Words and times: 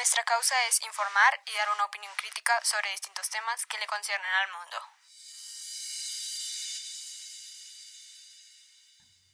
Nuestra 0.00 0.24
causa 0.24 0.54
es 0.66 0.80
informar 0.80 1.32
y 1.44 1.52
dar 1.58 1.68
una 1.76 1.84
opinión 1.84 2.12
crítica 2.16 2.54
sobre 2.62 2.88
distintos 2.88 3.28
temas 3.28 3.66
que 3.66 3.76
le 3.76 3.86
conciernen 3.86 4.32
al 4.40 4.48
mundo. 4.56 4.76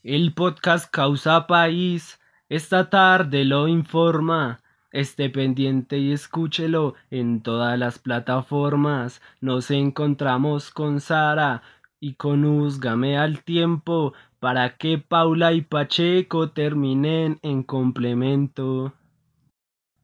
El 0.02 0.34
podcast 0.34 0.90
Causa 0.90 1.46
País 1.46 2.18
esta 2.48 2.90
tarde 2.90 3.44
lo 3.44 3.68
informa. 3.68 4.58
Esté 4.90 5.30
pendiente 5.30 5.98
y 5.98 6.12
escúchelo 6.12 6.96
en 7.10 7.44
todas 7.44 7.78
las 7.78 8.00
plataformas. 8.00 9.22
Nos 9.40 9.70
encontramos 9.70 10.72
con 10.72 11.00
Sara 11.00 11.62
y 12.00 12.14
con 12.14 12.44
al 12.44 13.44
tiempo 13.44 14.14
para 14.40 14.76
que 14.76 14.98
Paula 14.98 15.52
y 15.52 15.60
Pacheco 15.60 16.50
terminen 16.50 17.38
en 17.42 17.62
complemento. 17.62 18.92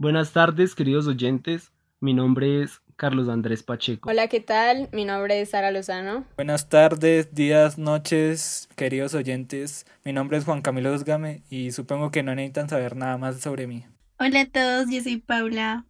Buenas 0.03 0.33
tardes, 0.33 0.75
queridos 0.75 1.07
oyentes. 1.07 1.71
Mi 2.01 2.13
nombre 2.13 2.65
es 2.65 2.83
Carlos 2.97 3.29
Andrés 3.29 3.63
Pacheco. 3.63 4.11
Hola, 4.11 4.27
¿qué 4.27 4.41
tal? 4.41 4.89
Mi 4.91 5.05
nombre 5.05 5.41
es 5.41 5.51
Sara 5.51 5.71
Lozano. 5.71 6.27
Buenas 6.35 6.69
tardes, 6.69 7.33
días, 7.37 7.79
noches, 7.79 8.69
queridos 8.75 9.15
oyentes. 9.15 9.87
Mi 10.05 10.13
nombre 10.13 10.39
es 10.39 10.45
Juan 10.45 10.61
Camilo 10.61 10.93
Usgame 10.93 11.45
y 11.51 11.71
supongo 11.71 12.11
que 12.11 12.25
no 12.25 12.35
necesitan 12.35 12.69
saber 12.69 12.97
nada 12.97 13.17
más 13.17 13.39
sobre 13.41 13.69
mí. 13.69 13.85
Hola 14.19 14.41
a 14.41 14.47
todos, 14.47 14.91
yo 14.91 15.01
soy 15.01 15.19
Paula. 15.19 15.87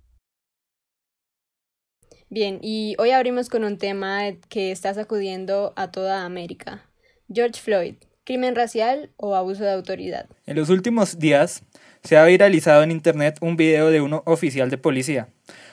Bien, 2.28 2.58
y 2.60 2.94
hoy 2.98 3.12
abrimos 3.12 3.48
con 3.48 3.64
un 3.64 3.78
tema 3.78 4.24
que 4.50 4.72
está 4.72 4.92
sacudiendo 4.92 5.72
a 5.74 5.90
toda 5.90 6.26
América. 6.26 6.84
George 7.32 7.58
Floyd, 7.58 7.94
crimen 8.24 8.56
racial 8.56 9.10
o 9.16 9.34
abuso 9.34 9.64
de 9.64 9.72
autoridad. 9.72 10.28
En 10.44 10.56
los 10.56 10.68
últimos 10.68 11.18
días, 11.18 11.62
se 12.02 12.16
ha 12.16 12.24
viralizado 12.24 12.82
en 12.82 12.90
Internet 12.90 13.38
un 13.40 13.56
video 13.56 13.90
de 13.90 14.00
un 14.00 14.20
oficial 14.24 14.70
de 14.70 14.78
policía 14.78 15.28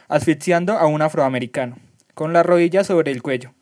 asfixiando 0.08 0.74
a 0.74 0.88
un 0.88 1.02
afroamericano, 1.02 1.78
con 2.14 2.34
la 2.34 2.44
rodilla 2.44 2.84
sobre 2.84 3.12
el 3.12 3.22
cuello, 3.22 3.54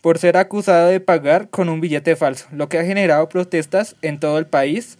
por 0.00 0.18
ser 0.18 0.36
acusado 0.36 0.88
de 0.88 1.00
pagar 1.00 1.50
con 1.50 1.68
un 1.68 1.80
billete 1.80 2.16
falso, 2.16 2.48
lo 2.50 2.68
que 2.68 2.78
ha 2.78 2.84
generado 2.84 3.28
protestas 3.28 3.96
en 4.02 4.18
todo 4.18 4.38
el 4.38 4.46
país 4.46 4.98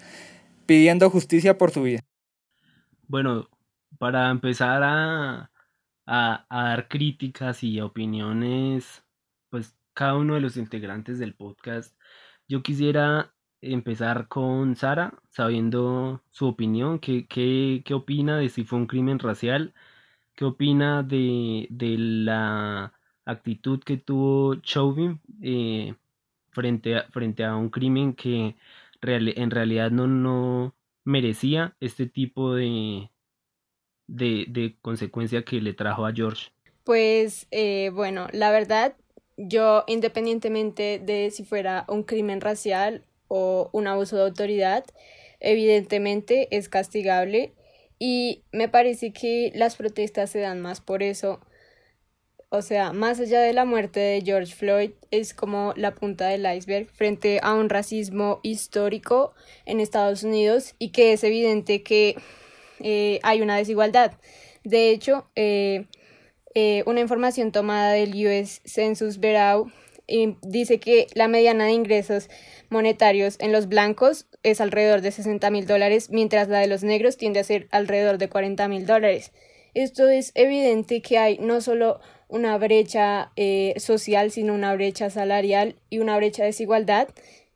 pidiendo 0.66 1.10
justicia 1.10 1.58
por 1.58 1.70
su 1.70 1.82
vida. 1.82 2.00
Bueno, 3.08 3.48
para 3.98 4.30
empezar 4.30 4.82
a, 4.82 5.50
a, 6.06 6.46
a 6.48 6.64
dar 6.68 6.88
críticas 6.88 7.62
y 7.64 7.80
opiniones, 7.80 9.02
pues 9.50 9.74
cada 9.94 10.16
uno 10.16 10.34
de 10.34 10.40
los 10.40 10.56
integrantes 10.56 11.18
del 11.18 11.34
podcast, 11.34 11.96
yo 12.48 12.62
quisiera 12.62 13.34
empezar 13.62 14.28
con 14.28 14.76
Sara, 14.76 15.14
sabiendo 15.30 16.22
su 16.30 16.46
opinión, 16.48 16.98
qué, 16.98 17.26
qué, 17.26 17.82
qué 17.84 17.94
opina 17.94 18.36
de 18.36 18.48
si 18.48 18.64
fue 18.64 18.78
un 18.78 18.86
crimen 18.86 19.18
racial, 19.18 19.72
qué 20.34 20.44
opina 20.44 21.02
de, 21.02 21.68
de 21.70 21.96
la 21.98 22.92
actitud 23.24 23.80
que 23.82 23.96
tuvo 23.96 24.56
Chauvin 24.56 25.20
eh, 25.40 25.94
frente, 26.50 26.96
a, 26.96 27.04
frente 27.10 27.44
a 27.44 27.56
un 27.56 27.70
crimen 27.70 28.14
que 28.14 28.56
real, 29.00 29.32
en 29.36 29.50
realidad 29.50 29.90
no, 29.90 30.06
no 30.06 30.74
merecía 31.04 31.76
este 31.80 32.06
tipo 32.06 32.54
de, 32.54 33.10
de, 34.06 34.46
de 34.48 34.76
consecuencia 34.82 35.44
que 35.44 35.60
le 35.60 35.72
trajo 35.72 36.04
a 36.04 36.12
George. 36.12 36.50
Pues 36.84 37.46
eh, 37.52 37.90
bueno, 37.94 38.26
la 38.32 38.50
verdad, 38.50 38.96
yo 39.36 39.84
independientemente 39.86 40.98
de 40.98 41.30
si 41.30 41.44
fuera 41.44 41.84
un 41.88 42.02
crimen 42.02 42.40
racial 42.40 43.04
o 43.34 43.70
un 43.72 43.86
abuso 43.86 44.16
de 44.16 44.24
autoridad, 44.24 44.84
evidentemente 45.40 46.48
es 46.50 46.68
castigable 46.68 47.54
y 47.98 48.44
me 48.52 48.68
parece 48.68 49.14
que 49.14 49.50
las 49.54 49.76
protestas 49.76 50.28
se 50.28 50.40
dan 50.40 50.60
más 50.60 50.82
por 50.82 51.02
eso. 51.02 51.40
O 52.50 52.60
sea, 52.60 52.92
más 52.92 53.18
allá 53.20 53.40
de 53.40 53.54
la 53.54 53.64
muerte 53.64 54.00
de 54.00 54.20
George 54.20 54.54
Floyd, 54.54 54.90
es 55.10 55.32
como 55.32 55.72
la 55.76 55.94
punta 55.94 56.28
del 56.28 56.44
iceberg 56.44 56.88
frente 56.90 57.40
a 57.42 57.54
un 57.54 57.70
racismo 57.70 58.40
histórico 58.42 59.32
en 59.64 59.80
Estados 59.80 60.24
Unidos 60.24 60.74
y 60.78 60.90
que 60.90 61.14
es 61.14 61.24
evidente 61.24 61.82
que 61.82 62.16
eh, 62.80 63.18
hay 63.22 63.40
una 63.40 63.56
desigualdad. 63.56 64.12
De 64.62 64.90
hecho, 64.90 65.30
eh, 65.36 65.86
eh, 66.54 66.82
una 66.84 67.00
información 67.00 67.50
tomada 67.50 67.92
del 67.92 68.10
US 68.26 68.60
Census 68.66 69.16
Bureau 69.16 69.72
dice 70.42 70.78
que 70.78 71.06
la 71.14 71.28
mediana 71.28 71.64
de 71.64 71.72
ingresos 71.72 72.28
monetarios 72.72 73.36
en 73.38 73.52
los 73.52 73.68
blancos 73.68 74.26
es 74.42 74.60
alrededor 74.60 75.02
de 75.02 75.12
60 75.12 75.50
mil 75.50 75.66
dólares, 75.66 76.10
mientras 76.10 76.48
la 76.48 76.58
de 76.58 76.66
los 76.66 76.82
negros 76.82 77.16
tiende 77.16 77.40
a 77.40 77.44
ser 77.44 77.68
alrededor 77.70 78.18
de 78.18 78.28
40 78.28 78.66
mil 78.68 78.86
dólares. 78.86 79.32
Esto 79.74 80.08
es 80.08 80.32
evidente 80.34 81.00
que 81.00 81.18
hay 81.18 81.38
no 81.38 81.60
solo 81.60 82.00
una 82.28 82.58
brecha 82.58 83.30
eh, 83.36 83.74
social, 83.78 84.30
sino 84.30 84.54
una 84.54 84.74
brecha 84.74 85.10
salarial 85.10 85.76
y 85.90 85.98
una 85.98 86.16
brecha 86.16 86.42
de 86.42 86.48
desigualdad, 86.48 87.08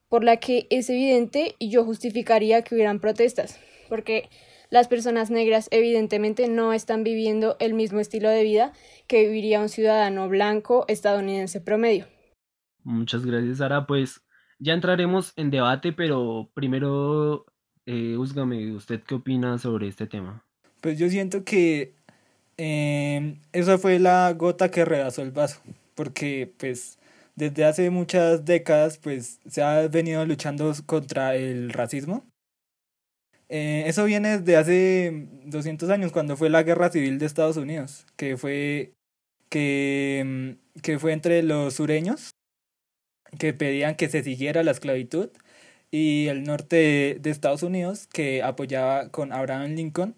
por 0.08 0.22
la 0.22 0.36
que 0.36 0.66
es 0.70 0.88
evidente 0.88 1.56
y 1.58 1.70
yo 1.70 1.84
justificaría 1.84 2.62
que 2.62 2.74
hubieran 2.74 3.00
protestas, 3.00 3.58
porque 3.88 4.28
las 4.70 4.88
personas 4.88 5.30
negras 5.30 5.68
evidentemente 5.70 6.48
no 6.48 6.72
están 6.72 7.04
viviendo 7.04 7.56
el 7.58 7.74
mismo 7.74 8.00
estilo 8.00 8.28
de 8.28 8.42
vida 8.42 8.72
que 9.06 9.22
viviría 9.22 9.60
un 9.60 9.68
ciudadano 9.68 10.28
blanco 10.28 10.84
estadounidense 10.88 11.60
promedio. 11.60 12.06
Muchas 12.82 13.26
gracias, 13.26 13.58
Sara. 13.58 13.86
Pues 13.86 14.22
ya 14.58 14.72
entraremos 14.72 15.32
en 15.36 15.50
debate, 15.50 15.92
pero 15.92 16.50
primero, 16.54 17.46
eh, 17.86 18.16
¿usted 18.16 19.02
qué 19.02 19.14
opina 19.14 19.58
sobre 19.58 19.88
este 19.88 20.06
tema? 20.06 20.44
Pues 20.80 20.98
yo 20.98 21.08
siento 21.08 21.44
que 21.44 21.94
eh, 22.56 23.38
esa 23.52 23.78
fue 23.78 23.98
la 23.98 24.32
gota 24.32 24.70
que 24.70 24.84
rebasó 24.84 25.22
el 25.22 25.30
vaso, 25.30 25.60
porque 25.94 26.52
pues 26.58 26.98
desde 27.34 27.64
hace 27.64 27.90
muchas 27.90 28.44
décadas 28.44 28.98
pues 28.98 29.40
se 29.46 29.62
ha 29.62 29.86
venido 29.88 30.24
luchando 30.24 30.72
contra 30.86 31.36
el 31.36 31.70
racismo. 31.70 32.24
Eh, 33.48 33.84
eso 33.86 34.04
viene 34.04 34.38
desde 34.38 34.56
hace 34.56 35.28
200 35.44 35.88
años, 35.90 36.12
cuando 36.12 36.36
fue 36.36 36.50
la 36.50 36.64
guerra 36.64 36.90
civil 36.90 37.18
de 37.18 37.26
Estados 37.26 37.56
Unidos, 37.56 38.04
que 38.16 38.36
fue, 38.36 38.94
que, 39.50 40.56
que 40.82 40.98
fue 40.98 41.12
entre 41.12 41.42
los 41.44 41.74
sureños 41.74 42.35
que 43.38 43.52
pedían 43.54 43.96
que 43.96 44.08
se 44.08 44.22
siguiera 44.22 44.62
la 44.62 44.72
esclavitud 44.72 45.30
y 45.90 46.28
el 46.28 46.44
norte 46.44 47.18
de, 47.20 47.30
Estados 47.30 47.62
Unidos 47.62 48.06
que 48.12 48.42
apoyaba 48.42 49.10
con 49.10 49.32
Abraham 49.32 49.74
Lincoln 49.74 50.16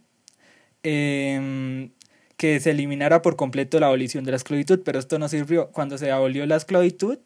eh, 0.82 1.90
que 2.38 2.60
se 2.60 2.70
eliminara 2.70 3.20
por 3.22 3.36
completo 3.36 3.80
la 3.80 3.88
abolición 3.88 4.24
de 4.24 4.30
la 4.30 4.36
esclavitud, 4.38 4.80
pero 4.84 4.98
esto 5.00 5.18
no 5.18 5.28
sirvió. 5.28 5.70
Cuando 5.72 5.98
se 5.98 6.12
abolió 6.12 6.46
la 6.46 6.56
esclavitud, 6.56 7.18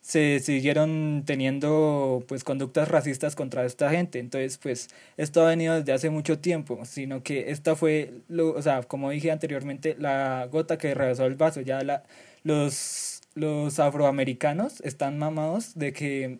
se 0.00 0.40
siguieron 0.40 1.24
teniendo 1.26 2.24
pues 2.28 2.44
conductas 2.44 2.88
racistas 2.88 3.36
contra 3.36 3.66
esta 3.66 3.90
gente. 3.90 4.18
Entonces, 4.18 4.58
pues 4.58 4.88
esto 5.18 5.42
ha 5.42 5.50
venido 5.50 5.74
desde 5.74 5.92
hace 5.92 6.10
mucho 6.10 6.38
tiempo, 6.38 6.84
sino 6.86 7.22
que 7.22 7.50
esta 7.50 7.76
fue, 7.76 8.22
lo, 8.28 8.52
o 8.54 8.62
sea, 8.62 8.82
como 8.84 9.10
dije 9.10 9.30
anteriormente, 9.30 9.96
la 9.98 10.48
gota 10.50 10.78
que 10.78 10.94
rebasó 10.94 11.26
el 11.26 11.34
vaso. 11.34 11.60
Ya 11.60 11.82
la, 11.82 12.04
los 12.42 13.17
los 13.38 13.78
afroamericanos 13.78 14.80
están 14.82 15.18
mamados 15.18 15.74
de 15.76 15.92
que 15.92 16.38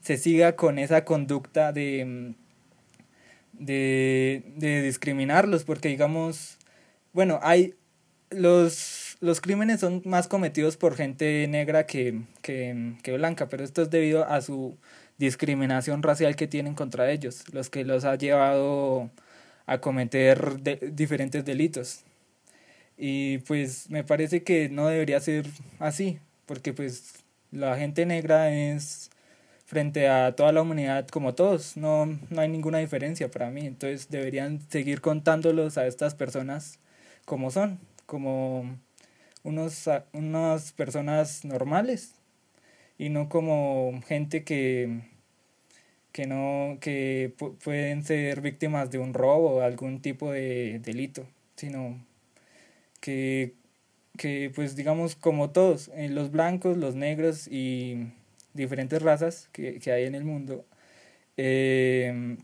se 0.00 0.16
siga 0.16 0.56
con 0.56 0.78
esa 0.78 1.04
conducta 1.04 1.72
de, 1.72 2.34
de, 3.52 4.42
de 4.56 4.82
discriminarlos, 4.82 5.64
porque 5.64 5.88
digamos, 5.88 6.58
bueno, 7.12 7.40
hay 7.42 7.74
los, 8.30 9.16
los 9.20 9.40
crímenes 9.40 9.80
son 9.80 10.02
más 10.04 10.28
cometidos 10.28 10.76
por 10.76 10.96
gente 10.96 11.46
negra 11.48 11.86
que, 11.86 12.22
que, 12.42 12.94
que 13.02 13.16
blanca, 13.16 13.48
pero 13.48 13.64
esto 13.64 13.82
es 13.82 13.90
debido 13.90 14.24
a 14.24 14.40
su 14.40 14.76
discriminación 15.18 16.02
racial 16.02 16.36
que 16.36 16.46
tienen 16.46 16.74
contra 16.74 17.10
ellos, 17.10 17.44
los 17.52 17.70
que 17.70 17.84
los 17.84 18.04
ha 18.04 18.16
llevado 18.16 19.10
a 19.66 19.78
cometer 19.78 20.62
diferentes 20.94 21.44
delitos. 21.44 22.04
Y 22.98 23.38
pues 23.38 23.90
me 23.90 24.04
parece 24.04 24.42
que 24.42 24.68
no 24.68 24.88
debería 24.88 25.20
ser 25.20 25.46
así 25.78 26.18
porque 26.46 26.72
pues 26.72 27.24
la 27.50 27.76
gente 27.76 28.06
negra 28.06 28.52
es 28.52 29.10
frente 29.66 30.08
a 30.08 30.34
toda 30.36 30.52
la 30.52 30.62
humanidad 30.62 31.08
como 31.08 31.34
todos, 31.34 31.76
no, 31.76 32.06
no 32.06 32.40
hay 32.40 32.48
ninguna 32.48 32.78
diferencia 32.78 33.30
para 33.30 33.50
mí, 33.50 33.66
entonces 33.66 34.08
deberían 34.08 34.60
seguir 34.70 35.00
contándolos 35.00 35.76
a 35.76 35.86
estas 35.86 36.14
personas 36.14 36.78
como 37.24 37.50
son, 37.50 37.80
como 38.06 38.78
unos, 39.42 39.88
unas 40.12 40.72
personas 40.72 41.44
normales 41.44 42.14
y 42.98 43.08
no 43.08 43.28
como 43.28 44.00
gente 44.06 44.44
que, 44.44 45.00
que 46.12 46.26
no 46.26 46.78
que 46.80 47.34
pueden 47.64 48.04
ser 48.04 48.40
víctimas 48.40 48.90
de 48.90 48.98
un 48.98 49.14
robo 49.14 49.56
o 49.56 49.60
algún 49.62 50.00
tipo 50.00 50.32
de 50.32 50.80
delito, 50.82 51.26
sino 51.56 52.00
que 53.00 53.54
que 54.16 54.50
pues 54.54 54.76
digamos 54.76 55.16
como 55.16 55.50
todos, 55.50 55.88
eh, 55.94 56.08
los 56.08 56.30
blancos, 56.30 56.76
los 56.76 56.94
negros 56.94 57.48
y 57.48 58.08
diferentes 58.54 59.02
razas 59.02 59.48
que, 59.52 59.78
que 59.78 59.92
hay 59.92 60.04
en 60.04 60.14
el 60.14 60.24
mundo, 60.24 60.64
eh, 61.36 62.36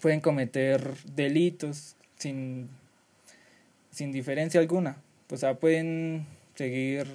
pueden 0.00 0.20
cometer 0.20 0.82
delitos 1.14 1.96
sin, 2.16 2.68
sin 3.90 4.12
diferencia 4.12 4.60
alguna. 4.60 4.96
O 5.30 5.36
sea, 5.36 5.54
pueden 5.54 6.26
seguir 6.54 7.06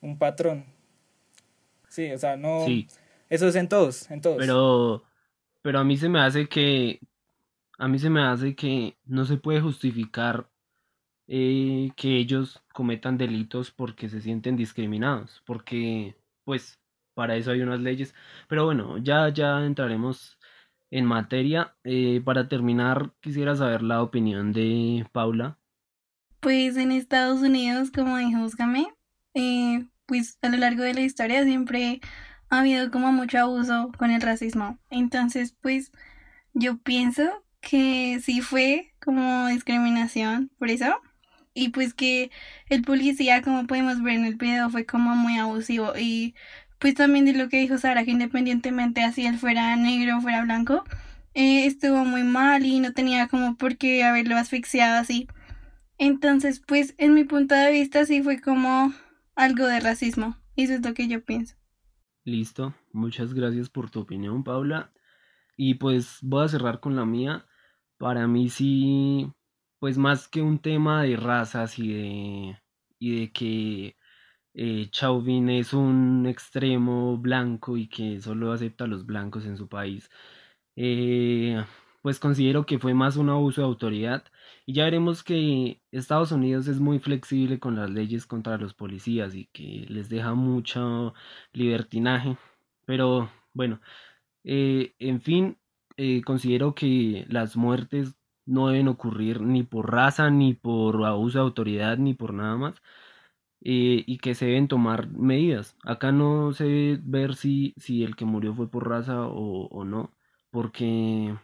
un 0.00 0.18
patrón. 0.18 0.64
Sí, 1.88 2.10
o 2.12 2.18
sea, 2.18 2.36
no... 2.36 2.66
Eso 3.30 3.48
es 3.48 3.56
en 3.56 3.68
todos, 3.68 4.10
en 4.10 4.20
todos. 4.20 4.38
Pero, 4.38 5.02
pero 5.60 5.80
a 5.80 5.84
mí 5.84 5.96
se 5.98 6.08
me 6.08 6.20
hace 6.20 6.48
que, 6.48 7.00
a 7.76 7.86
mí 7.86 7.98
se 7.98 8.08
me 8.08 8.22
hace 8.22 8.54
que 8.54 8.96
no 9.04 9.26
se 9.26 9.36
puede 9.36 9.60
justificar 9.60 10.48
eh, 11.28 11.90
que 11.96 12.16
ellos 12.16 12.62
cometan 12.72 13.18
delitos 13.18 13.70
porque 13.70 14.08
se 14.08 14.20
sienten 14.20 14.56
discriminados, 14.56 15.42
porque 15.46 16.16
pues 16.44 16.80
para 17.14 17.36
eso 17.36 17.50
hay 17.50 17.60
unas 17.60 17.80
leyes. 17.80 18.14
Pero 18.48 18.64
bueno, 18.64 18.98
ya, 18.98 19.28
ya 19.28 19.64
entraremos 19.64 20.38
en 20.90 21.04
materia. 21.04 21.76
Eh, 21.84 22.20
para 22.24 22.48
terminar, 22.48 23.12
quisiera 23.20 23.54
saber 23.56 23.82
la 23.82 24.02
opinión 24.02 24.52
de 24.52 25.06
Paula. 25.12 25.58
Pues 26.40 26.76
en 26.76 26.92
Estados 26.92 27.40
Unidos, 27.42 27.90
como 27.90 28.16
dijo 28.16 28.40
Búscame, 28.40 28.86
eh, 29.34 29.86
pues 30.06 30.38
a 30.42 30.48
lo 30.48 30.56
largo 30.56 30.82
de 30.82 30.94
la 30.94 31.00
historia 31.00 31.44
siempre 31.44 32.00
ha 32.50 32.60
habido 32.60 32.90
como 32.90 33.12
mucho 33.12 33.38
abuso 33.38 33.90
con 33.98 34.10
el 34.10 34.20
racismo. 34.22 34.78
Entonces, 34.88 35.56
pues 35.60 35.92
yo 36.54 36.78
pienso 36.78 37.44
que 37.60 38.20
sí 38.22 38.40
fue 38.40 38.94
como 39.00 39.48
discriminación 39.48 40.50
por 40.58 40.70
eso. 40.70 41.00
Y 41.58 41.70
pues 41.70 41.92
que 41.92 42.30
el 42.68 42.82
policía, 42.82 43.42
como 43.42 43.66
podemos 43.66 44.00
ver 44.00 44.14
en 44.14 44.24
el 44.26 44.36
video, 44.36 44.70
fue 44.70 44.86
como 44.86 45.16
muy 45.16 45.38
abusivo. 45.38 45.92
Y 45.98 46.36
pues 46.78 46.94
también 46.94 47.24
de 47.24 47.32
lo 47.32 47.48
que 47.48 47.58
dijo 47.58 47.78
Sara, 47.78 48.04
que 48.04 48.12
independientemente 48.12 49.02
así 49.02 49.26
él 49.26 49.38
fuera 49.38 49.74
negro 49.74 50.18
o 50.18 50.20
fuera 50.20 50.44
blanco, 50.44 50.84
eh, 51.34 51.66
estuvo 51.66 52.04
muy 52.04 52.22
mal 52.22 52.64
y 52.64 52.78
no 52.78 52.92
tenía 52.92 53.26
como 53.26 53.56
por 53.56 53.76
qué 53.76 54.04
haberlo 54.04 54.36
asfixiado 54.36 55.00
así. 55.00 55.26
Entonces, 55.98 56.62
pues 56.64 56.94
en 56.96 57.14
mi 57.14 57.24
punto 57.24 57.56
de 57.56 57.72
vista 57.72 58.04
sí 58.06 58.22
fue 58.22 58.40
como 58.40 58.94
algo 59.34 59.66
de 59.66 59.80
racismo. 59.80 60.36
Eso 60.54 60.74
es 60.74 60.84
lo 60.84 60.94
que 60.94 61.08
yo 61.08 61.24
pienso. 61.24 61.56
Listo, 62.22 62.72
muchas 62.92 63.34
gracias 63.34 63.68
por 63.68 63.90
tu 63.90 63.98
opinión, 63.98 64.44
Paula. 64.44 64.92
Y 65.56 65.74
pues 65.74 66.18
voy 66.22 66.44
a 66.44 66.48
cerrar 66.48 66.78
con 66.78 66.94
la 66.94 67.04
mía. 67.04 67.46
Para 67.96 68.28
mí 68.28 68.48
sí, 68.48 69.32
pues 69.78 69.98
más 69.98 70.28
que 70.28 70.42
un 70.42 70.58
tema 70.60 71.02
de 71.04 71.16
razas 71.16 71.78
y 71.78 71.92
de, 71.92 72.62
y 72.98 73.20
de 73.20 73.32
que 73.32 73.96
eh, 74.54 74.88
Chauvin 74.90 75.48
es 75.50 75.72
un 75.72 76.26
extremo 76.26 77.16
blanco 77.18 77.76
y 77.76 77.88
que 77.88 78.20
solo 78.20 78.52
acepta 78.52 78.84
a 78.84 78.86
los 78.88 79.06
blancos 79.06 79.46
en 79.46 79.56
su 79.56 79.68
país, 79.68 80.10
eh, 80.76 81.64
pues 82.02 82.18
considero 82.20 82.66
que 82.66 82.78
fue 82.78 82.94
más 82.94 83.16
un 83.16 83.30
abuso 83.30 83.60
de 83.62 83.66
autoridad 83.68 84.24
y 84.66 84.74
ya 84.74 84.84
veremos 84.84 85.22
que 85.24 85.82
Estados 85.92 86.32
Unidos 86.32 86.68
es 86.68 86.80
muy 86.80 86.98
flexible 87.00 87.58
con 87.60 87.76
las 87.76 87.90
leyes 87.90 88.26
contra 88.26 88.58
los 88.58 88.74
policías 88.74 89.34
y 89.34 89.46
que 89.52 89.86
les 89.88 90.08
deja 90.08 90.34
mucho 90.34 91.14
libertinaje. 91.52 92.36
Pero 92.86 93.30
bueno, 93.54 93.80
eh, 94.44 94.94
en 94.98 95.20
fin, 95.20 95.58
considero 96.24 96.74
que 96.74 97.26
las 97.28 97.56
muertes 97.56 98.17
no 98.48 98.68
deben 98.68 98.88
ocurrir 98.88 99.40
ni 99.42 99.62
por 99.62 99.92
raza, 99.92 100.30
ni 100.30 100.54
por 100.54 101.04
abuso 101.04 101.38
de 101.38 101.44
autoridad, 101.44 101.98
ni 101.98 102.14
por 102.14 102.34
nada 102.34 102.56
más. 102.56 102.82
Eh, 103.60 104.04
y 104.06 104.18
que 104.18 104.34
se 104.34 104.46
deben 104.46 104.68
tomar 104.68 105.10
medidas. 105.10 105.76
Acá 105.84 106.12
no 106.12 106.52
debe 106.52 107.00
ver 107.02 107.34
si, 107.34 107.74
si 107.76 108.04
el 108.04 108.16
que 108.16 108.24
murió 108.24 108.54
fue 108.54 108.70
por 108.70 108.88
raza 108.88 109.26
o, 109.26 109.66
o 109.68 109.84
no, 109.84 110.14
porque 110.50 111.36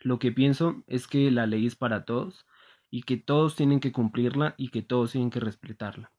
lo 0.00 0.18
que 0.18 0.32
pienso 0.32 0.82
es 0.86 1.06
que 1.06 1.30
la 1.30 1.46
ley 1.46 1.66
es 1.66 1.76
para 1.76 2.04
todos 2.04 2.46
y 2.90 3.02
que 3.02 3.16
todos 3.16 3.56
tienen 3.56 3.80
que 3.80 3.92
cumplirla 3.92 4.54
y 4.58 4.70
que 4.70 4.82
todos 4.82 5.12
tienen 5.12 5.30
que 5.30 5.40
respetarla. 5.40 6.12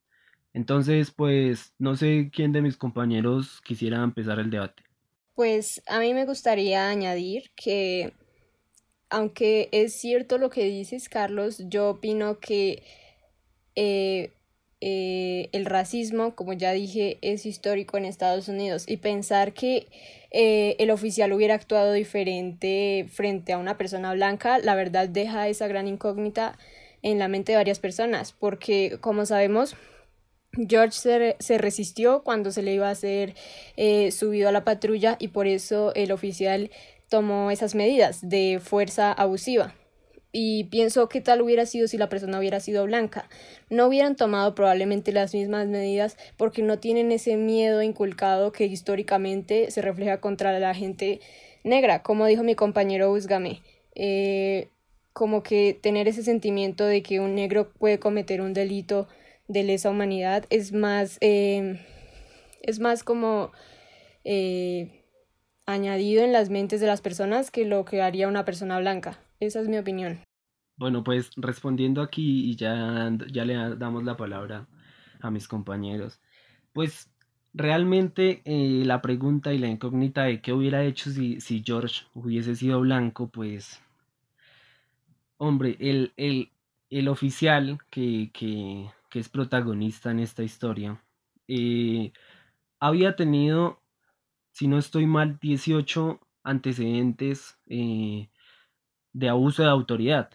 Entonces, 0.54 1.12
pues, 1.12 1.74
no 1.80 1.96
sé 1.96 2.30
quién 2.34 2.52
de 2.52 2.62
mis 2.62 2.78
compañeros 2.78 3.62
quisiera 3.62 4.04
empezar 4.04 4.40
el 4.40 4.50
debate. 4.50 4.84
Pues 5.34 5.82
a 5.88 6.00
mí 6.00 6.14
me 6.14 6.26
gustaría 6.26 6.90
añadir 6.90 7.52
que, 7.56 8.14
aunque 9.12 9.69
es 9.72 9.94
cierto 9.94 10.38
lo 10.38 10.50
que 10.50 10.63
dices, 10.63 11.10
Carlos, 11.10 11.62
yo 11.69 11.90
opino 11.90 12.40
que 12.40 12.81
eh, 13.75 14.31
eh, 14.80 15.50
el 15.52 15.66
racismo, 15.66 16.36
como 16.36 16.54
ya 16.54 16.72
dije, 16.72 17.19
es 17.22 17.46
histórico 17.46 17.98
en 17.98 18.06
Estados 18.06 18.48
Unidos 18.48 18.86
y 18.88 18.98
pensar 18.98 19.54
que 19.54 19.88
eh, 20.31 20.75
el 20.80 20.90
oficial 20.90 21.34
hubiera 21.34 21.54
actuado 21.54 21.94
diferente 21.94 23.06
frente 23.12 23.54
a 23.54 23.60
una 23.60 23.78
persona 23.78 24.13
blanca, 24.13 24.58
la 24.58 24.74
verdad 24.74 25.08
deja 25.08 25.48
esa 25.50 25.68
gran 25.68 25.88
incógnita 25.88 26.58
en 27.04 27.19
la 27.19 27.28
mente 27.28 27.52
de 27.52 27.58
varias 27.58 27.80
personas, 27.80 28.31
porque 28.31 28.98
como 29.02 29.25
sabemos, 29.25 29.75
George 30.68 31.36
se, 31.40 31.58
resistió 31.58 32.24
cuando 32.24 32.52
se 32.52 32.62
le 32.62 32.74
iba 32.74 32.88
a 32.88 32.92
hacer 32.92 33.36
eh, 33.78 34.12
subido 34.12 34.50
a 34.50 34.52
la 34.52 34.66
patrulla 34.66 35.16
y 35.19 35.30
por 35.30 35.48
eso 35.48 35.94
el 35.96 36.12
oficial 36.12 36.72
tomó 37.12 37.52
esas 37.52 37.75
medidas 37.75 38.30
de 38.30 38.62
fuerza 38.63 39.12
abusiva 39.12 39.75
y 40.31 40.63
pienso 40.66 41.10
qué 41.10 41.19
tal 41.19 41.42
hubiera 41.42 41.66
sido 41.66 41.90
si 41.90 41.98
la 41.98 42.08
persona 42.08 42.40
hubiera 42.40 42.62
sido 42.62 42.86
blanca. 42.86 43.28
No 43.69 43.88
hubieran 43.88 44.16
tomado 44.16 44.56
probablemente 44.56 45.12
las 45.12 45.34
mismas 45.34 45.68
medidas 45.68 46.16
porque 46.38 46.62
no 46.62 46.80
tienen 46.80 47.12
ese 47.12 47.36
miedo 47.36 47.81
inculcado 47.81 48.54
que 48.54 48.63
históricamente 48.63 49.72
se 49.72 49.81
refleja 49.81 50.22
contra 50.22 50.58
la 50.58 50.74
gente 50.74 51.19
negra, 51.66 52.02
como 52.02 52.28
dijo 52.28 52.44
mi 52.44 52.56
compañero 52.56 53.12
Usgame. 53.12 53.62
Eh, 53.94 54.69
como 55.12 55.44
que 55.44 55.78
tener 55.80 56.08
ese 56.08 56.24
sentimiento 56.24 56.86
de 56.86 57.04
que 57.04 57.19
un 57.19 57.36
negro 57.36 57.74
puede 57.74 58.00
cometer 58.00 58.40
un 58.40 58.54
delito 58.54 59.10
de 59.50 59.63
lesa 59.63 59.90
humanidad 59.90 60.46
es 60.50 60.72
más 60.72 61.18
eh, 61.19 61.78
es 62.62 62.80
más 62.80 63.04
como 63.04 63.52
eh, 64.24 65.00
añadido 65.72 66.24
en 66.24 66.34
las 66.34 66.50
mentes 66.50 66.82
de 66.82 66.88
las 66.88 67.02
personas 67.02 67.52
que 67.52 67.66
lo 67.66 67.86
que 67.86 68.02
haría 68.02 68.28
una 68.28 68.46
persona 68.46 68.80
blanca. 68.80 69.20
Esa 69.40 69.62
es 69.62 69.68
mi 69.68 69.78
opinión. 69.78 70.20
Bueno, 70.78 71.04
pues 71.04 71.32
respondiendo 71.36 72.02
aquí 72.02 72.50
y 72.50 72.56
ya, 72.56 73.12
ya 73.32 73.46
le 73.46 73.76
damos 73.76 74.04
la 74.04 74.18
palabra 74.18 74.68
a 75.20 75.32
mis 75.32 75.48
compañeros. 75.48 76.20
Pues 76.74 77.12
realmente 77.54 78.42
eh, 78.46 78.84
la 78.86 79.02
pregunta 79.02 79.54
y 79.54 79.58
la 79.58 79.68
incógnita 79.68 80.24
de 80.24 80.42
qué 80.42 80.54
hubiera 80.54 80.84
hecho 80.84 81.12
si, 81.12 81.42
si 81.42 81.64
George 81.66 82.06
hubiese 82.14 82.56
sido 82.56 82.80
blanco, 82.82 83.30
pues, 83.30 83.82
hombre, 85.38 85.78
el, 85.80 86.14
el, 86.18 86.52
el 86.90 87.08
oficial 87.08 87.80
que, 87.90 88.32
que, 88.34 88.90
que, 89.10 89.20
es 89.20 89.30
protagonista 89.30 90.12
en 90.12 90.20
esta 90.20 90.44
historia, 90.44 91.04
eh, 91.48 92.12
había 92.80 93.16
tenido, 93.16 93.81
si 94.51 94.67
no 94.67 94.77
estoy 94.77 95.05
mal, 95.05 95.39
18 95.39 96.20
antecedentes 96.43 97.58
eh, 97.67 98.29
de 99.13 99.29
abuso 99.29 99.63
de 99.63 99.70
autoridad. 99.70 100.31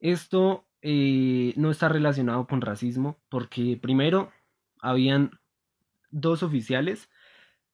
Esto 0.00 0.64
eh, 0.82 1.54
no 1.56 1.70
está 1.70 1.88
relacionado 1.88 2.46
con 2.46 2.60
racismo 2.60 3.18
porque 3.28 3.78
primero 3.80 4.30
habían 4.80 5.38
dos 6.10 6.42
oficiales, 6.42 7.10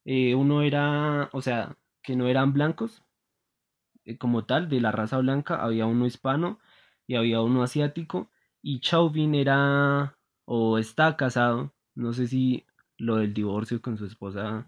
eh, 0.04 0.34
uno 0.34 0.62
era, 0.62 1.28
o 1.32 1.42
sea, 1.42 1.76
que 2.02 2.16
no 2.16 2.28
eran 2.28 2.52
blancos 2.52 3.02
como 4.18 4.44
tal, 4.44 4.68
de 4.68 4.80
la 4.80 4.92
raza 4.92 5.18
blanca, 5.18 5.56
había 5.56 5.86
uno 5.86 6.06
hispano 6.06 6.58
y 7.06 7.16
había 7.16 7.40
uno 7.40 7.62
asiático 7.62 8.30
y 8.62 8.80
Chauvin 8.80 9.34
era 9.34 10.16
o 10.44 10.78
está 10.78 11.16
casado, 11.16 11.72
no 11.94 12.12
sé 12.12 12.26
si 12.26 12.66
lo 12.98 13.16
del 13.16 13.34
divorcio 13.34 13.80
con 13.80 13.96
su 13.98 14.06
esposa 14.06 14.66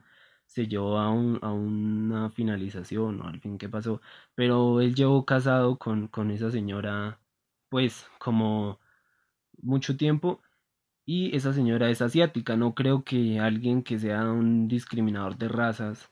se 0.52 0.66
llevó 0.68 0.98
a, 0.98 1.10
un, 1.10 1.38
a 1.42 1.52
una 1.52 2.30
finalización 2.30 3.20
o 3.22 3.28
al 3.28 3.40
fin 3.40 3.58
qué 3.58 3.68
pasó, 3.68 4.00
pero 4.34 4.80
él 4.82 4.94
llevó 4.94 5.24
casado 5.24 5.78
con, 5.78 6.08
con 6.08 6.30
esa 6.30 6.50
señora 6.50 7.20
pues 7.70 8.06
como 8.18 8.80
mucho 9.62 9.96
tiempo 9.96 10.40
y 11.06 11.34
esa 11.36 11.52
señora 11.54 11.90
es 11.90 12.02
asiática, 12.02 12.56
no 12.56 12.74
creo 12.74 13.04
que 13.04 13.40
alguien 13.40 13.82
que 13.82 13.98
sea 13.98 14.24
un 14.32 14.68
discriminador 14.68 15.36
de 15.38 15.48
razas 15.48 16.10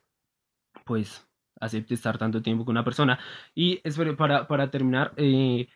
pues 0.85 1.28
acepte 1.61 1.94
estar 1.94 2.18
tanto 2.18 2.42
tiempo 2.42 2.64
con 2.64 2.73
una 2.75 2.85
persona. 2.85 3.18
Y 3.54 3.80
espero, 3.85 4.16
para, 4.16 4.49
para 4.49 4.70
terminar, 4.70 5.12
eh, 5.16 5.68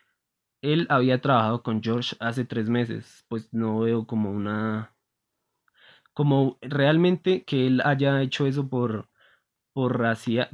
él 0.62 0.86
había 0.90 1.20
trabajado 1.20 1.62
con 1.62 1.82
George 1.82 2.16
hace 2.20 2.44
tres 2.44 2.68
meses, 2.70 3.24
pues 3.28 3.52
no 3.52 3.80
veo 3.80 4.06
como 4.06 4.30
una 4.30 4.93
como 6.14 6.58
realmente 6.62 7.44
que 7.44 7.66
él 7.66 7.82
haya 7.84 8.22
hecho 8.22 8.46
eso 8.46 8.68
por 8.68 9.08
por, 9.74 10.00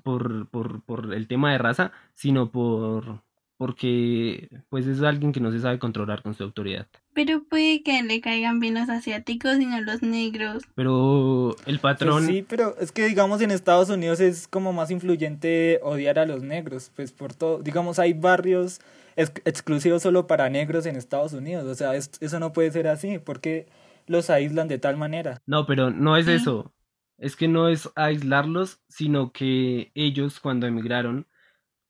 por, 0.02 0.48
por, 0.48 0.82
por 0.82 1.14
el 1.14 1.28
tema 1.28 1.52
de 1.52 1.58
raza, 1.58 1.92
sino 2.14 2.50
por, 2.50 3.22
porque 3.58 4.48
pues 4.70 4.86
es 4.86 5.02
alguien 5.02 5.32
que 5.32 5.40
no 5.40 5.52
se 5.52 5.60
sabe 5.60 5.78
controlar 5.78 6.22
con 6.22 6.34
su 6.34 6.42
autoridad. 6.42 6.86
Pero 7.12 7.44
puede 7.44 7.82
que 7.82 8.02
le 8.02 8.22
caigan 8.22 8.58
bien 8.60 8.74
los 8.74 8.88
asiáticos 8.88 9.60
y 9.60 9.66
no 9.66 9.80
los 9.82 10.02
negros. 10.02 10.62
Pero 10.74 11.54
el 11.66 11.78
patrón... 11.78 12.24
Pues 12.24 12.26
sí, 12.26 12.46
pero 12.48 12.74
es 12.80 12.90
que 12.90 13.04
digamos 13.06 13.42
en 13.42 13.50
Estados 13.50 13.90
Unidos 13.90 14.20
es 14.20 14.48
como 14.48 14.72
más 14.72 14.90
influyente 14.90 15.78
odiar 15.82 16.18
a 16.18 16.24
los 16.24 16.42
negros, 16.42 16.90
pues 16.96 17.12
por 17.12 17.34
todo, 17.34 17.62
digamos 17.62 17.98
hay 17.98 18.14
barrios 18.14 18.80
exclusivos 19.16 20.02
solo 20.02 20.26
para 20.26 20.48
negros 20.48 20.86
en 20.86 20.96
Estados 20.96 21.34
Unidos, 21.34 21.66
o 21.66 21.74
sea, 21.74 21.94
eso 21.94 22.40
no 22.40 22.54
puede 22.54 22.70
ser 22.70 22.88
así, 22.88 23.18
porque 23.18 23.66
los 24.10 24.28
aíslan 24.28 24.66
de 24.66 24.78
tal 24.78 24.96
manera. 24.96 25.40
No, 25.46 25.66
pero 25.66 25.90
no 25.90 26.16
es 26.16 26.26
eso, 26.26 26.74
es 27.16 27.36
que 27.36 27.46
no 27.46 27.68
es 27.68 27.88
aislarlos, 27.94 28.80
sino 28.88 29.30
que 29.30 29.92
ellos 29.94 30.40
cuando 30.40 30.66
emigraron 30.66 31.26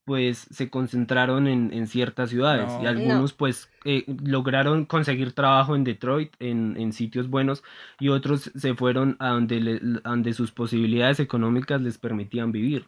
pues 0.04 0.48
se 0.50 0.70
concentraron 0.70 1.46
en, 1.46 1.72
en 1.72 1.86
ciertas 1.86 2.30
ciudades. 2.30 2.68
Y 2.82 2.86
algunos 2.86 3.32
pues 3.32 3.70
eh, 3.84 4.04
lograron 4.24 4.84
conseguir 4.84 5.32
trabajo 5.32 5.76
en 5.76 5.84
Detroit, 5.84 6.32
en, 6.40 6.76
en, 6.76 6.92
sitios 6.92 7.30
buenos 7.30 7.62
y 8.00 8.08
otros 8.08 8.50
se 8.56 8.74
fueron 8.74 9.16
a 9.20 9.28
donde, 9.28 9.60
le, 9.60 9.78
donde 9.78 10.32
sus 10.32 10.50
posibilidades 10.50 11.20
económicas 11.20 11.80
les 11.80 11.96
permitían 11.96 12.50
vivir. 12.50 12.86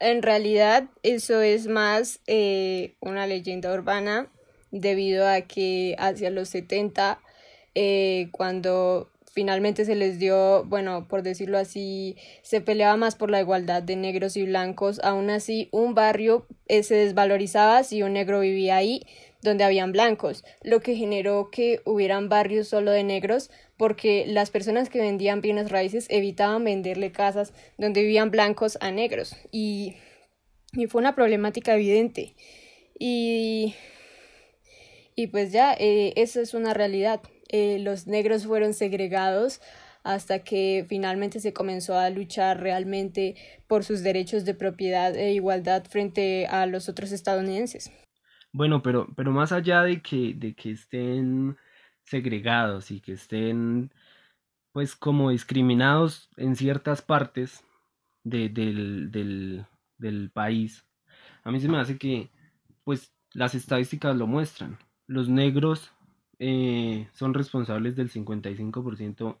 En 0.00 0.20
realidad 0.22 0.88
eso 1.04 1.40
es 1.42 1.68
más 1.68 2.20
eh, 2.26 2.96
una 2.98 3.28
leyenda 3.28 3.72
urbana 3.72 4.26
debido 4.72 5.28
a 5.28 5.42
que 5.42 5.94
hacia 5.98 6.30
los 6.30 6.48
70 6.48 7.20
eh, 7.74 8.28
cuando 8.32 9.10
finalmente 9.32 9.84
se 9.84 9.96
les 9.96 10.18
dio, 10.18 10.64
bueno, 10.64 11.08
por 11.08 11.22
decirlo 11.22 11.58
así, 11.58 12.16
se 12.42 12.60
peleaba 12.60 12.96
más 12.96 13.16
por 13.16 13.30
la 13.30 13.40
igualdad 13.40 13.82
de 13.82 13.96
negros 13.96 14.36
y 14.36 14.44
blancos, 14.44 15.00
aún 15.02 15.28
así 15.28 15.68
un 15.72 15.94
barrio 15.94 16.46
eh, 16.68 16.84
se 16.84 16.94
desvalorizaba 16.94 17.82
si 17.82 18.02
un 18.02 18.12
negro 18.12 18.40
vivía 18.40 18.76
ahí 18.76 19.02
donde 19.42 19.64
habían 19.64 19.92
blancos, 19.92 20.44
lo 20.62 20.80
que 20.80 20.94
generó 20.94 21.50
que 21.50 21.82
hubieran 21.84 22.28
barrios 22.28 22.68
solo 22.68 22.92
de 22.92 23.02
negros 23.02 23.50
porque 23.76 24.24
las 24.26 24.50
personas 24.50 24.88
que 24.88 25.00
vendían 25.00 25.40
bienes 25.40 25.70
raíces 25.70 26.06
evitaban 26.08 26.64
venderle 26.64 27.12
casas 27.12 27.52
donde 27.76 28.02
vivían 28.02 28.30
blancos 28.30 28.78
a 28.80 28.90
negros. 28.90 29.36
Y, 29.50 29.94
y 30.72 30.86
fue 30.86 31.00
una 31.00 31.14
problemática 31.14 31.74
evidente. 31.74 32.34
Y, 32.98 33.74
y 35.16 35.26
pues 35.28 35.52
ya, 35.52 35.74
eh, 35.74 36.12
eso 36.16 36.40
es 36.40 36.54
una 36.54 36.72
realidad. 36.72 37.20
Eh, 37.56 37.78
los 37.78 38.08
negros 38.08 38.46
fueron 38.46 38.74
segregados 38.74 39.60
hasta 40.02 40.40
que 40.40 40.84
finalmente 40.88 41.38
se 41.38 41.52
comenzó 41.52 41.96
a 41.96 42.10
luchar 42.10 42.60
realmente 42.60 43.36
por 43.68 43.84
sus 43.84 44.02
derechos 44.02 44.44
de 44.44 44.54
propiedad 44.54 45.14
e 45.14 45.34
igualdad 45.34 45.84
frente 45.84 46.48
a 46.48 46.66
los 46.66 46.88
otros 46.88 47.12
estadounidenses. 47.12 47.92
Bueno, 48.52 48.82
pero, 48.82 49.06
pero 49.14 49.30
más 49.30 49.52
allá 49.52 49.82
de 49.84 50.02
que, 50.02 50.34
de 50.34 50.56
que 50.56 50.72
estén 50.72 51.56
segregados 52.02 52.90
y 52.90 53.00
que 53.00 53.12
estén 53.12 53.92
pues 54.72 54.96
como 54.96 55.30
discriminados 55.30 56.30
en 56.36 56.56
ciertas 56.56 57.02
partes 57.02 57.62
de, 58.24 58.48
del, 58.48 59.12
del, 59.12 59.64
del 59.98 60.32
país, 60.32 60.84
a 61.44 61.52
mí 61.52 61.60
se 61.60 61.68
me 61.68 61.78
hace 61.78 61.98
que 61.98 62.32
pues 62.82 63.14
las 63.32 63.54
estadísticas 63.54 64.16
lo 64.16 64.26
muestran. 64.26 64.76
Los 65.06 65.28
negros 65.28 65.92
eh, 66.38 67.08
son 67.12 67.34
responsables 67.34 67.96
del 67.96 68.10
55% 68.10 69.36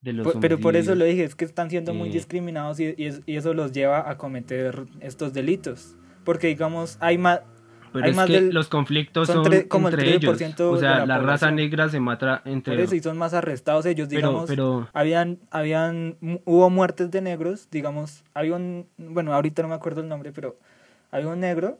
de 0.00 0.12
los 0.12 0.36
Pero 0.40 0.58
por 0.58 0.76
eso 0.76 0.94
lo 0.94 1.04
dije, 1.04 1.24
es 1.24 1.34
que 1.34 1.44
están 1.44 1.70
siendo 1.70 1.94
muy 1.94 2.08
discriminados 2.08 2.78
y, 2.80 2.94
y, 2.96 3.36
eso 3.36 3.54
los 3.54 3.72
lleva 3.72 4.08
a 4.08 4.16
cometer 4.16 4.84
estos 5.00 5.32
delitos. 5.32 5.96
Porque 6.24 6.48
digamos, 6.48 6.98
hay 7.00 7.18
más... 7.18 7.40
Pero 7.90 8.06
es 8.06 8.18
que 8.18 8.40
los 8.52 8.68
conflictos 8.68 9.28
son, 9.28 9.44
como 9.66 9.88
entre 9.88 10.14
ellos. 10.14 10.40
O 10.60 10.76
sea, 10.76 11.06
la, 11.06 11.18
raza 11.18 11.50
negra 11.50 11.88
se 11.88 12.00
mata 12.00 12.42
entre 12.44 12.82
eso, 12.82 12.94
y 12.94 13.00
son 13.00 13.16
más 13.16 13.32
arrestados 13.32 13.86
ellos, 13.86 14.10
digamos. 14.10 14.46
Pero, 14.46 14.88
habían, 14.92 15.38
habían, 15.50 16.18
hubo 16.44 16.68
muertes 16.68 17.10
de 17.10 17.22
negros, 17.22 17.68
digamos, 17.70 18.24
había 18.34 18.56
un, 18.56 18.86
bueno, 18.98 19.32
ahorita 19.32 19.62
no 19.62 19.68
me 19.68 19.74
acuerdo 19.74 20.02
el 20.02 20.08
nombre, 20.08 20.32
pero 20.32 20.58
había 21.10 21.28
un 21.28 21.40
negro 21.40 21.78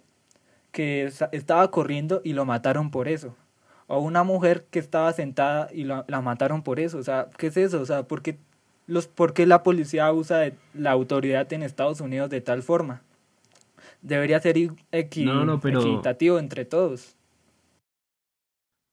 que 0.73 1.11
estaba 1.33 1.71
corriendo 1.71 2.23
y 2.25 2.33
lo 2.33 2.47
mataron 2.47 2.90
por 2.90 3.07
eso 3.07 3.37
o 3.88 3.99
una 3.99 4.23
mujer 4.23 4.68
que 4.71 4.78
estaba 4.78 5.12
sentada 5.12 5.68
y 5.73 5.83
la, 5.85 6.04
la, 6.07 6.21
mataron 6.21 6.62
por 6.62 6.78
eso. 6.78 6.99
O 6.99 7.02
sea, 7.02 7.28
¿qué 7.37 7.49
es 7.49 7.57
eso? 7.57 7.80
O 7.80 7.87
sea, 7.87 8.04
¿por 8.04 8.23
qué, 8.23 8.38
los, 8.87 9.09
¿por 9.09 9.33
qué 9.33 9.47
la 9.47 9.64
policía 9.64 10.12
usa 10.12 10.38
de, 10.38 10.54
la 10.75 10.92
autoridad 10.92 11.52
en 11.52 11.64
Estados 11.64 12.00
Unidos 12.00 12.30
de 12.30 12.40
tal 12.40 12.62
forma? 12.62 13.02
Debería 14.02 14.38
ser 14.40 14.57
equitativo 14.92 16.38
entre 16.38 16.64
todos. 16.64 17.16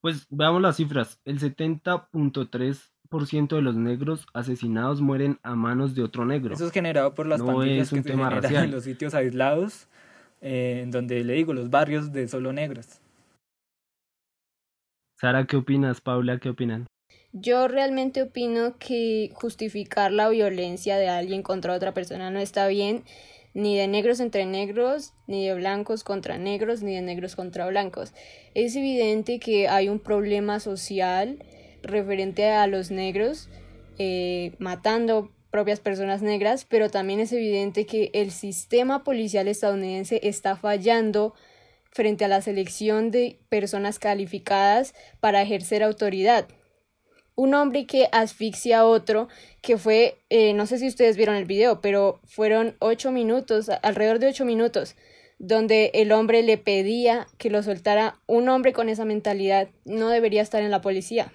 Pues 0.01 0.25
veamos 0.29 0.61
las 0.61 0.75
cifras. 0.77 1.19
El 1.25 1.39
70.3% 1.39 3.55
de 3.55 3.61
los 3.61 3.75
negros 3.75 4.25
asesinados 4.33 5.01
mueren 5.01 5.39
a 5.43 5.55
manos 5.55 5.93
de 5.93 6.03
otro 6.03 6.25
negro. 6.25 6.53
Eso 6.53 6.67
es 6.67 6.71
generado 6.71 7.13
por 7.13 7.27
las 7.27 7.41
pandillas 7.41 7.89
que 7.89 8.01
se 8.01 8.11
generan 8.11 8.65
en 8.65 8.71
los 8.71 8.85
sitios 8.85 9.13
aislados, 9.13 9.89
eh, 10.41 10.79
en 10.83 10.91
donde 10.91 11.21
le 11.23 11.33
digo, 11.33 11.53
los 11.53 11.69
barrios 11.69 12.13
de 12.13 12.29
solo 12.29 12.53
negros. 12.53 13.01
Sara, 15.15 15.45
¿qué 15.47 15.55
opinas? 15.55 16.01
Paula, 16.01 16.39
¿qué 16.39 16.49
opinan? 16.49 16.87
Yo 17.31 17.67
realmente 17.67 18.21
opino 18.21 18.77
que 18.77 19.31
justificar 19.33 20.11
la 20.11 20.27
violencia 20.29 20.97
de 20.97 21.07
alguien 21.07 21.41
contra 21.41 21.73
otra 21.73 21.93
persona 21.93 22.31
no 22.31 22.39
está 22.39 22.67
bien, 22.67 23.03
ni 23.53 23.77
de 23.77 23.87
negros 23.87 24.19
entre 24.19 24.45
negros, 24.45 25.13
ni 25.27 25.47
de 25.47 25.53
blancos 25.53 26.03
contra 26.03 26.37
negros, 26.37 26.83
ni 26.83 26.95
de 26.95 27.01
negros 27.01 27.37
contra 27.37 27.65
blancos. 27.67 28.13
Es 28.53 28.75
evidente 28.75 29.39
que 29.39 29.69
hay 29.69 29.87
un 29.87 29.99
problema 29.99 30.59
social 30.59 31.43
referente 31.81 32.49
a 32.49 32.67
los 32.67 32.91
negros 32.91 33.49
eh, 33.97 34.53
matando 34.59 35.31
propias 35.49 35.79
personas 35.79 36.21
negras, 36.21 36.65
pero 36.65 36.89
también 36.89 37.21
es 37.21 37.31
evidente 37.31 37.85
que 37.85 38.11
el 38.13 38.31
sistema 38.31 39.05
policial 39.05 39.47
estadounidense 39.47 40.19
está 40.23 40.57
fallando 40.57 41.33
frente 41.95 42.25
a 42.25 42.27
la 42.27 42.41
selección 42.41 43.09
de 43.09 43.39
personas 43.47 43.99
calificadas 43.99 44.93
para 45.21 45.41
ejercer 45.41 45.81
autoridad. 45.81 46.45
Un 47.35 47.53
hombre 47.53 47.85
que 47.85 48.09
asfixia 48.11 48.79
a 48.79 48.85
otro, 48.85 49.29
que 49.61 49.77
fue, 49.77 50.17
eh, 50.29 50.53
no 50.53 50.65
sé 50.65 50.77
si 50.77 50.89
ustedes 50.89 51.15
vieron 51.15 51.35
el 51.35 51.45
video, 51.45 51.79
pero 51.79 52.19
fueron 52.25 52.75
ocho 52.79 53.13
minutos, 53.13 53.69
alrededor 53.81 54.19
de 54.19 54.27
ocho 54.27 54.43
minutos, 54.43 54.97
donde 55.39 55.91
el 55.93 56.11
hombre 56.11 56.43
le 56.43 56.57
pedía 56.57 57.27
que 57.37 57.49
lo 57.49 57.63
soltara. 57.63 58.19
Un 58.27 58.49
hombre 58.49 58.73
con 58.73 58.89
esa 58.89 59.05
mentalidad 59.05 59.69
no 59.85 60.09
debería 60.09 60.41
estar 60.41 60.61
en 60.61 60.71
la 60.71 60.81
policía. 60.81 61.31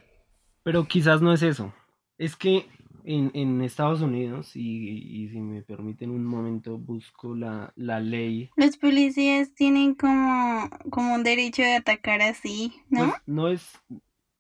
Pero 0.63 0.87
quizás 0.87 1.23
no 1.23 1.33
es 1.33 1.43
eso. 1.43 1.73
Es 2.19 2.37
que 2.37 2.67
en, 3.11 3.31
en 3.35 3.61
Estados 3.63 4.01
Unidos, 4.01 4.55
y, 4.55 4.63
y, 4.63 5.29
si 5.29 5.41
me 5.41 5.63
permiten 5.63 6.11
un 6.11 6.25
momento, 6.25 6.79
busco 6.79 7.35
la, 7.35 7.73
la 7.75 7.99
ley. 7.99 8.51
Los 8.57 8.77
policías 8.77 9.53
tienen 9.55 9.95
como, 9.95 10.71
como 10.91 11.15
un 11.15 11.25
derecho 11.25 11.63
de 11.63 11.75
atacar 11.75 12.23
así, 12.23 12.73
¿no? 12.89 13.11
Pues 13.11 13.23
no 13.27 13.49
es, 13.49 13.83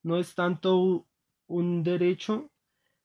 no 0.02 0.18
es 0.18 0.34
tanto 0.34 1.04
un 1.48 1.82
derecho, 1.82 2.48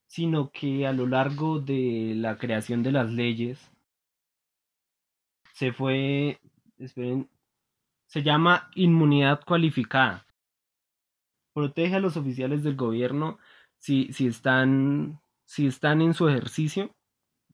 sino 0.06 0.52
que 0.52 0.86
a 0.86 0.94
lo 0.94 1.08
largo 1.08 1.60
de 1.60 2.14
la 2.16 2.38
creación 2.38 2.84
de 2.84 2.92
las 2.92 3.10
leyes 3.10 3.72
se 5.54 5.74
fue, 5.74 6.40
esperen, 6.78 7.28
se 8.06 8.22
llama 8.22 8.70
inmunidad 8.76 9.44
cualificada. 9.44 10.28
Protege 11.54 11.96
a 11.96 12.00
los 12.00 12.18
oficiales 12.18 12.64
del 12.64 12.76
gobierno 12.76 13.40
si, 13.80 14.12
si 14.14 14.28
están 14.28 15.22
si 15.46 15.68
están 15.68 16.02
en 16.02 16.14
su 16.14 16.28
ejercicio 16.28 16.92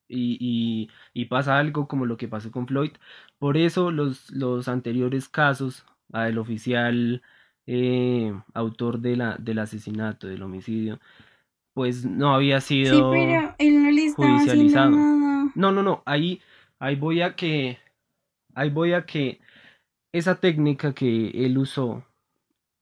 y, 0.08 0.88
y, 1.14 1.24
pasa 1.26 1.58
algo 1.58 1.88
como 1.88 2.06
lo 2.06 2.16
que 2.16 2.28
pasó 2.28 2.50
con 2.50 2.66
Floyd. 2.66 2.92
Por 3.38 3.56
eso 3.56 3.90
los, 3.90 4.30
los 4.30 4.68
anteriores 4.68 5.28
casos 5.28 5.86
al 6.12 6.36
oficial 6.38 7.22
eh, 7.66 8.32
autor 8.54 9.00
de 9.00 9.16
la, 9.16 9.36
del 9.38 9.58
asesinato, 9.58 10.26
del 10.26 10.42
homicidio, 10.42 11.00
pues 11.74 12.04
no 12.04 12.34
había 12.34 12.60
sido 12.60 13.10
judicializado. 14.16 14.90
No, 15.54 15.72
no, 15.72 15.82
no, 15.82 16.02
ahí, 16.04 16.40
ahí 16.78 16.96
voy 16.96 17.22
a 17.22 17.34
que, 17.34 17.78
ahí 18.54 18.70
voy 18.70 18.92
a 18.92 19.06
que 19.06 19.40
esa 20.12 20.40
técnica 20.40 20.92
que 20.92 21.30
él 21.46 21.56
usó 21.56 22.04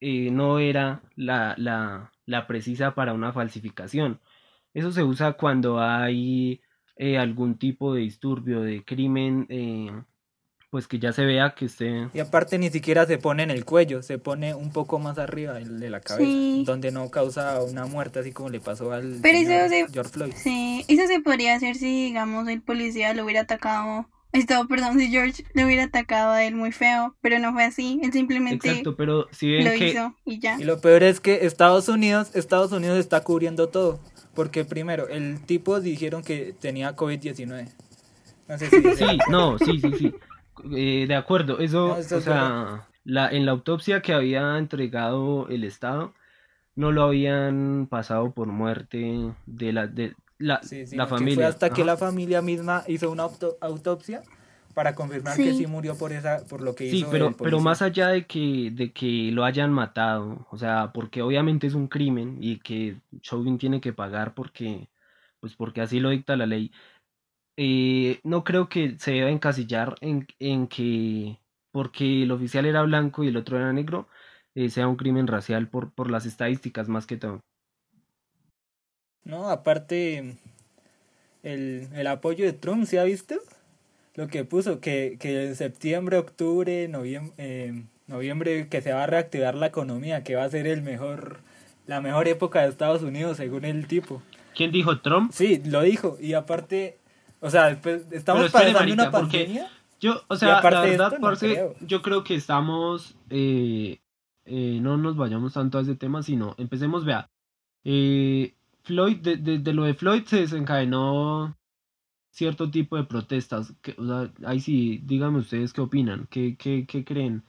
eh, 0.00 0.30
no 0.30 0.58
era 0.58 1.02
la, 1.14 1.54
la, 1.58 2.12
la 2.26 2.46
precisa 2.46 2.94
para 2.94 3.12
una 3.12 3.32
falsificación. 3.32 4.20
Eso 4.74 4.92
se 4.92 5.02
usa 5.02 5.32
cuando 5.32 5.80
hay 5.80 6.60
eh, 6.96 7.18
algún 7.18 7.58
tipo 7.58 7.94
de 7.94 8.02
disturbio, 8.02 8.60
de 8.60 8.84
crimen, 8.84 9.46
eh, 9.48 9.90
pues 10.70 10.86
que 10.86 10.98
ya 10.98 11.12
se 11.12 11.24
vea 11.24 11.54
que 11.56 11.64
esté... 11.64 12.08
Y 12.14 12.20
aparte 12.20 12.58
ni 12.58 12.70
siquiera 12.70 13.06
se 13.06 13.18
pone 13.18 13.42
en 13.42 13.50
el 13.50 13.64
cuello, 13.64 14.02
se 14.02 14.18
pone 14.18 14.54
un 14.54 14.70
poco 14.70 14.98
más 14.98 15.18
arriba 15.18 15.54
de 15.54 15.90
la 15.90 16.00
cabeza, 16.00 16.70
donde 16.70 16.92
no 16.92 17.10
causa 17.10 17.62
una 17.62 17.86
muerte 17.86 18.20
así 18.20 18.32
como 18.32 18.50
le 18.50 18.60
pasó 18.60 18.92
al 18.92 19.18
Pero 19.22 19.38
eso 19.38 19.88
George 19.92 20.12
Floyd. 20.12 20.32
Sí, 20.36 20.84
eso 20.88 21.06
se 21.06 21.20
podría 21.20 21.56
hacer 21.56 21.74
si, 21.74 22.04
digamos, 22.04 22.46
el 22.48 22.62
policía 22.62 23.14
lo 23.14 23.24
hubiera 23.24 23.40
atacado 23.40 24.06
esto, 24.32 24.66
perdón, 24.68 24.98
si 24.98 25.08
George 25.08 25.44
le 25.54 25.64
hubiera 25.64 25.84
atacado 25.84 26.30
a 26.30 26.44
él 26.44 26.54
muy 26.54 26.70
feo, 26.70 27.16
pero 27.20 27.40
no 27.40 27.52
fue 27.52 27.64
así, 27.64 27.98
él 28.02 28.12
simplemente 28.12 28.68
Exacto, 28.68 28.94
pero 28.94 29.26
si 29.32 29.50
ven 29.50 29.64
lo 29.64 29.70
que 29.72 29.88
hizo 29.88 30.14
y 30.24 30.38
ya. 30.38 30.56
Y 30.60 30.64
lo 30.64 30.80
peor 30.80 31.02
es 31.02 31.18
que 31.18 31.46
Estados 31.46 31.88
Unidos, 31.88 32.30
Estados 32.34 32.70
Unidos 32.70 32.98
está 32.98 33.24
cubriendo 33.24 33.68
todo. 33.68 34.00
Porque 34.34 34.64
primero, 34.64 35.08
el 35.08 35.40
tipo 35.44 35.80
dijeron 35.80 36.22
que 36.22 36.54
tenía 36.58 36.94
COVID-19. 36.96 37.68
No 38.48 38.58
sé 38.58 38.70
si 38.70 38.94
Sí, 38.96 39.18
no, 39.30 39.58
sí, 39.58 39.80
sí, 39.80 39.92
sí. 39.94 40.12
Eh, 40.74 41.06
de 41.08 41.14
acuerdo, 41.14 41.58
eso, 41.58 41.88
No, 41.88 41.94
o 41.94 41.98
es 41.98 42.08
sea, 42.08 42.86
la, 43.04 43.28
en 43.30 43.46
la 43.46 43.52
autopsia 43.52 44.02
que 44.02 44.12
había 44.12 44.58
entregado 44.58 45.48
el 45.48 45.64
Estado, 45.64 46.14
no 46.74 46.92
lo 46.92 47.02
habían 47.04 47.86
pasado 47.90 48.32
por 48.32 48.46
muerte 48.48 49.32
de 49.46 49.72
la, 49.72 49.86
de 49.86 50.14
la, 50.38 50.62
Sí, 50.62 50.86
sí, 50.86 50.96
la 50.96 51.06
familia. 51.06 51.34
Fue 51.36 51.44
hasta 51.46 51.70
que 51.70 51.84
la 51.84 51.96
familia 51.96 52.42
misma 52.42 52.84
hizo 52.88 53.10
una 53.10 53.24
auto- 53.24 53.56
autopsia 53.60 54.22
para 54.80 54.94
confirmar 54.94 55.42
que 55.42 55.52
Sí. 55.52 55.58
sí 55.58 55.66
murió 55.66 55.94
por 55.98 56.10
esa 56.10 56.42
por 56.46 56.62
lo 56.62 56.74
que 56.74 56.86
Sí, 56.86 56.96
hizo 57.02 57.12
pero, 57.12 57.26
el 57.26 57.34
pero 57.36 57.36
policía. 57.36 57.60
más 57.60 57.82
allá 57.82 58.08
de 58.08 58.26
que, 58.26 58.70
de 58.72 58.92
que 58.92 59.30
lo 59.32 59.44
hayan 59.44 59.72
matado, 59.72 60.46
o 60.50 60.56
sea, 60.58 60.90
porque 60.92 61.22
obviamente 61.22 61.66
es 61.68 61.74
un 61.74 61.86
crimen 61.88 62.38
y 62.40 62.58
que 62.58 63.00
Chauvin 63.20 63.58
tiene 63.58 63.80
que 63.80 63.92
pagar 63.92 64.34
porque, 64.34 64.88
pues 65.40 65.54
porque 65.54 65.82
así 65.82 66.00
lo 66.00 66.10
dicta 66.10 66.36
la 66.36 66.46
ley, 66.46 66.72
eh, 67.56 68.20
no 68.24 68.44
creo 68.44 68.68
que 68.68 68.98
se 68.98 69.12
deba 69.12 69.30
encasillar 69.30 69.96
en, 70.02 70.26
en 70.40 70.68
que 70.68 71.40
porque 71.72 72.24
el 72.24 72.32
oficial 72.32 72.66
era 72.66 72.82
blanco 72.82 73.24
y 73.24 73.28
el 73.28 73.36
otro 73.38 73.58
era 73.58 73.72
negro, 73.72 74.08
eh, 74.54 74.70
sea 74.70 74.88
un 74.88 74.96
crimen 74.96 75.26
racial 75.28 75.68
por, 75.68 75.92
por 75.94 76.10
las 76.10 76.26
estadísticas 76.26 76.88
más 76.88 77.06
que 77.06 77.16
todo. 77.18 77.40
No, 79.24 79.48
aparte 79.48 80.36
el, 81.42 81.88
el 81.94 82.06
apoyo 82.06 82.44
de 82.44 82.52
Trump, 82.52 82.84
¿se 82.86 82.98
ha 82.98 83.04
visto? 83.04 83.36
Lo 84.20 84.28
que 84.28 84.44
puso, 84.44 84.80
que, 84.80 85.16
que 85.18 85.46
en 85.46 85.56
septiembre, 85.56 86.18
octubre, 86.18 86.86
noviembre, 86.88 87.84
noviembre, 88.06 88.68
que 88.68 88.82
se 88.82 88.92
va 88.92 89.04
a 89.04 89.06
reactivar 89.06 89.54
la 89.54 89.68
economía, 89.68 90.22
que 90.22 90.34
va 90.34 90.44
a 90.44 90.50
ser 90.50 90.66
el 90.66 90.82
mejor, 90.82 91.40
la 91.86 92.02
mejor 92.02 92.28
época 92.28 92.60
de 92.60 92.68
Estados 92.68 93.00
Unidos, 93.02 93.38
según 93.38 93.64
el 93.64 93.86
tipo. 93.86 94.20
¿Quién 94.54 94.72
dijo 94.72 95.00
Trump? 95.00 95.32
Sí, 95.32 95.62
lo 95.64 95.80
dijo, 95.80 96.18
y 96.20 96.34
aparte, 96.34 96.98
o 97.40 97.48
sea, 97.48 97.78
pues, 97.82 98.12
estamos 98.12 98.44
espere, 98.44 98.72
pasando 98.74 98.92
una 98.92 99.04
marica, 99.04 99.18
porque- 99.22 99.38
pandemia. 99.38 99.70
Yo, 100.02 100.20
o 100.28 100.36
sea, 100.36 100.60
la 100.60 100.60
verdad, 100.60 101.12
no 101.12 101.20
parce, 101.20 101.52
creo. 101.54 101.74
yo 101.80 102.02
creo 102.02 102.22
que 102.22 102.34
estamos, 102.34 103.14
eh, 103.30 104.00
eh, 104.44 104.78
no 104.82 104.98
nos 104.98 105.16
vayamos 105.16 105.54
tanto 105.54 105.78
a 105.78 105.80
ese 105.80 105.94
tema, 105.94 106.22
sino 106.22 106.54
empecemos, 106.58 107.06
vea, 107.06 107.30
eh, 107.84 108.52
Floyd, 108.82 109.16
de, 109.18 109.36
de- 109.38 109.58
de 109.60 109.72
lo 109.72 109.84
de 109.84 109.94
Floyd 109.94 110.24
se 110.26 110.40
desencadenó 110.40 111.56
cierto 112.40 112.70
tipo 112.70 112.96
de 112.96 113.04
protestas, 113.04 113.74
que, 113.82 113.94
ahí 114.46 114.60
sí, 114.60 115.00
díganme 115.04 115.38
ustedes 115.40 115.72
qué 115.74 115.82
opinan, 115.82 116.26
qué, 116.30 116.56
creen 117.06 117.44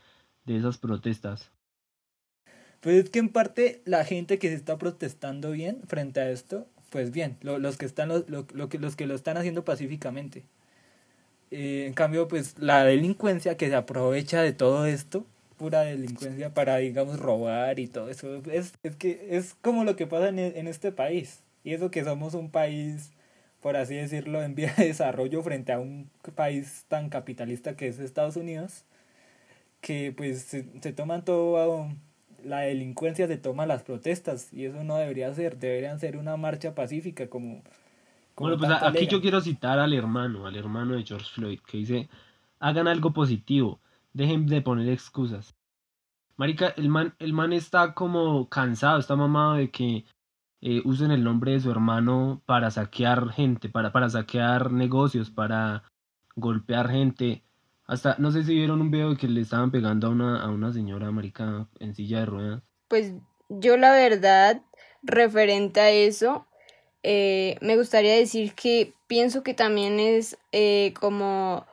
de 0.46 0.58
esas 0.58 0.78
protestas. 0.78 1.52
Pues 2.82 3.06
es 3.06 3.10
que 3.10 3.20
en 3.20 3.30
parte 3.30 3.82
la 3.86 4.04
gente 4.06 4.40
que 4.40 4.50
se 4.50 4.56
está 4.56 4.78
protestando 4.78 5.52
bien 5.52 5.82
frente 5.88 6.20
a 6.20 6.30
esto, 6.32 6.68
pues 6.90 7.12
bien, 7.12 7.38
lo- 7.42 7.60
los 7.60 7.78
que 7.78 7.86
están 7.86 8.10
lo, 8.10 8.48
que 8.70 8.80
los 8.80 8.96
que 8.96 9.08
lo 9.08 9.16
están 9.16 9.38
haciendo 9.38 9.64
pacíficamente. 9.66 10.44
Eh, 11.52 11.86
en 11.88 11.94
cambio, 11.94 12.28
pues 12.28 12.56
la 12.60 12.84
delincuencia 12.86 13.58
que 13.58 13.68
se 13.70 13.76
aprovecha 13.76 14.42
de 14.42 14.54
todo 14.54 14.86
esto, 14.86 15.26
pura 15.58 15.82
delincuencia 15.82 16.54
para 16.54 16.78
digamos 16.78 17.20
robar 17.20 17.80
y 17.80 17.88
todo 17.88 18.10
eso, 18.10 18.42
es, 18.52 18.74
que 18.98 19.28
es 19.32 19.56
como 19.62 19.84
lo 19.84 19.96
que 19.96 20.08
pasa 20.08 20.30
en, 20.30 20.40
en 20.40 20.68
este 20.68 20.92
país. 20.92 21.44
Y 21.64 21.74
eso 21.74 21.92
que 21.92 22.04
somos 22.04 22.34
un 22.34 22.50
país, 22.52 23.12
por 23.62 23.78
así 23.78 23.96
decirlo, 23.96 24.44
en 24.44 24.56
vía 24.56 24.74
de 24.78 24.88
desarrollo 24.88 25.42
frente 25.44 25.72
a 25.72 25.80
un 25.80 26.10
país 26.36 26.86
tan 26.88 27.10
capitalista 27.10 27.76
que 27.76 27.88
es 27.88 28.00
Estados 28.00 28.36
Unidos, 28.36 28.86
que 29.82 30.14
pues 30.16 30.42
se, 30.42 30.66
se 30.82 30.94
toman 30.94 31.24
todo 31.24 31.88
la 32.44 32.62
delincuencia 32.62 33.28
se 33.28 33.38
toma 33.38 33.66
las 33.66 33.84
protestas 33.84 34.52
y 34.54 34.66
eso 34.66 34.84
no 34.84 34.96
debería 34.98 35.34
ser, 35.34 35.58
deberían 35.58 36.00
ser 36.00 36.18
una 36.18 36.38
marcha 36.38 36.74
pacífica 36.76 37.30
como... 37.30 37.62
como 38.36 38.50
Bueno, 38.50 38.58
pues 38.58 38.72
aquí 38.82 39.08
yo 39.08 39.22
quiero 39.22 39.42
citar 39.42 39.80
al 39.80 39.94
hermano, 39.94 40.48
al 40.48 40.56
hermano 40.56 40.96
de 40.96 41.04
George 41.04 41.30
Floyd, 41.34 41.60
que 41.66 41.78
dice, 41.78 42.10
hagan 42.60 42.88
algo 42.88 43.14
positivo, 43.14 43.80
dejen 44.14 44.48
de 44.48 44.62
poner 44.62 44.90
excusas. 44.90 45.56
Marica, 46.38 46.70
el 46.70 46.90
man, 46.90 47.14
el 47.20 47.34
man 47.34 47.54
está 47.54 47.94
como 47.94 48.50
cansado, 48.50 49.00
está 49.00 49.16
mamado 49.16 49.56
de 49.56 49.70
que 49.70 50.06
eh, 50.62 50.82
usen 50.86 51.12
el 51.12 51.24
nombre 51.24 51.54
de 51.54 51.60
su 51.60 51.72
hermano 51.72 52.42
para 52.46 52.70
saquear 52.72 53.30
gente, 53.32 53.68
para, 53.70 53.92
para 53.92 54.10
saquear 54.10 54.72
negocios, 54.72 55.32
para 55.32 55.84
golpear 56.36 56.90
gente. 56.90 57.44
Hasta, 57.86 58.16
no 58.20 58.32
sé 58.32 58.44
si 58.44 58.54
vieron 58.54 58.80
un 58.80 58.92
video 58.92 59.10
de 59.10 59.18
que 59.18 59.28
le 59.28 59.42
estaban 59.42 59.72
pegando 59.72 60.08
a 60.08 60.12
una, 60.12 60.42
a 60.42 60.50
una 60.50 60.72
señora, 60.72 61.12
marica, 61.12 61.68
en 61.80 61.96
silla 61.96 62.20
de 62.20 62.26
ruedas. 62.26 62.64
Pues 62.88 63.14
yo 63.50 63.76
la 63.76 63.92
verdad, 63.92 64.62
referente 65.02 65.82
a 65.82 65.90
eso, 65.90 66.46
eh, 67.04 67.58
me 67.62 67.76
gustaría 67.76 68.16
decir 68.16 68.54
que 68.54 68.94
pienso 69.08 69.44
que 69.44 69.54
también 69.54 70.00
es 70.00 70.38
eh, 70.52 70.94
como 71.00 71.66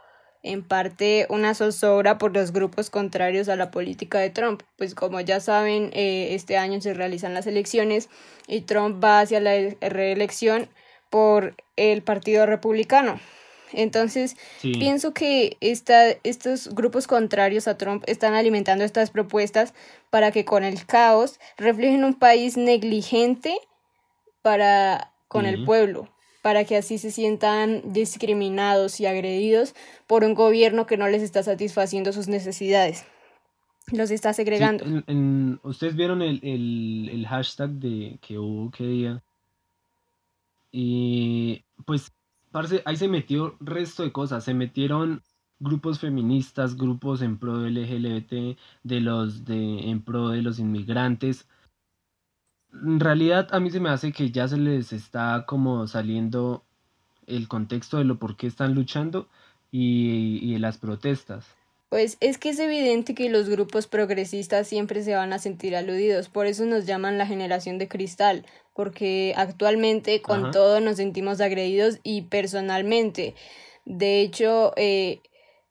en 0.43 0.63
parte 0.63 1.27
una 1.31 1.55
zozobra 1.55 2.19
por 2.19 2.35
los 2.35 2.53
grupos 2.53 2.91
contrarios 2.91 3.49
a 3.49 3.57
la 3.57 3.71
política 3.71 4.19
de 4.19 4.31
Trump. 4.31 4.63
Pues 4.77 4.95
como 4.95 5.21
ya 5.21 5.41
saben, 5.41 5.91
eh, 5.93 6.29
este 6.35 6.57
año 6.57 6.81
se 6.81 6.95
realizan 6.95 7.35
las 7.35 7.47
elecciones 7.47 8.09
y 8.47 8.63
Trump 8.63 9.03
va 9.03 9.21
hacia 9.21 9.41
la 9.41 9.53
reelección 9.81 10.69
por 11.11 11.55
el 11.77 12.03
Partido 12.03 12.47
Republicano. 12.47 13.19
Entonces, 13.73 14.37
Sí. 14.61 14.73
Pienso 14.73 15.13
que 15.13 15.59
esta, 15.61 16.11
estos 16.25 16.75
grupos 16.75 17.07
contrarios 17.07 17.69
a 17.69 17.77
Trump 17.77 18.03
están 18.07 18.35
alimentando 18.35 18.85
estas 18.85 19.11
propuestas 19.11 19.75
para 20.11 20.31
que 20.33 20.45
con 20.47 20.65
el 20.65 20.87
caos 20.87 21.39
reflejen 21.59 22.05
un 22.05 22.15
país 22.15 22.57
negligente 22.57 23.55
para 24.43 25.13
con 25.29 25.45
Sí. 25.45 25.51
el 25.51 25.65
pueblo, 25.65 26.09
para 26.43 26.65
que 26.65 26.77
así 26.77 26.99
se 26.99 27.11
sientan 27.11 27.83
discriminados 27.93 29.01
y 29.01 29.07
agredidos 29.07 29.75
por 30.07 30.25
un 30.25 30.35
gobierno 30.35 30.87
que 30.87 30.97
no 30.97 31.09
les 31.09 31.23
está 31.23 31.43
satisfaciendo 31.43 32.13
sus 32.13 32.29
necesidades. 32.29 33.05
Los 33.91 34.11
está 34.11 34.33
Sí, 34.33 34.37
segregando. 34.37 34.85
en- 34.85 35.05
en- 35.07 35.61
¿Ustedes 35.63 35.97
vieron 35.97 36.21
el, 36.23 36.41
el, 36.43 37.09
el 37.11 37.27
hashtag 37.27 37.71
de 37.71 38.19
que 38.21 38.39
hubo 38.39 38.71
qué 38.71 38.85
día? 38.87 39.23
Y 40.71 41.65
pues, 41.87 42.13
parce, 42.51 42.83
ahí 42.85 42.97
se 42.97 43.09
metió 43.09 43.57
resto 43.61 44.03
de 44.03 44.13
cosas. 44.13 44.45
Se 44.45 44.55
metieron 44.55 45.23
grupos 45.61 45.99
feministas, 45.99 46.77
grupos 46.77 47.23
en 47.23 47.39
pro 47.39 47.59
del 47.59 47.79
LGBT, 47.79 48.59
de 48.83 49.01
los 49.01 49.45
de 49.45 49.91
en 49.91 50.03
pro 50.03 50.29
de 50.29 50.43
los 50.43 50.59
inmigrantes. 50.59 51.47
En 52.83 53.01
realidad, 53.01 53.49
a 53.51 53.61
mí 53.61 53.71
se 53.71 53.81
me 53.81 53.91
hace 53.91 54.13
que 54.13 54.31
ya 54.31 54.49
se 54.49 54.57
les 54.57 54.93
está 54.93 55.45
como 55.47 55.87
saliendo 55.87 56.65
el 57.27 57.49
contexto 57.49 57.99
de 57.99 58.05
lo 58.05 58.19
por 58.19 58.37
qué 58.37 58.47
están 58.47 58.75
luchando 58.75 59.29
y, 59.71 60.39
y 60.43 60.55
de 60.55 60.59
las 60.59 60.79
protestas. 60.79 61.47
Pues 61.89 62.19
es 62.21 62.37
que 62.37 62.51
es 62.51 62.59
evidente 62.59 63.15
que 63.15 63.31
los 63.31 63.49
grupos 63.49 63.87
progresistas 63.87 64.67
siempre 64.67 65.03
se 65.03 65.15
van 65.15 65.33
a 65.33 65.39
sentir 65.39 65.75
aludidos, 65.75 66.29
por 66.29 66.47
eso 66.47 66.67
nos 66.67 66.85
llaman 66.85 67.17
la 67.17 67.27
generación 67.27 67.79
de 67.79 67.89
cristal, 67.89 68.45
porque 68.75 69.33
actualmente 69.37 70.21
con 70.21 70.43
Ajá. 70.43 70.51
todo 70.51 70.81
nos 70.81 70.97
sentimos 70.97 71.41
agredidos 71.41 71.99
y 72.03 72.23
personalmente. 72.23 73.35
De 73.87 74.21
hecho, 74.21 74.75
eh, 74.77 75.21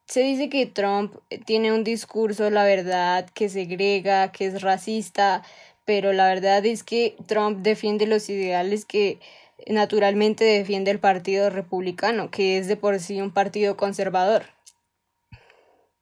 se 0.07 0.21
dice 0.21 0.49
que 0.49 0.65
Trump 0.65 1.13
tiene 1.45 1.71
un 1.71 1.83
discurso, 1.83 2.49
la 2.49 2.63
verdad, 2.63 3.29
que 3.29 3.47
segrega, 3.49 4.31
que 4.31 4.47
es 4.47 4.61
racista, 4.63 5.43
pero 5.87 6.11
la 6.11 6.27
verdad 6.27 6.65
es 6.65 6.83
que 6.83 7.15
Trump 7.27 7.59
defiende 7.59 8.05
los 8.07 8.29
ideales 8.29 8.83
que 8.83 9.19
naturalmente 9.67 10.43
defiende 10.43 10.91
el 10.91 10.99
Partido 10.99 11.49
Republicano, 11.49 12.29
que 12.29 12.57
es 12.57 12.67
de 12.67 12.75
por 12.75 12.99
sí 12.99 13.21
un 13.21 13.31
partido 13.31 13.77
conservador. 13.77 14.43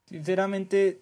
Sinceramente, 0.09 0.99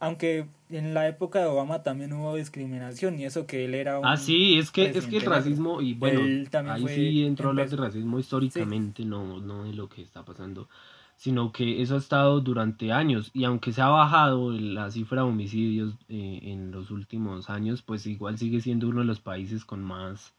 aunque 0.00 0.46
en 0.70 0.94
la 0.94 1.06
época 1.06 1.40
de 1.40 1.46
Obama 1.46 1.82
también 1.82 2.14
hubo 2.14 2.34
discriminación 2.34 3.18
y 3.20 3.26
eso 3.26 3.46
que 3.46 3.66
él 3.66 3.74
era 3.74 3.98
un... 3.98 4.06
Ah, 4.06 4.16
sí, 4.16 4.58
es 4.58 4.70
que, 4.70 4.86
es 4.86 5.06
que 5.06 5.18
el 5.18 5.26
racismo, 5.26 5.82
y 5.82 5.92
bueno, 5.92 6.22
Él 6.22 6.48
también 6.50 6.76
ahí 6.76 6.82
fue- 6.82 6.94
sí 6.94 7.24
entró 7.26 7.48
a 7.48 7.50
hablar 7.50 7.68
de 7.68 7.76
racismo 7.76 8.18
históricamente, 8.18 9.04
no, 9.04 9.38
no 9.38 9.64
de 9.64 9.74
lo 9.74 9.90
que 9.90 10.00
está 10.00 10.24
pasando, 10.24 10.68
sino 11.16 11.50
que 11.52 11.82
eso 11.82 11.94
ha 11.94 11.98
estado 11.98 12.40
durante 12.40 12.92
años, 12.92 13.30
y 13.34 13.44
aunque 13.44 13.72
se 13.72 13.82
ha 13.82 13.88
bajado 13.88 14.52
la 14.52 14.90
cifra 14.90 15.22
de 15.22 15.28
homicidios 15.28 15.94
eh, 16.08 16.40
en 16.42 16.70
los 16.70 16.90
últimos 16.90 17.50
años, 17.50 17.82
pues 17.82 18.06
igual 18.06 18.38
sigue 18.38 18.60
siendo 18.60 18.88
uno 18.88 19.00
de 19.00 19.06
los 19.06 19.20
países 19.20 19.64
con 19.64 19.82
más, 19.82 20.34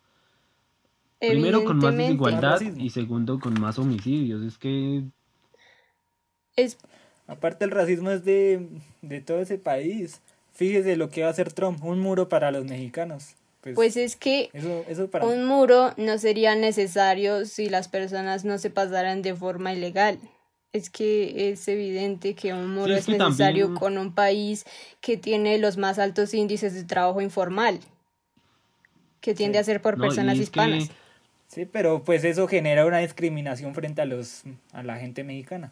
primero 1.20 1.66
con 1.66 1.78
más 1.78 1.96
desigualdad 1.96 2.62
y 2.62 2.90
segundo 2.92 3.40
con 3.40 3.60
más 3.60 3.80
homicidios, 3.80 4.44
es 4.44 4.58
que 4.58 5.04
Es, 6.56 6.78
Aparte 7.28 7.66
el 7.66 7.72
racismo 7.72 8.10
es 8.10 8.24
de, 8.24 8.68
de 9.02 9.22
todo 9.22 9.42
ese 9.42 9.58
país. 9.58 10.22
Fíjese 10.54 10.96
lo 10.96 11.10
que 11.10 11.22
va 11.22 11.28
a 11.28 11.32
hacer 11.32 11.52
Trump, 11.52 11.84
un 11.84 12.00
muro 12.00 12.30
para 12.30 12.52
los 12.52 12.66
mexicanos. 12.66 13.36
Pues, 13.62 13.76
pues 13.76 13.98
es 13.98 14.16
que 14.16 14.50
eso, 14.54 14.86
eso 14.88 15.10
para... 15.10 15.26
un 15.26 15.46
muro 15.46 15.94
no 15.98 16.18
sería 16.18 16.56
necesario 16.56 17.46
si 17.46 17.70
las 17.70 17.90
personas 17.90 18.46
no 18.46 18.58
se 18.58 18.70
pasaran 18.70 19.22
de 19.22 19.36
forma 19.36 19.74
ilegal. 19.74 20.20
Es 20.78 20.90
que 20.90 21.50
es 21.52 21.68
evidente 21.68 22.34
que 22.36 22.54
un 22.54 22.74
muro 22.74 22.88
Sí, 22.88 22.92
es 22.94 23.00
es 23.00 23.06
que 23.08 23.18
necesario 23.18 23.66
también- 23.66 23.80
con 23.80 23.98
un 23.98 24.14
país 24.14 24.66
que 25.02 25.18
tiene 25.18 25.58
los 25.58 25.78
más 25.78 26.00
altos 26.00 26.34
índices 26.34 26.74
de 26.74 26.84
trabajo 26.84 27.22
informal, 27.22 27.80
que 29.22 29.34
tiende 29.34 29.58
Sí. 29.58 29.62
a 29.62 29.64
ser 29.66 29.82
por 29.82 29.98
No, 29.98 30.04
personas 30.06 30.38
hispanas. 30.38 30.88
que- 30.90 30.94
Sí, 31.50 31.66
pero 31.66 32.04
pues 32.04 32.24
eso 32.26 32.48
genera 32.48 32.86
una 32.86 32.98
discriminación 33.00 33.74
frente 33.74 34.02
a 34.02 34.06
los 34.06 34.44
a 34.74 34.84
la 34.84 34.98
gente 34.98 35.24
mexicana. 35.24 35.72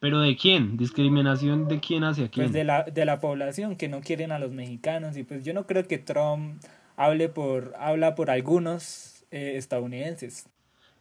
¿Pero 0.00 0.20
de 0.20 0.36
quién? 0.36 0.76
¿Discriminación 0.76 1.68
de 1.68 1.80
quién 1.80 2.02
hacia 2.04 2.28
quién? 2.28 2.46
Pues 2.46 2.52
de 2.52 2.64
la, 2.64 2.82
de 2.82 3.04
la 3.04 3.20
población 3.20 3.76
que 3.76 3.88
no 3.88 4.00
quieren 4.00 4.32
a 4.32 4.38
los 4.38 4.50
mexicanos. 4.52 5.16
Y 5.16 5.22
pues 5.22 5.44
yo 5.44 5.54
no 5.54 5.66
creo 5.66 5.84
que 5.86 5.98
Trump 5.98 6.60
hable 6.96 7.28
por, 7.28 7.72
habla 7.78 8.14
por 8.14 8.30
algunos 8.30 9.24
eh, 9.30 9.54
estadounidenses. 9.56 10.46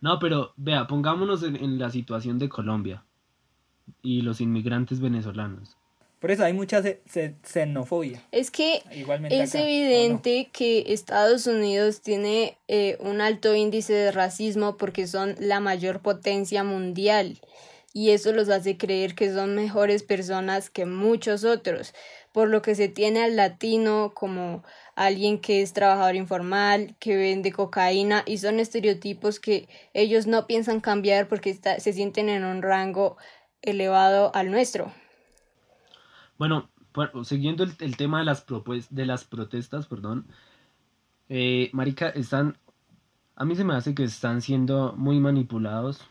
No, 0.03 0.19
pero 0.19 0.51
vea, 0.57 0.85
pongámonos 0.85 1.43
en, 1.43 1.55
en 1.55 1.79
la 1.79 1.89
situación 1.89 2.37
de 2.37 2.49
Colombia 2.49 3.05
y 4.01 4.21
los 4.21 4.41
inmigrantes 4.41 4.99
venezolanos. 4.99 5.77
Por 6.19 6.29
eso 6.31 6.43
hay 6.43 6.51
mucha 6.51 6.81
ce- 6.81 7.01
ce- 7.07 7.37
xenofobia. 7.41 8.21
Es 8.33 8.51
que 8.51 8.83
Igualmente 8.93 9.41
es 9.41 9.55
acá, 9.55 9.59
¿o 9.63 9.65
no? 9.65 9.69
evidente 9.69 10.49
que 10.51 10.83
Estados 10.87 11.47
Unidos 11.47 12.01
tiene 12.01 12.57
eh, 12.67 12.97
un 12.99 13.21
alto 13.21 13.55
índice 13.55 13.93
de 13.93 14.11
racismo 14.11 14.75
porque 14.75 15.07
son 15.07 15.35
la 15.39 15.61
mayor 15.61 16.01
potencia 16.01 16.65
mundial 16.65 17.39
y 17.93 18.09
eso 18.09 18.33
los 18.33 18.49
hace 18.49 18.75
creer 18.75 19.15
que 19.15 19.33
son 19.33 19.55
mejores 19.55 20.03
personas 20.03 20.69
que 20.69 20.85
muchos 20.85 21.45
otros, 21.45 21.93
por 22.33 22.49
lo 22.49 22.61
que 22.61 22.75
se 22.75 22.89
tiene 22.89 23.23
al 23.23 23.37
latino 23.37 24.11
como 24.13 24.63
alguien 24.95 25.39
que 25.39 25.61
es 25.61 25.73
trabajador 25.73 26.15
informal, 26.15 26.95
que 26.99 27.15
vende 27.15 27.51
cocaína 27.51 28.23
y 28.25 28.37
son 28.37 28.59
estereotipos 28.59 29.39
que 29.39 29.67
ellos 29.93 30.27
no 30.27 30.45
piensan 30.47 30.81
cambiar 30.81 31.27
porque 31.27 31.49
está- 31.49 31.79
se 31.79 31.93
sienten 31.93 32.29
en 32.29 32.43
un 32.43 32.61
rango 32.61 33.17
elevado 33.61 34.31
al 34.35 34.51
nuestro. 34.51 34.91
Bueno, 36.37 36.69
por- 36.91 37.25
siguiendo 37.25 37.63
el, 37.63 37.73
el 37.79 37.97
tema 37.97 38.19
de 38.19 38.25
las, 38.25 38.45
propues- 38.45 38.89
de 38.89 39.05
las 39.05 39.23
protestas, 39.23 39.87
perdón, 39.87 40.27
eh, 41.29 41.69
Marica, 41.73 42.09
están, 42.09 42.57
a 43.35 43.45
mí 43.45 43.55
se 43.55 43.63
me 43.63 43.75
hace 43.75 43.95
que 43.95 44.03
están 44.03 44.41
siendo 44.41 44.93
muy 44.97 45.19
manipulados. 45.19 46.01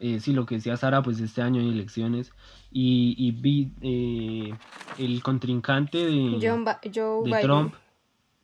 Eh, 0.00 0.18
sí, 0.18 0.32
lo 0.32 0.44
que 0.44 0.56
decía 0.56 0.76
Sara, 0.76 1.02
pues 1.02 1.20
este 1.20 1.40
año 1.40 1.60
hay 1.60 1.68
elecciones 1.68 2.32
y, 2.72 3.14
y 3.16 3.30
vi 3.30 3.70
eh, 3.80 4.52
el 4.98 5.22
contrincante 5.22 5.98
de, 5.98 6.38
John 6.42 6.64
de. 6.64 7.40
Trump, 7.40 7.74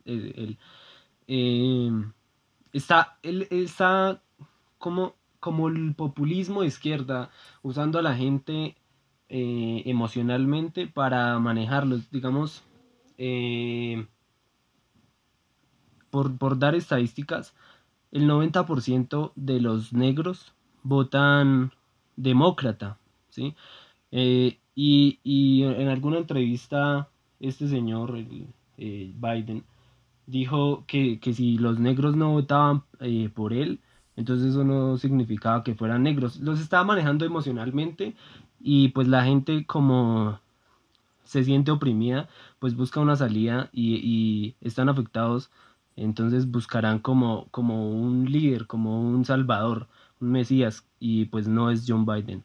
el- 0.04 0.58
eh, 1.28 1.90
está, 2.72 3.18
él 3.22 3.46
está 3.50 4.22
como, 4.78 5.14
como 5.40 5.68
el 5.68 5.94
populismo 5.94 6.62
de 6.62 6.68
izquierda, 6.68 7.30
usando 7.62 7.98
a 7.98 8.02
la 8.02 8.16
gente 8.16 8.76
eh, 9.28 9.82
emocionalmente 9.86 10.86
para 10.86 11.38
manejarlos, 11.38 12.10
digamos, 12.10 12.64
eh, 13.18 14.06
por, 16.10 16.36
por 16.38 16.58
dar 16.58 16.74
estadísticas, 16.74 17.54
el 18.12 18.26
90% 18.26 19.32
de 19.36 19.60
los 19.60 19.92
negros 19.92 20.52
votan 20.82 21.72
demócrata, 22.16 22.98
¿sí? 23.30 23.54
Eh, 24.10 24.58
y, 24.74 25.20
y 25.22 25.64
en 25.64 25.88
alguna 25.88 26.18
entrevista, 26.18 27.08
este 27.40 27.68
señor, 27.68 28.16
el, 28.16 28.48
Biden, 28.76 29.64
dijo 30.26 30.85
que, 30.87 31.18
que 31.20 31.33
si 31.33 31.59
los 31.59 31.78
negros 31.78 32.16
no 32.16 32.33
votaban 32.33 32.85
eh, 33.00 33.30
por 33.35 33.52
él, 33.52 33.80
entonces 34.16 34.50
eso 34.50 34.64
no 34.64 34.98
significaba 34.98 35.64
que 35.64 35.74
fueran 35.74 36.02
negros. 36.02 36.38
Los 36.40 36.61
estaba 36.61 36.85
manejando 36.85 37.24
emocionalmente 37.24 38.14
y 38.61 38.88
pues 38.88 39.09
la 39.09 39.24
gente 39.24 39.64
como 39.66 40.40
se 41.24 41.44
siente 41.44 41.70
oprimida, 41.70 42.28
pues 42.59 42.74
busca 42.74 43.00
una 43.00 43.16
salida 43.16 43.70
y, 43.72 43.94
y 43.96 44.56
están 44.61 44.88
afectados, 44.88 45.50
entonces 45.96 46.50
buscarán 46.50 46.98
como, 46.98 47.46
como 47.50 47.90
un 47.90 48.30
líder, 48.30 48.66
como 48.66 49.00
un 49.00 49.24
salvador, 49.24 49.87
un 50.20 50.33
mesías, 50.33 50.85
y 50.98 51.26
pues 51.26 51.46
no 51.46 51.70
es 51.70 51.85
John 51.87 52.04
Biden. 52.04 52.44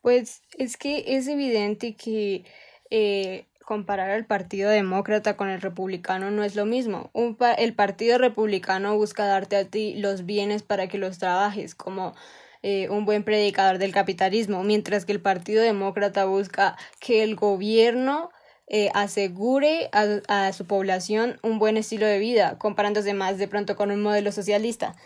Pues 0.00 0.42
es 0.58 0.76
que 0.76 1.04
es 1.06 1.28
evidente 1.28 1.96
que 1.96 2.44
eh, 2.90 3.46
comparar 3.64 4.10
al 4.10 4.26
Partido 4.26 4.70
Demócrata 4.70 5.36
con 5.36 5.48
el 5.48 5.60
Republicano 5.60 6.30
no 6.30 6.44
es 6.44 6.54
lo 6.54 6.66
mismo. 6.66 7.10
El 7.58 7.74
Partido 7.74 8.18
Republicano 8.18 8.96
busca 8.96 9.26
darte 9.26 9.56
a 9.56 9.64
ti 9.64 9.94
los 9.96 10.26
bienes 10.26 10.62
para 10.62 10.88
que 10.88 10.98
los 10.98 11.18
trabajes, 11.18 11.74
como 11.74 12.14
eh, 12.62 12.88
un 12.88 13.04
buen 13.04 13.24
predicador 13.24 13.78
del 13.78 13.92
capitalismo, 13.92 14.64
mientras 14.64 15.04
que 15.04 15.12
el 15.12 15.20
Partido 15.20 15.62
Demócrata 15.62 16.24
busca 16.24 16.76
que 17.00 17.22
el 17.22 17.36
gobierno 17.36 18.30
eh, 18.66 18.90
asegure 18.94 19.90
a, 19.92 20.46
a 20.46 20.52
su 20.52 20.66
población 20.66 21.38
un 21.42 21.58
buen 21.58 21.76
estilo 21.76 22.06
de 22.06 22.18
vida, 22.18 22.58
comparándose 22.58 23.14
más 23.14 23.38
de 23.38 23.48
pronto 23.48 23.76
con 23.76 23.90
un 23.90 24.02
modelo 24.02 24.32
socialista. 24.32 24.96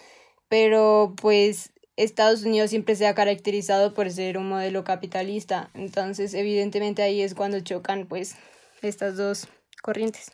Pero 0.49 1.15
pues 1.21 1.73
Estados 1.99 2.45
Unidos 2.45 2.71
siempre 2.71 2.95
se 2.95 3.07
ha 3.07 3.15
caracterizado 3.15 3.93
por 3.93 4.11
ser 4.11 4.39
un 4.39 4.49
modelo 4.49 4.85
capitalista, 4.85 5.69
entonces 5.75 6.33
evidentemente 6.33 7.03
ahí 7.03 7.21
es 7.21 7.35
cuando 7.35 7.61
chocan 7.61 8.07
pues 8.07 8.37
estas 8.83 9.17
dos 9.17 9.49
corrientes. 9.83 10.33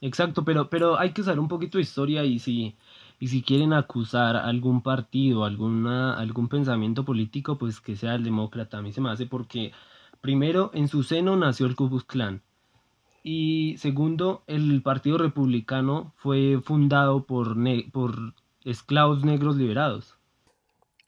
Exacto, 0.00 0.44
pero, 0.44 0.68
pero 0.68 0.98
hay 0.98 1.12
que 1.12 1.22
saber 1.22 1.38
un 1.38 1.48
poquito 1.48 1.78
de 1.78 1.82
historia 1.82 2.24
y 2.24 2.40
si, 2.40 2.76
y 3.20 3.28
si 3.28 3.42
quieren 3.42 3.72
acusar 3.72 4.34
algún 4.36 4.82
partido, 4.82 5.44
alguna, 5.44 6.18
algún 6.18 6.48
pensamiento 6.48 7.04
político, 7.04 7.56
pues 7.56 7.80
que 7.80 7.94
sea 7.96 8.16
el 8.16 8.24
demócrata. 8.24 8.78
A 8.78 8.82
mí 8.82 8.92
se 8.92 9.00
me 9.00 9.10
hace 9.10 9.26
porque, 9.26 9.72
primero, 10.20 10.72
en 10.74 10.88
su 10.88 11.04
seno 11.04 11.36
nació 11.36 11.66
el 11.66 11.76
Ku 11.76 11.88
Klux 11.88 12.04
Klan. 12.04 12.42
Y 13.24 13.76
segundo, 13.78 14.42
el 14.48 14.82
Partido 14.82 15.18
Republicano 15.18 16.12
fue 16.16 16.60
fundado 16.62 17.24
por, 17.24 17.56
ne- 17.56 17.88
por 17.92 18.34
esclavos 18.64 19.24
negros 19.24 19.56
liberados. 19.56 20.16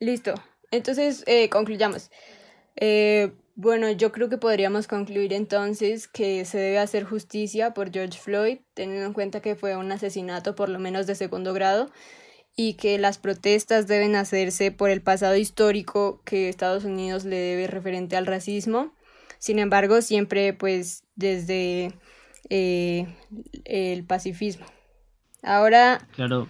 Listo, 0.01 0.35
entonces 0.71 1.25
eh, 1.27 1.49
concluyamos. 1.49 2.11
Eh, 2.77 3.33
bueno, 3.57 3.89
yo 3.91 4.11
creo 4.11 4.29
que 4.29 4.37
podríamos 4.37 4.89
concluir 4.89 5.33
entonces 5.33 6.09
que 6.09 6.45
se 6.45 6.59
debe 6.59 6.79
hacer 6.81 7.05
justicia 7.05 7.73
por 7.73 7.93
George 7.93 8.19
Floyd, 8.19 8.59
teniendo 8.75 9.07
en 9.07 9.13
cuenta 9.13 9.41
que 9.41 9.55
fue 9.55 9.77
un 9.77 9.93
asesinato 9.93 10.57
por 10.57 10.69
lo 10.69 10.81
menos 10.81 11.07
de 11.07 11.15
segundo 11.15 11.53
grado 11.53 11.91
y 12.57 12.75
que 12.75 12.99
las 12.99 13.19
protestas 13.19 13.87
deben 13.87 14.17
hacerse 14.17 14.73
por 14.73 14.91
el 14.91 15.03
pasado 15.03 15.37
histórico 15.37 16.21
que 16.25 16.49
Estados 16.49 16.85
Unidos 16.85 17.25
le 17.25 17.37
debe 17.37 17.67
referente 17.69 18.17
al 18.17 18.27
racismo. 18.27 18.93
Sin 19.39 19.59
embargo, 19.59 20.03
siempre 20.03 20.53
pues 20.53 21.05
desde 21.15 21.93
eh, 22.51 23.07
el 23.65 24.05
pacifismo. 24.05 24.67
Ahora, 25.43 26.09
Claro, 26.15 26.49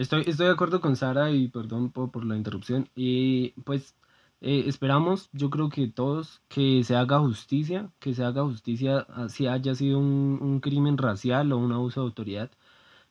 estoy, 0.00 0.24
estoy 0.26 0.46
de 0.46 0.52
acuerdo 0.52 0.80
con 0.80 0.96
Sara 0.96 1.30
y 1.30 1.48
perdón 1.48 1.90
por, 1.90 2.10
por 2.10 2.24
la 2.24 2.36
interrupción. 2.36 2.88
Y 2.96 3.50
pues 3.64 3.94
eh, 4.40 4.64
esperamos, 4.66 5.28
yo 5.32 5.50
creo 5.50 5.68
que 5.68 5.88
todos, 5.88 6.40
que 6.48 6.82
se 6.84 6.96
haga 6.96 7.18
justicia, 7.20 7.90
que 7.98 8.14
se 8.14 8.24
haga 8.24 8.42
justicia 8.44 9.06
si 9.28 9.46
haya 9.46 9.74
sido 9.74 9.98
un, 9.98 10.38
un 10.40 10.60
crimen 10.60 10.96
racial 10.98 11.52
o 11.52 11.58
un 11.58 11.72
abuso 11.72 12.00
de 12.00 12.06
autoridad, 12.06 12.50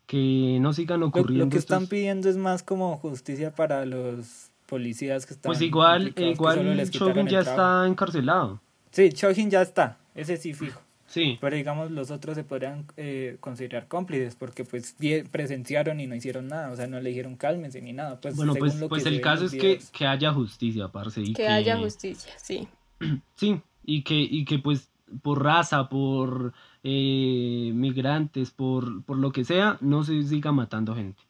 que 0.06 0.58
no 0.62 0.71
sigan 0.73 1.02
Lo, 1.02 1.08
ocurriendo. 1.08 1.45
lo 1.45 1.52
que 1.52 1.58
están 1.58 1.84
estos- 1.84 1.89
pidiendo 1.89 2.30
es 2.30 2.38
más 2.38 2.63
como 2.63 2.97
justicia 2.97 3.54
para 3.54 3.86
los 3.86 4.52
policías 4.67 5.26
que 5.26 5.34
están 5.34 5.50
Pues 5.50 5.62
igual, 5.62 6.13
que 6.13 6.32
igual 6.32 6.60
el 6.60 6.89
ya 7.28 7.39
está 7.39 7.86
encarcelado. 7.88 8.62
Sí, 8.91 9.10
Chauvin 9.12 9.50
ya 9.50 9.62
está, 9.62 9.97
ese 10.15 10.38
sí 10.38 10.54
fijo. 10.54 10.80
Sí, 11.08 11.38
Pero 11.39 11.56
digamos, 11.56 11.91
los 11.91 12.12
otros 12.12 12.36
se 12.36 12.43
podrían 12.43 12.86
eh, 12.98 13.38
considerar 13.39 13.88
cómplices 13.88 14.36
porque 14.36 14.65
pues 14.65 14.96
presenciaron 15.32 16.00
y 16.00 16.08
no 16.08 16.15
hicieron 16.15 16.48
nada, 16.48 16.72
o 16.72 16.76
sea, 16.76 16.88
no 16.88 17.00
le 17.00 17.10
dijeron 17.10 17.36
cálmense 17.38 17.82
ni 17.82 17.93
nada. 17.93 18.20
Pues, 18.20 18.36
bueno, 18.36 18.54
según 18.54 18.67
pues, 18.70 18.80
lo 18.82 18.89
pues 18.89 19.04
que 19.04 19.10
el 19.10 19.22
caso 19.22 19.46
es 19.46 19.52
que, 19.52 19.80
que 19.91 20.06
haya 20.06 20.34
justicia, 20.34 20.89
parce. 20.89 21.22
Y 21.22 21.34
que 21.34 21.48
haya 21.48 21.78
justicia, 21.78 22.34
sí. 22.38 22.67
Sí, 23.36 23.62
y 23.86 24.04
que, 24.04 24.15
y 24.15 24.43
que 24.46 24.60
pues 24.60 24.91
por 25.22 25.43
raza, 25.43 25.88
por 25.88 26.54
eh, 26.84 27.72
migrantes, 27.74 28.52
por, 28.52 29.04
por 29.04 29.17
lo 29.17 29.32
que 29.32 29.46
sea, 29.46 29.78
no 29.82 30.04
se 30.04 30.22
siga 30.24 30.52
matando 30.52 30.96
gente. 30.96 31.22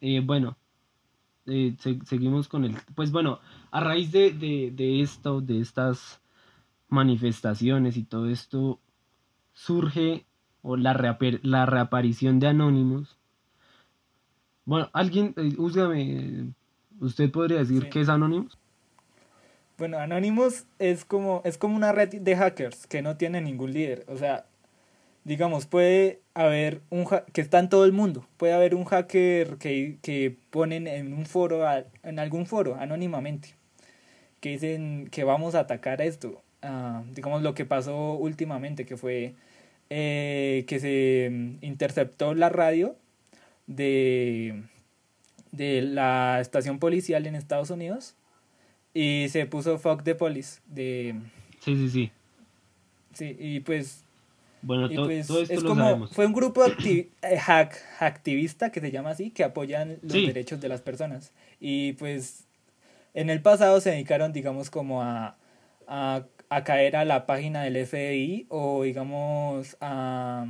Eh, 0.00 0.20
bueno, 0.24 0.56
eh, 1.46 1.74
se- 1.78 1.98
seguimos 2.06 2.48
con 2.48 2.64
el... 2.64 2.76
Pues 2.94 3.12
bueno, 3.12 3.40
a 3.70 3.80
raíz 3.80 4.12
de, 4.12 4.32
de, 4.32 4.70
de 4.72 5.00
esto, 5.02 5.40
de 5.40 5.60
estas 5.60 6.20
manifestaciones 6.88 7.96
y 7.96 8.04
todo 8.04 8.28
esto, 8.28 8.80
surge 9.64 10.24
o 10.62 10.76
la, 10.76 10.94
reaper- 10.94 11.40
la 11.42 11.66
reaparición 11.66 12.40
de 12.40 12.48
Anonymous. 12.48 13.16
Bueno, 14.64 14.88
alguien, 14.92 15.34
eh, 15.36 15.54
úsame, 15.58 16.52
usted 17.00 17.30
podría 17.30 17.58
decir 17.58 17.82
Sí. 17.84 17.88
qué 17.90 18.00
es 18.00 18.08
Anonymous. 18.08 18.56
Bueno, 19.78 19.98
Anonymous 19.98 20.66
es 20.78 21.04
como, 21.04 21.40
es 21.44 21.56
como 21.58 21.76
una 21.76 21.92
red 21.92 22.08
de 22.20 22.36
hackers 22.36 22.86
que 22.86 23.02
no 23.02 23.16
tiene 23.16 23.40
ningún 23.40 23.72
líder. 23.72 24.04
O 24.08 24.16
sea, 24.16 24.44
digamos, 25.24 25.66
puede 25.66 26.20
haber 26.34 26.82
un 26.90 27.06
que 27.32 27.40
está 27.40 27.58
en 27.58 27.68
todo 27.68 27.84
el 27.84 27.92
mundo. 27.92 28.26
Puede 28.36 28.52
haber 28.52 28.74
un 28.74 28.84
hacker 28.84 29.56
que, 29.56 29.98
que 30.02 30.36
ponen 30.50 30.86
en 30.86 31.12
un 31.14 31.24
foro, 31.26 31.66
a- 31.66 31.84
en 32.02 32.18
algún 32.18 32.46
foro, 32.46 32.76
anónimamente. 32.78 33.56
que 34.40 34.50
dicen 34.50 35.08
que 35.10 35.22
vamos 35.24 35.54
a 35.54 35.60
atacar 35.60 36.00
esto. 36.00 36.42
Ah, 36.62 37.02
digamos 37.14 37.42
lo 37.42 37.54
que 37.54 37.66
pasó 37.66 38.12
últimamente, 38.14 38.86
que 38.86 38.96
fue 38.96 39.34
eh, 39.90 40.64
que 40.66 40.78
se 40.80 41.28
mm, 41.30 41.64
interceptó 41.64 42.34
la 42.34 42.48
radio 42.48 42.96
de, 43.66 44.62
de 45.52 45.82
la 45.82 46.38
estación 46.40 46.78
policial 46.78 47.26
en 47.26 47.34
Estados 47.34 47.70
Unidos 47.70 48.14
y 48.94 49.26
se 49.30 49.46
puso 49.46 49.78
Fuck 49.78 50.02
the 50.02 50.14
Police. 50.14 50.60
De, 50.66 51.14
Sí, 51.60 51.76
sí, 51.76 51.88
sí. 51.90 52.10
sí, 53.12 53.36
y 53.38 53.60
pues 53.60 54.04
Bueno, 54.62 54.90
y 54.90 54.94
to- 54.96 55.04
pues 55.04 55.26
todo 55.26 55.42
esto 55.42 55.54
es 55.54 55.62
lo 55.62 55.68
como, 55.68 55.84
sabemos. 55.84 56.12
fue 56.12 56.26
un 56.26 56.32
grupo 56.32 56.64
eh, 56.84 57.08
hack, 57.38 57.76
activista 58.00 58.70
que 58.72 58.80
se 58.80 58.90
llama 58.90 59.10
así, 59.10 59.30
que 59.30 59.44
apoyan 59.44 59.98
los 60.02 60.12
Sí. 60.12 60.26
derechos 60.26 60.60
de 60.60 60.68
las 60.68 60.80
personas. 60.80 61.32
Y 61.60 61.92
pues 61.94 62.44
en 63.14 63.28
el 63.28 63.42
pasado 63.42 63.80
se 63.80 63.90
dedicaron, 63.90 64.32
digamos, 64.32 64.70
como 64.70 65.02
a, 65.02 65.36
a, 65.86 66.24
a 66.50 66.64
caer 66.64 66.96
a 66.96 67.04
la 67.06 67.26
página 67.26 67.62
del 67.64 67.76
FBI 67.76 68.46
o, 68.50 68.84
digamos, 68.84 69.76
a... 69.80 70.46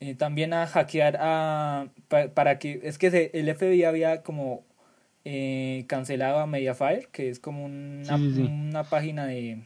eh, 0.00 0.14
también 0.14 0.52
a 0.52 0.66
hackear 0.66 1.16
a... 1.20 1.88
pa- 2.08 2.28
para 2.28 2.58
que... 2.58 2.80
Es 2.84 2.98
que 2.98 3.10
se- 3.10 3.30
el 3.38 3.48
FBI 3.48 3.84
había 3.84 4.22
como 4.22 4.64
eh, 5.24 5.84
cancelado 5.88 6.38
a 6.40 6.46
Mediafire, 6.46 7.08
que 7.12 7.30
es 7.30 7.40
como 7.40 7.64
una, 7.64 8.16
Sí, 8.16 8.30
sí, 8.30 8.34
sí. 8.34 8.54
una 8.72 8.88
página 8.90 9.26
de 9.26 9.64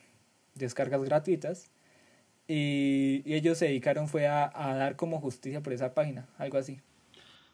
descargas 0.55 1.03
gratuitas. 1.05 1.71
Y, 2.49 3.23
y 3.27 3.35
ellos 3.35 3.59
se 3.59 3.67
dedicaron 3.67 4.09
fue 4.09 4.29
a, 4.29 4.51
a 4.55 4.77
dar 4.77 4.97
como 4.97 5.21
justicia 5.21 5.63
por 5.63 5.73
esa 5.75 5.95
página, 5.95 6.29
algo 6.39 6.59
así. 6.59 6.81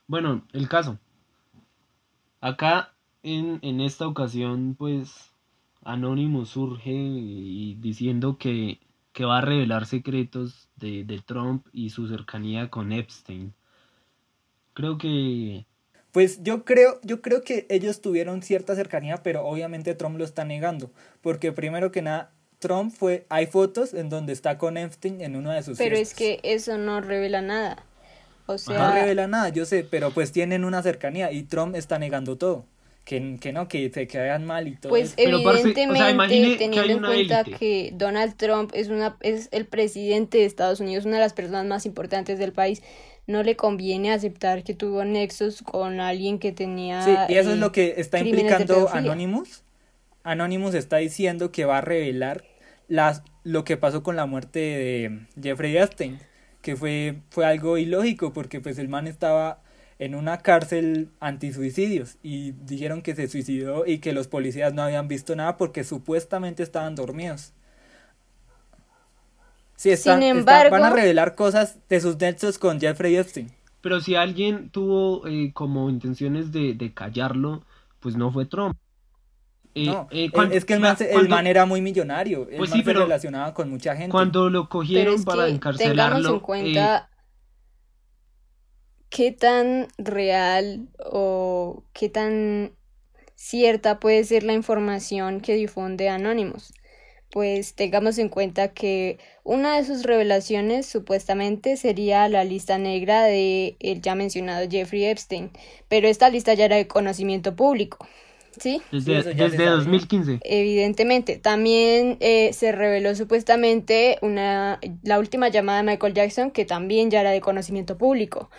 Bueno, 0.07 0.47
el 0.55 0.67
caso. 0.69 0.99
Acá, 2.41 2.95
en, 3.25 3.59
en 3.63 3.81
esta 3.81 4.07
ocasión, 4.07 4.77
pues, 4.77 5.34
Anonymous 5.85 6.51
surge 6.51 6.91
y 6.93 7.77
diciendo 7.81 8.39
que, 8.39 8.81
que 9.13 9.25
va 9.25 9.39
a 9.39 9.41
revelar 9.43 9.87
secretos 9.87 10.69
de, 10.77 11.05
de 11.05 11.21
Trump 11.21 11.67
y 11.73 11.91
su 11.91 12.09
cercanía 12.09 12.71
con 12.71 12.93
Epstein. 12.93 13.55
Creo 14.75 14.99
que... 14.99 15.67
Pues 16.13 16.43
yo 16.43 16.65
creo, 16.65 17.01
yo 17.03 17.23
creo 17.23 17.43
que 17.43 17.67
ellos 17.71 18.01
tuvieron 18.01 18.43
cierta 18.43 18.77
cercanía, 18.77 19.17
pero 19.23 19.45
obviamente 19.45 19.95
Trump 19.95 20.17
lo 20.17 20.25
está 20.25 20.45
negando. 20.45 20.93
Porque 21.23 21.51
primero 21.53 21.91
que 21.91 22.03
nada, 22.03 22.33
Trump 22.61 22.95
fue, 22.95 23.27
hay 23.29 23.47
fotos 23.47 23.95
en 23.95 24.09
donde 24.11 24.33
está 24.33 24.57
con 24.59 24.77
Epstein 24.77 25.21
en 25.21 25.37
una 25.37 25.55
de 25.55 25.63
sus 25.63 25.77
Pero 25.77 25.97
es 25.97 26.15
que 26.15 26.41
eso 26.43 26.79
no 26.79 27.01
revela 27.01 27.43
nada. 27.43 27.85
O 28.47 28.53
No 28.53 28.59
sea, 28.59 28.93
revela 28.93 29.27
nada, 29.27 29.49
yo 29.49 29.65
sé, 29.65 29.85
pero 29.85 30.11
pues 30.13 30.31
tienen 30.33 30.65
una 30.65 30.83
cercanía 30.83 31.33
y 31.33 31.43
Trump 31.45 31.75
está 31.77 31.99
negando 31.99 32.37
todo. 32.37 32.67
Que, 33.05 33.37
que 33.39 33.53
no, 33.53 33.69
que 33.69 33.91
se 33.91 34.07
quedan 34.07 34.47
mal 34.47 34.67
y 34.67 34.77
todo 34.77 34.89
pues 34.89 35.09
eso. 35.09 35.15
Pero, 35.17 35.43
parce, 35.43 35.69
o 35.69 35.95
sea, 35.95 36.11
evidentemente 36.11 36.57
teniendo 36.57 36.93
en 36.93 36.99
cuenta 37.01 37.41
élite. 37.41 37.59
que 37.59 37.91
Donald 37.93 38.35
Trump 38.37 38.71
es 38.73 38.89
una 38.89 39.19
es 39.21 39.51
el 39.53 39.67
presidente 39.67 40.39
de 40.39 40.47
Estados 40.47 40.81
Unidos, 40.81 41.05
una 41.05 41.17
de 41.17 41.21
las 41.21 41.35
personas 41.35 41.67
más 41.67 41.85
importantes 41.85 42.39
del 42.39 42.53
país, 42.53 42.83
no 43.27 43.43
le 43.43 43.57
conviene 43.57 44.13
aceptar 44.13 44.65
que 44.65 44.75
tuvo 44.75 45.05
nexos 45.05 45.63
con 45.63 46.01
alguien 46.01 46.39
que 46.39 46.53
tenía 46.53 47.03
Sí, 47.03 47.15
y 47.29 47.37
eso 47.37 47.51
es 47.51 47.57
eh, 47.57 47.61
lo 47.61 47.73
que 47.73 47.95
está 47.99 48.21
implicando. 48.21 48.89
Anonymous. 48.91 49.65
Anonymous 50.23 50.75
está 50.75 50.97
diciendo 50.99 51.53
que 51.53 51.67
va 51.67 51.79
a 51.79 51.81
revelar 51.83 52.45
las, 52.89 53.23
lo 53.43 53.65
que 53.65 53.77
pasó 53.77 54.03
con 54.03 54.17
la 54.17 54.27
muerte 54.27 54.59
de 54.59 55.21
Jeffrey 55.43 55.77
Epstein, 55.77 56.19
que 56.63 56.77
fue, 56.77 57.17
fue 57.31 57.45
algo 57.45 57.77
ilógico 57.79 58.33
porque 58.33 58.61
pues 58.61 58.79
el 58.79 58.89
man 58.89 59.07
estaba 59.07 59.63
en 59.99 60.15
una 60.15 60.39
cárcel 60.39 61.09
antisuicidios 61.21 62.17
y 62.23 62.53
dijeron 62.53 63.01
que 63.03 63.15
se 63.15 63.29
suicidó 63.29 63.87
y 63.87 63.99
que 63.99 64.13
los 64.13 64.27
policías 64.29 64.75
no 64.75 64.83
habían 64.83 65.07
visto 65.09 65.37
nada 65.37 65.57
porque 65.57 65.85
supuestamente 65.85 66.63
estaban 66.63 66.95
dormidos. 66.95 67.53
Sí, 69.77 69.91
están, 69.91 70.21
Sin 70.21 70.39
están- 70.39 70.45
van 70.47 70.57
a 70.57 70.67
embargo- 70.67 70.97
revelar 70.97 71.35
cosas 71.35 71.79
de 71.89 72.01
sus 72.01 72.19
nexos 72.19 72.59
con 72.59 72.81
Jeffrey 72.81 73.17
Epstein. 73.17 73.51
Pero 73.81 74.01
si 74.01 74.15
alguien 74.15 74.71
tuvo 74.71 75.27
eh, 75.27 75.51
como 75.53 75.91
intenciones 75.91 76.53
de, 76.53 76.75
de 76.75 76.95
callarlo, 76.95 77.65
pues 78.01 78.17
no 78.17 78.33
fue 78.33 78.47
Trump. 78.47 78.77
Eh, 79.75 79.87
No, 79.87 80.09
eh, 80.11 80.31
es- 80.33 80.53
es 80.53 80.65
que 80.65 80.75
el 80.75 80.81
man, 80.81 80.97
el 81.01 81.47
era 81.49 81.67
muy 81.67 81.81
millonario. 81.81 82.49
El 82.49 82.59
Pues 82.59 82.71
man 82.71 82.79
sí, 82.79 82.85
se 82.85 82.85
pero 82.85 83.01
relacionaba 83.01 83.53
con 83.53 83.69
mucha 83.69 83.95
gente. 83.97 84.11
Cuando 84.11 84.49
lo 84.49 84.63
Pero 84.63 84.69
cogieron 84.69 85.15
es 85.17 85.25
para 85.25 85.47
que 85.47 85.51
encarcelarlo, 85.53 86.17
tengamos 86.17 86.31
en 86.31 86.37
eh, 86.37 86.41
cuenta 86.41 87.09
qué 89.15 89.31
tan 89.31 89.87
real 89.97 90.89
o 90.99 91.85
qué 91.93 92.09
tan 92.09 92.73
cierta 93.37 94.01
puede 94.01 94.25
ser 94.25 94.43
la 94.43 94.55
información 94.55 95.41
que 95.41 95.55
difunde 95.55 96.09
Anonymous. 96.09 96.75
Pues 97.31 97.77
tengamos 97.77 98.19
en 98.19 98.29
cuenta 98.29 98.73
que 98.73 99.19
una 99.45 99.77
de 99.77 99.85
sus 99.85 100.03
revelaciones 100.03 100.87
supuestamente 100.87 101.77
sería 101.77 102.29
la 102.29 102.43
lista 102.43 102.77
negra 102.77 103.23
de 103.23 103.77
el 103.79 104.03
ya 104.03 104.17
mencionado 104.17 104.69
Jeffrey 104.69 105.05
Epstein, 105.05 105.53
pero 105.87 106.09
esta 106.09 106.29
lista 106.29 106.55
ya 106.55 106.65
era 106.65 106.75
de 106.75 106.89
conocimiento 106.89 107.55
público, 107.55 108.09
¿sí? 108.59 108.83
desde, 108.91 109.23
se 109.23 109.35
desde 109.35 109.57
sabía. 109.59 109.71
2015. 109.71 110.41
Evidentemente, 110.43 111.39
también 111.39 112.17
eh, 112.19 112.53
se 112.53 112.73
reveló 112.73 113.15
supuestamente 113.15 114.19
una, 114.23 114.81
la 115.05 115.21
última 115.21 115.51
llamada 115.51 115.85
de 115.85 115.91
Michael 115.93 116.15
Jackson, 116.15 116.51
que 116.51 116.65
también 116.65 117.13
ya 117.13 117.21
era 117.21 117.31
de 117.31 117.41
conocimiento 117.41 117.97
público. 117.97 118.51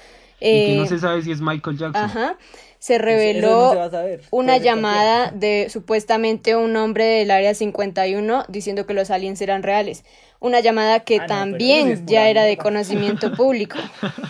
Y 0.52 0.66
que 0.66 0.76
no 0.76 0.84
Eh, 0.84 0.88
se 0.88 1.00
sabe 1.00 1.22
si 1.22 1.32
es 1.32 1.42
Michael 1.42 1.78
Jackson. 1.78 2.04
ajá, 2.06 2.38
se 2.80 2.98
reveló 2.98 3.74
no 3.74 3.90
se 3.90 4.20
una 4.32 4.58
llamada 4.58 5.32
de 5.32 5.68
supuestamente 5.70 6.56
un 6.56 6.76
hombre 6.76 7.06
del 7.06 7.32
área 7.32 7.54
51 7.54 8.46
diciendo 8.48 8.86
que 8.86 8.94
los 8.94 9.10
aliens 9.12 9.42
eran 9.42 9.64
reales. 9.64 10.04
Una 10.40 10.60
llamada 10.60 11.00
que 11.02 11.16
Ah, 11.18 11.28
no, 11.28 11.28
sí 11.28 11.28
también 11.28 12.06
ya 12.08 12.30
era 12.30 12.44
de 12.44 12.58
conocimiento 12.58 13.32
público. 13.36 13.78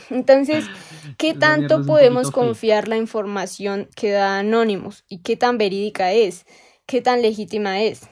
Entonces, 0.10 0.65
¿qué 1.17 1.34
tanto 1.34 1.86
podemos 1.86 2.32
confiar 2.32 2.88
la 2.88 2.97
información 2.97 3.89
que 3.95 4.12
da 4.12 4.39
Anonymous 4.39 5.04
y 5.10 5.19
qué 5.21 5.36
tan 5.36 5.58
verídica 5.58 6.12
es? 6.13 6.45
¿Qué 6.86 7.01
tan 7.01 7.21
legítima 7.21 7.82
es? 7.82 8.08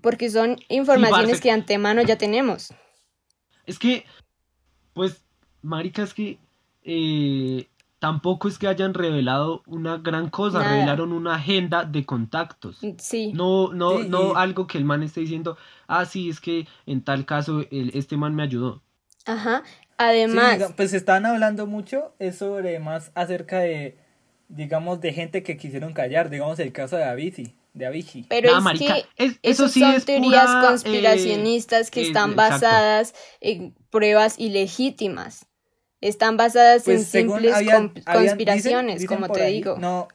Porque 0.00 0.30
son 0.30 0.56
informaciones 0.68 1.40
que 1.40 1.50
antemano 1.50 2.02
ya 2.02 2.16
tenemos. 2.18 2.72
Es 3.66 3.78
que, 3.78 4.04
pues, 4.94 5.24
marica, 5.62 6.02
es 6.02 6.14
que 6.14 6.38
eh, 6.84 7.68
tampoco 7.98 8.48
es 8.48 8.58
que 8.58 8.68
hayan 8.68 8.92
revelado 8.94 9.62
una 9.66 9.96
gran 9.98 10.28
cosa, 10.28 10.58
Nada. 10.58 10.72
revelaron 10.74 11.12
una 11.12 11.36
agenda 11.36 11.84
de 11.84 12.04
contactos. 12.04 12.78
Sí. 12.98 13.32
No, 13.34 13.72
no, 13.72 14.02
Sí, 14.02 14.08
no 14.08 14.36
algo 14.36 14.66
que 14.66 14.76
el 14.78 14.84
man 14.84 15.02
esté 15.02 15.20
diciendo, 15.20 15.56
ah, 15.86 16.04
sí, 16.04 16.28
es 16.28 16.40
que 16.40 16.66
en 16.86 17.02
tal 17.02 17.24
caso 17.24 17.64
el- 17.70 17.90
este 17.94 18.16
man 18.16 18.34
me 18.34 18.42
ayudó. 18.42 18.82
Ajá. 19.26 19.62
Sí, 19.64 19.70
Además, 19.96 20.58
diga- 20.58 20.74
pues 20.76 20.92
están 20.92 21.24
hablando 21.24 21.66
mucho 21.66 22.14
es 22.18 22.36
sobre 22.36 22.78
más 22.80 23.10
acerca 23.14 23.60
de, 23.60 23.96
digamos, 24.48 25.00
de 25.00 25.12
gente 25.12 25.42
que 25.42 25.56
quisieron 25.56 25.92
callar. 25.94 26.28
Digamos 26.30 26.58
el 26.58 26.72
caso 26.72 26.96
de 26.96 27.04
Avicii. 27.04 27.54
De 27.72 27.86
Avicii. 27.86 28.26
pero 28.28 28.50
Nah, 28.52 28.58
es 28.58 28.64
marica, 28.64 28.94
que 28.94 29.24
es- 29.24 29.38
eso 29.42 29.68
sí 29.68 29.80
son 29.80 29.94
es 29.94 30.04
teorías 30.04 30.46
pura, 30.46 30.62
eh, 30.62 30.66
conspiracionistas 30.68 31.90
que 31.90 32.02
están 32.02 32.32
exacto. 32.32 32.52
basadas 32.54 33.14
en 33.40 33.74
pruebas 33.90 34.38
ilegítimas. 34.38 35.46
Están 36.04 36.36
basadas 36.36 36.86
en 36.86 36.96
Pues 36.96 37.06
simples 37.08 37.54
habían- 37.54 37.88
conspiraciones, 37.88 38.96
dicen- 38.96 38.98
dicen 39.00 39.06
como 39.08 39.28
te 39.32 39.42
ahí- 39.42 39.54
digo. 39.54 39.76
No, 39.78 40.08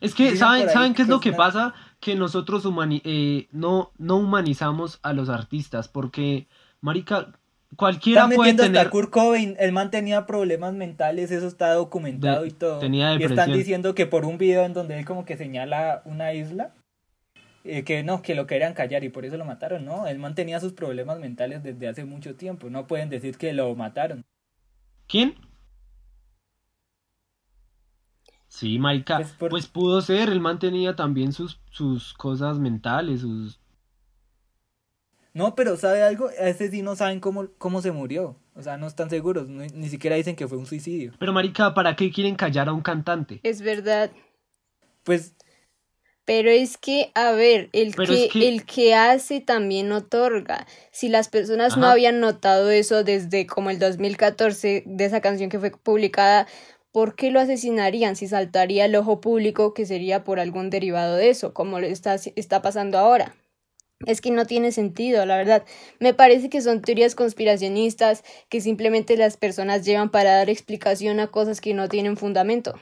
Es 0.00 0.14
que, 0.14 0.24
Dicen 0.24 0.38
¿saben, 0.38 0.68
¿saben 0.70 0.94
qué 0.94 1.02
es 1.02 1.08
lo 1.08 1.20
que 1.20 1.32
pasa? 1.32 1.74
Que 2.00 2.14
nosotros 2.16 2.64
humani- 2.64 3.02
eh, 3.04 3.46
no, 3.52 3.92
no 3.98 4.16
humanizamos 4.16 4.98
a 5.02 5.12
los 5.12 5.28
artistas, 5.28 5.88
porque, 5.88 6.48
marica, 6.80 7.32
cualquiera 7.76 8.22
están 8.22 8.36
puede 8.36 8.54
tener... 8.54 8.78
hasta 8.78 8.90
Kurt 8.90 9.10
Cobain. 9.10 9.56
El 9.60 9.72
man 9.72 9.90
tenía 9.90 10.26
problemas 10.26 10.72
mentales, 10.74 11.30
eso 11.30 11.46
está 11.46 11.72
documentado 11.74 12.42
De- 12.42 12.48
y 12.48 12.50
todo. 12.50 12.78
tenía 12.80 13.12
y 13.12 13.16
están 13.16 13.28
depresión. 13.30 13.58
diciendo 13.58 13.94
que 13.94 14.06
por 14.06 14.24
un 14.24 14.38
video 14.38 14.64
en 14.64 14.72
donde 14.72 14.98
él 14.98 15.04
como 15.04 15.24
que 15.24 15.36
señala 15.36 16.02
una 16.04 16.32
isla, 16.32 16.72
eh, 17.64 17.84
que 17.84 18.02
no, 18.02 18.22
que 18.22 18.34
lo 18.34 18.46
querían 18.46 18.74
callar 18.74 19.04
y 19.04 19.08
por 19.10 19.24
eso 19.24 19.36
lo 19.36 19.44
mataron. 19.44 19.84
No, 19.84 20.06
el 20.08 20.18
man 20.18 20.34
tenía 20.34 20.58
sus 20.60 20.72
problemas 20.72 21.18
mentales 21.20 21.62
desde 21.62 21.88
hace 21.88 22.04
mucho 22.04 22.34
tiempo. 22.34 22.68
No 22.70 22.86
pueden 22.86 23.08
decir 23.10 23.36
que 23.38 23.52
lo 23.52 23.74
mataron. 23.76 24.24
¿Quién? 25.06 25.34
Sí, 28.48 28.78
marica, 28.78 29.16
Pues 29.16 29.32
por- 29.32 29.50
pues 29.50 29.66
pudo 29.66 30.00
ser, 30.00 30.28
el 30.28 30.40
man 30.40 30.58
tenía 30.58 30.94
también 30.94 31.32
sus, 31.32 31.60
sus 31.70 32.14
cosas 32.14 32.58
mentales, 32.58 33.20
sus... 33.22 33.60
No, 35.32 35.56
pero 35.56 35.76
¿sabe 35.76 36.04
algo? 36.04 36.28
A 36.28 36.48
ese 36.48 36.70
sí 36.70 36.80
no 36.82 36.94
saben 36.94 37.18
cómo, 37.18 37.48
cómo 37.58 37.82
se 37.82 37.90
murió. 37.90 38.36
O 38.54 38.62
sea, 38.62 38.76
no 38.76 38.86
están 38.86 39.10
seguros. 39.10 39.48
no- 39.48 39.64
ni 39.74 39.88
siquiera 39.88 40.14
dicen 40.14 40.36
que 40.36 40.46
fue 40.46 40.58
un 40.58 40.66
suicidio. 40.66 41.12
Pero 41.18 41.32
marica, 41.32 41.74
¿para 41.74 41.96
qué 41.96 42.12
quieren 42.12 42.36
callar 42.36 42.68
a 42.68 42.72
un 42.72 42.82
cantante? 42.82 43.40
Es 43.42 43.60
verdad. 43.60 44.12
Pues 45.02 45.33
Pero 46.24 46.50
es 46.50 46.78
que, 46.78 47.10
a 47.14 47.32
ver, 47.32 47.68
el, 47.72 47.94
que, 47.94 48.02
es 48.26 48.32
que- 48.32 48.48
el 48.48 48.64
que 48.64 48.94
hace 48.94 49.40
también 49.40 49.92
otorga. 49.92 50.66
Si 50.90 51.08
las 51.08 51.28
personas 51.28 51.76
no 51.76 51.86
habían 51.86 52.20
notado 52.20 52.70
eso 52.70 53.04
desde 53.04 53.46
como 53.46 53.70
el 53.70 53.78
2014 53.78 54.82
de 54.86 55.04
esa 55.04 55.20
canción 55.20 55.50
que 55.50 55.58
fue 55.58 55.70
publicada, 55.70 56.46
¿por 56.92 57.14
qué 57.14 57.30
lo 57.30 57.40
asesinarían 57.40 58.16
si 58.16 58.26
saltaría 58.26 58.86
el 58.86 58.96
ojo 58.96 59.20
público 59.20 59.74
que 59.74 59.84
sería 59.84 60.24
por 60.24 60.40
algún 60.40 60.70
derivado 60.70 61.16
de 61.16 61.28
eso, 61.28 61.52
como 61.52 61.78
está, 61.78 62.14
está 62.36 62.62
pasando 62.62 62.96
ahora? 62.98 63.34
Es 64.06 64.20
que 64.20 64.30
no 64.30 64.44
tiene 64.46 64.72
sentido, 64.72 65.24
la 65.26 65.36
verdad. 65.36 65.64
Me 65.98 66.14
parece 66.14 66.48
que 66.50 66.60
son 66.62 66.82
teorías 66.82 67.14
conspiracionistas 67.14 68.22
que 68.48 68.60
simplemente 68.60 69.16
las 69.16 69.36
personas 69.36 69.84
llevan 69.84 70.10
para 70.10 70.36
dar 70.36 70.50
explicación 70.50 71.20
a 71.20 71.28
cosas 71.28 71.60
que 71.60 71.74
no 71.74 71.88
tienen 71.88 72.16
fundamento. 72.16 72.74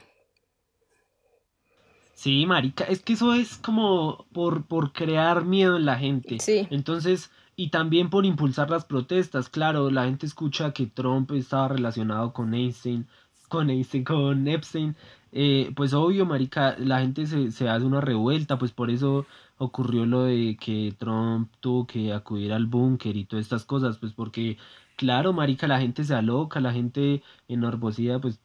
Sí, 2.23 2.47
marica, 2.47 2.85
es 2.85 3.03
que 3.03 3.15
eso 3.15 3.35
es 3.35 3.57
como 3.57 4.27
por, 4.33 4.65
por 4.67 4.93
crear 4.93 5.45
miedo 5.45 5.77
en 5.77 5.87
la 5.87 5.99
gente. 5.99 6.39
Sí. 6.39 6.69
Entonces, 6.71 7.33
y 7.57 7.71
también 7.71 8.11
por 8.11 8.25
impulsar 8.25 8.71
las 8.71 8.85
protestas. 8.85 9.49
Claro, 9.49 9.91
la 9.91 10.05
gente 10.05 10.27
escucha 10.27 10.73
que 10.73 10.87
Trump 10.87 11.33
estaba 11.33 11.67
relacionado 11.67 12.33
con 12.33 12.55
Einstein, 12.55 13.09
con 13.49 13.71
Einstein, 13.71 14.05
con 14.05 14.47
Epstein. 14.47 14.95
Eh, 15.33 15.73
pues 15.75 15.95
obvio, 15.95 16.25
marica, 16.25 16.77
la 16.79 17.01
gente 17.01 17.27
se, 17.27 17.51
se 17.51 17.69
hace 17.69 17.85
una 17.85 18.01
revuelta, 18.01 18.57
pues 18.57 18.71
por 18.71 18.93
eso 18.93 19.27
ocurrió 19.59 20.07
lo 20.07 20.23
de 20.23 20.57
que 20.61 20.95
Trump 20.97 21.51
tuvo 21.59 21.89
que 21.89 22.13
acudir 22.13 22.53
al 22.53 22.67
búnker 22.67 23.17
y 23.17 23.25
todas 23.25 23.47
estas 23.47 23.65
cosas, 23.65 23.99
pues 23.99 24.13
porque, 24.13 24.59
claro, 24.95 25.33
marica, 25.33 25.67
la 25.67 25.81
gente 25.81 26.05
se 26.05 26.15
aloca, 26.15 26.61
la 26.61 26.73
gente 26.73 27.21
enormocida, 27.49 28.21
pues... 28.21 28.39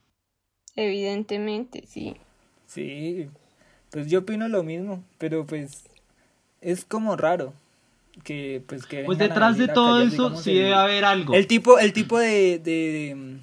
Evidentemente, 0.74 1.86
sí. 1.86 2.16
Sí, 2.66 3.28
pues 3.90 4.08
yo 4.08 4.20
opino 4.20 4.48
lo 4.48 4.62
mismo, 4.62 5.02
pero 5.18 5.46
pues 5.46 5.84
es 6.60 6.84
como 6.84 7.16
raro 7.16 7.52
que 8.24 8.62
pues 8.66 8.86
que 8.86 9.04
pues 9.04 9.18
detrás 9.18 9.56
de 9.58 9.68
todo 9.68 10.02
eso 10.02 10.36
sí 10.36 10.54
debe 10.54 10.74
haber 10.74 11.04
algo. 11.04 11.34
El 11.34 11.46
tipo 11.46 11.78
el 11.78 11.92
tipo 11.92 12.18
de, 12.18 12.58
de, 12.58 13.38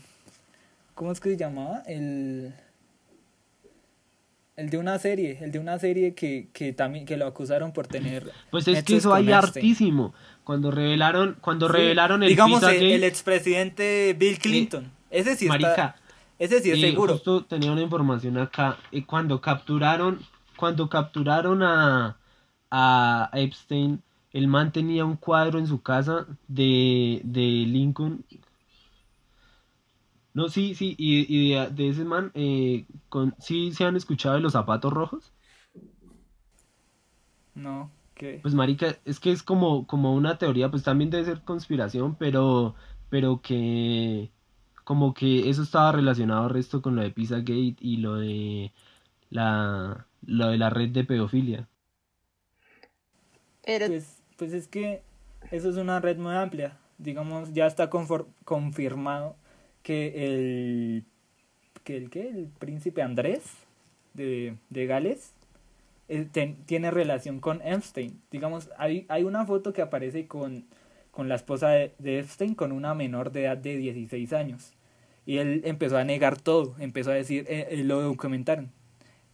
¿cómo 0.93 1.11
es 1.11 1.19
que 1.19 1.29
se 1.29 1.37
llamaba? 1.37 1.83
El 1.87 2.53
el 4.55 4.69
de 4.69 4.77
una 4.77 4.97
serie, 4.99 5.37
el 5.41 5.51
de 5.51 5.59
una 5.59 5.77
serie 5.79 6.13
que, 6.13 6.47
que 6.53 6.71
también 6.71 7.05
que 7.05 7.17
lo 7.17 7.27
acusaron 7.27 7.73
por 7.73 7.87
tener 7.87 8.31
Pues 8.51 8.67
es 8.69 8.83
que 8.83 8.97
eso 8.97 9.13
hay 9.13 9.31
hartísimo. 9.31 10.13
Cuando 10.43 10.71
revelaron 10.71 11.37
cuando 11.41 11.67
revelaron 11.67 12.23
el 12.23 12.29
digamos 12.29 12.63
el, 12.63 12.91
el, 12.91 13.03
expresidente 13.03 14.15
Bill 14.17 14.39
Clinton. 14.39 14.91
ese 15.09 15.35
sí 15.35 15.47
marica, 15.47 15.95
ese 16.39 16.61
sí 16.61 16.71
es 16.71 16.79
seguro. 16.79 17.13
Justo 17.13 17.43
tenía 17.43 17.71
una 17.71 17.81
información 17.81 18.37
acá 18.37 18.77
cuando 19.07 19.41
capturaron 19.41 20.19
cuando 20.57 20.89
capturaron 20.89 21.63
a, 21.63 22.17
a 22.71 23.29
Epstein, 23.33 24.01
el 24.31 24.47
man 24.47 24.71
tenía 24.71 25.05
un 25.05 25.15
cuadro 25.15 25.59
en 25.59 25.67
su 25.67 25.81
casa 25.81 26.27
de, 26.47 27.21
de 27.23 27.41
Lincoln. 27.41 28.25
No, 30.33 30.49
sí, 30.49 30.75
sí, 30.75 30.95
y, 30.97 31.25
y 31.33 31.53
de, 31.53 31.69
de, 31.69 31.89
ese 31.89 32.03
man, 32.03 32.31
eh, 32.33 32.85
con, 33.07 33.33
¿sí 33.39 33.71
se 33.71 33.85
han 33.85 33.95
escuchado 33.95 34.35
de 34.35 34.41
los 34.41 34.51
zapatos 34.51 34.91
rojos? 34.91 35.31
No, 37.53 37.89
¿qué? 38.15 38.39
Pues 38.41 38.53
marica, 38.53 38.97
es 39.05 39.19
que 39.21 39.31
es 39.31 39.41
como, 39.43 39.87
como 39.87 40.13
una 40.13 40.37
teoría, 40.37 40.69
pues 40.69 40.83
también 40.83 41.09
debe 41.09 41.23
ser 41.23 41.41
conspiración, 41.43 42.15
pero, 42.15 42.75
pero 43.09 43.41
que 43.41 44.31
como 44.83 45.13
que 45.13 45.49
eso 45.49 45.63
estaba 45.63 45.91
relacionado 45.93 46.43
al 46.43 46.49
resto 46.51 46.81
con 46.81 46.95
lo 46.95 47.01
de 47.01 47.11
Pizzagate 47.11 47.75
y 47.79 47.97
lo 47.97 48.15
de 48.15 48.73
la 49.29 50.07
lo 50.25 50.49
de 50.49 50.57
la 50.57 50.69
red 50.69 50.89
de 50.89 51.03
pedofilia. 51.03 51.67
Pues, 53.63 54.21
pues 54.37 54.53
es 54.53 54.67
que 54.67 55.01
eso 55.51 55.69
es 55.69 55.77
una 55.77 55.99
red 55.99 56.17
muy 56.17 56.33
amplia. 56.33 56.77
Digamos, 56.97 57.53
ya 57.53 57.65
está 57.67 57.89
confirmado 57.89 59.35
que 59.83 60.25
el 60.25 61.05
que 61.83 61.97
el 61.97 62.09
que 62.09 62.29
el 62.29 62.47
príncipe 62.57 63.01
Andrés 63.01 63.43
de, 64.13 64.55
de 64.69 64.85
Gales 64.87 65.33
eh, 66.07 66.27
tiene 66.65 66.91
relación 66.91 67.39
con 67.39 67.61
Epstein. 67.61 68.21
Digamos, 68.31 68.69
hay, 68.77 69.05
hay 69.09 69.23
una 69.23 69.45
foto 69.45 69.73
que 69.73 69.81
aparece 69.81 70.27
con, 70.27 70.65
con 71.11 71.29
la 71.29 71.35
esposa 71.35 71.69
de, 71.69 71.93
de 71.99 72.19
Epstein 72.19 72.55
con 72.55 72.71
una 72.71 72.93
menor 72.93 73.31
de 73.31 73.43
edad 73.43 73.57
de 73.57 73.77
16 73.77 74.33
años. 74.33 74.73
Y 75.25 75.37
él 75.37 75.61
empezó 75.65 75.97
a 75.97 76.03
negar 76.03 76.39
todo, 76.39 76.75
empezó 76.79 77.11
a 77.11 77.15
decir, 77.15 77.45
eh, 77.49 77.67
eh, 77.71 77.83
lo 77.83 78.01
documentaron, 78.01 78.71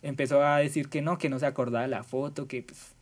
empezó 0.02 0.44
a 0.44 0.58
decir 0.58 0.90
que 0.90 1.02
no, 1.02 1.18
que 1.18 1.30
no 1.30 1.40
se 1.40 1.46
acordaba 1.46 1.88
la 1.88 2.04
foto, 2.04 2.48
que 2.48 2.64
pues, 2.64 2.96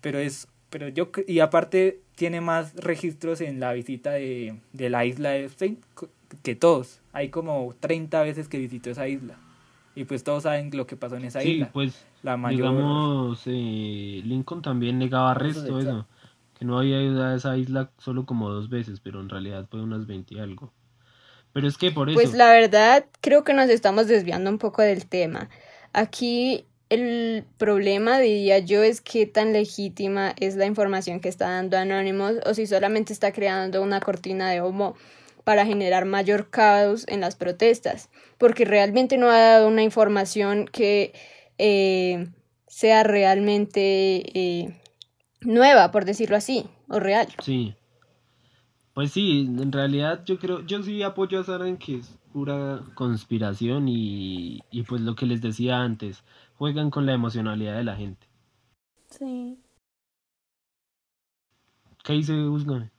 pero 0.00 0.18
es, 0.18 0.48
pero 0.70 0.88
yo, 0.88 1.10
y 1.26 1.40
aparte 1.40 2.00
tiene 2.14 2.40
más 2.40 2.74
registros 2.74 3.40
en 3.40 3.60
la 3.60 3.72
visita 3.72 4.12
de, 4.12 4.60
de 4.72 4.90
la 4.90 5.04
isla 5.04 5.30
de 5.30 5.44
Epstein 5.44 5.78
que 6.42 6.56
todos, 6.56 7.00
hay 7.12 7.28
como 7.28 7.74
30 7.80 8.22
veces 8.22 8.48
que 8.48 8.58
visitó 8.58 8.90
esa 8.90 9.08
isla, 9.08 9.36
y 9.94 10.04
pues 10.04 10.24
todos 10.24 10.42
saben 10.42 10.70
lo 10.72 10.86
que 10.86 10.96
pasó 10.96 11.16
en 11.16 11.24
esa 11.24 11.40
sí, 11.40 11.52
isla. 11.52 11.70
pues, 11.72 12.04
la 12.22 12.36
mayor... 12.36 12.72
digamos, 12.72 13.42
eh, 13.46 14.22
Lincoln 14.24 14.62
también 14.62 14.98
negaba 14.98 15.34
resto 15.34 15.78
eso, 15.78 16.06
que 16.58 16.64
no 16.64 16.78
había 16.78 17.00
ido 17.02 17.22
a 17.22 17.34
esa 17.34 17.56
isla 17.56 17.90
solo 17.98 18.26
como 18.26 18.50
dos 18.50 18.68
veces, 18.68 19.00
pero 19.00 19.20
en 19.20 19.28
realidad 19.28 19.66
fue 19.70 19.80
unas 19.80 20.06
20 20.06 20.34
y 20.34 20.38
algo. 20.38 20.72
Pero 21.52 21.68
es 21.68 21.78
que 21.78 21.92
por 21.92 22.10
eso... 22.10 22.18
Pues 22.18 22.34
la 22.34 22.50
verdad, 22.50 23.06
creo 23.20 23.44
que 23.44 23.54
nos 23.54 23.68
estamos 23.70 24.08
desviando 24.08 24.50
un 24.50 24.58
poco 24.58 24.82
del 24.82 25.06
tema. 25.06 25.48
Aquí 25.94 26.66
el 26.90 27.44
problema, 27.56 28.18
diría 28.18 28.58
yo, 28.58 28.82
es 28.82 29.00
qué 29.00 29.26
tan 29.26 29.52
legítima 29.52 30.34
es 30.38 30.56
la 30.56 30.66
información 30.66 31.20
que 31.20 31.28
está 31.28 31.48
dando 31.48 31.78
Anonymous 31.78 32.40
o 32.44 32.52
si 32.52 32.66
solamente 32.66 33.12
está 33.12 33.32
creando 33.32 33.82
una 33.82 34.00
cortina 34.00 34.50
de 34.50 34.60
humo 34.60 34.94
para 35.44 35.66
generar 35.66 36.04
mayor 36.04 36.50
caos 36.50 37.04
en 37.08 37.20
las 37.20 37.36
protestas, 37.36 38.10
porque 38.38 38.64
realmente 38.64 39.18
no 39.18 39.30
ha 39.30 39.38
dado 39.38 39.68
una 39.68 39.82
información 39.82 40.66
que 40.66 41.12
eh, 41.58 42.28
sea 42.66 43.02
realmente 43.02 43.90
eh, 44.34 44.80
nueva, 45.42 45.90
por 45.90 46.04
decirlo 46.04 46.36
así, 46.36 46.66
o 46.88 46.98
real. 46.98 47.28
Sí. 47.42 47.74
Pues 48.94 49.12
sí, 49.12 49.40
en 49.40 49.72
realidad 49.72 50.22
yo 50.24 50.38
creo, 50.38 50.64
yo 50.66 50.82
sí 50.82 51.02
apoyo 51.02 51.40
a 51.40 51.44
Sara 51.44 51.68
pura 52.34 52.82
conspiración 52.96 53.86
y, 53.86 54.60
y 54.72 54.82
pues 54.82 55.00
lo 55.02 55.14
que 55.14 55.24
les 55.24 55.40
decía 55.40 55.78
antes, 55.82 56.24
juegan 56.56 56.90
con 56.90 57.06
la 57.06 57.12
emocionalidad 57.12 57.76
de 57.76 57.84
la 57.84 57.94
gente. 57.94 58.26
Sí. 59.08 59.56
¿Qué 62.02 62.14
dice 62.14 62.32
Usgame? 62.32 62.90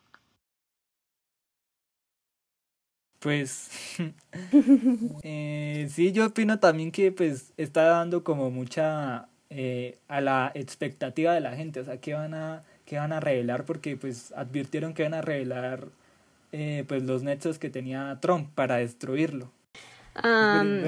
Pues 3.19 3.69
eh, 5.23 5.89
sí, 5.91 6.13
yo 6.13 6.27
opino 6.27 6.59
también 6.59 6.93
que 6.93 7.11
pues 7.11 7.51
está 7.57 7.83
dando 7.83 8.23
como 8.23 8.51
mucha 8.51 9.27
eh, 9.49 9.97
a 10.07 10.21
la 10.21 10.53
expectativa 10.55 11.33
de 11.33 11.41
la 11.41 11.57
gente, 11.57 11.81
o 11.81 11.83
sea, 11.83 11.99
que 11.99 12.13
van 12.13 12.33
a 12.33 12.63
que 12.85 12.97
van 12.99 13.11
a 13.11 13.19
revelar 13.19 13.65
porque 13.65 13.97
pues 13.97 14.31
advirtieron 14.31 14.93
que 14.93 15.03
van 15.03 15.15
a 15.15 15.21
revelar 15.21 15.89
eh, 16.57 16.85
pues 16.87 17.03
los 17.03 17.21
nexos 17.21 17.59
que 17.59 17.69
tenía 17.69 18.17
Trump 18.21 18.49
para 18.55 18.77
destruirlo. 18.77 19.51
Um, 20.23 20.83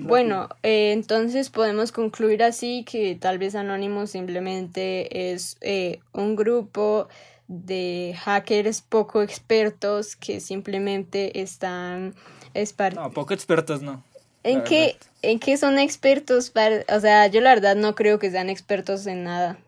bueno, 0.00 0.48
eh, 0.64 0.90
entonces 0.90 1.48
podemos 1.48 1.92
concluir 1.92 2.42
así 2.42 2.84
que 2.84 3.14
tal 3.14 3.38
vez 3.38 3.54
Anonymous 3.54 4.10
simplemente 4.10 5.32
es 5.32 5.58
eh, 5.60 6.00
un 6.12 6.34
grupo 6.34 7.06
de 7.46 8.16
hackers 8.18 8.82
poco 8.82 9.22
expertos 9.22 10.16
que 10.16 10.40
simplemente 10.40 11.40
están... 11.40 12.16
No, 12.96 13.12
poco 13.12 13.32
expertos 13.32 13.80
no. 13.80 14.02
¿En 14.42 14.64
qué, 14.64 14.96
¿En 15.22 15.38
qué 15.38 15.56
son 15.56 15.78
expertos? 15.78 16.50
Para, 16.50 16.84
o 16.88 16.98
sea, 16.98 17.28
yo 17.28 17.40
la 17.40 17.54
verdad 17.54 17.76
no 17.76 17.94
creo 17.94 18.18
que 18.18 18.32
sean 18.32 18.50
expertos 18.50 19.06
en 19.06 19.22
nada. 19.22 19.58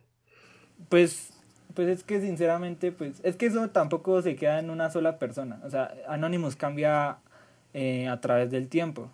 Pues 0.88 1.34
pues 1.75 1.89
es 1.89 2.05
que 2.05 2.21
sinceramente, 2.21 2.93
pues 2.93 3.21
es 3.23 3.37
que 3.37 3.47
eso 3.47 3.69
tampoco 3.71 4.23
se 4.23 4.37
queda 4.37 4.59
en 4.59 4.71
una 4.71 4.91
sola 4.91 5.19
persona. 5.19 5.61
O 5.65 5.71
sea, 5.71 5.95
Anonymous 6.09 6.57
cambia 6.57 7.19
eh, 7.73 8.09
a 8.09 8.21
través 8.21 8.51
del 8.51 8.69
tiempo. 8.69 9.11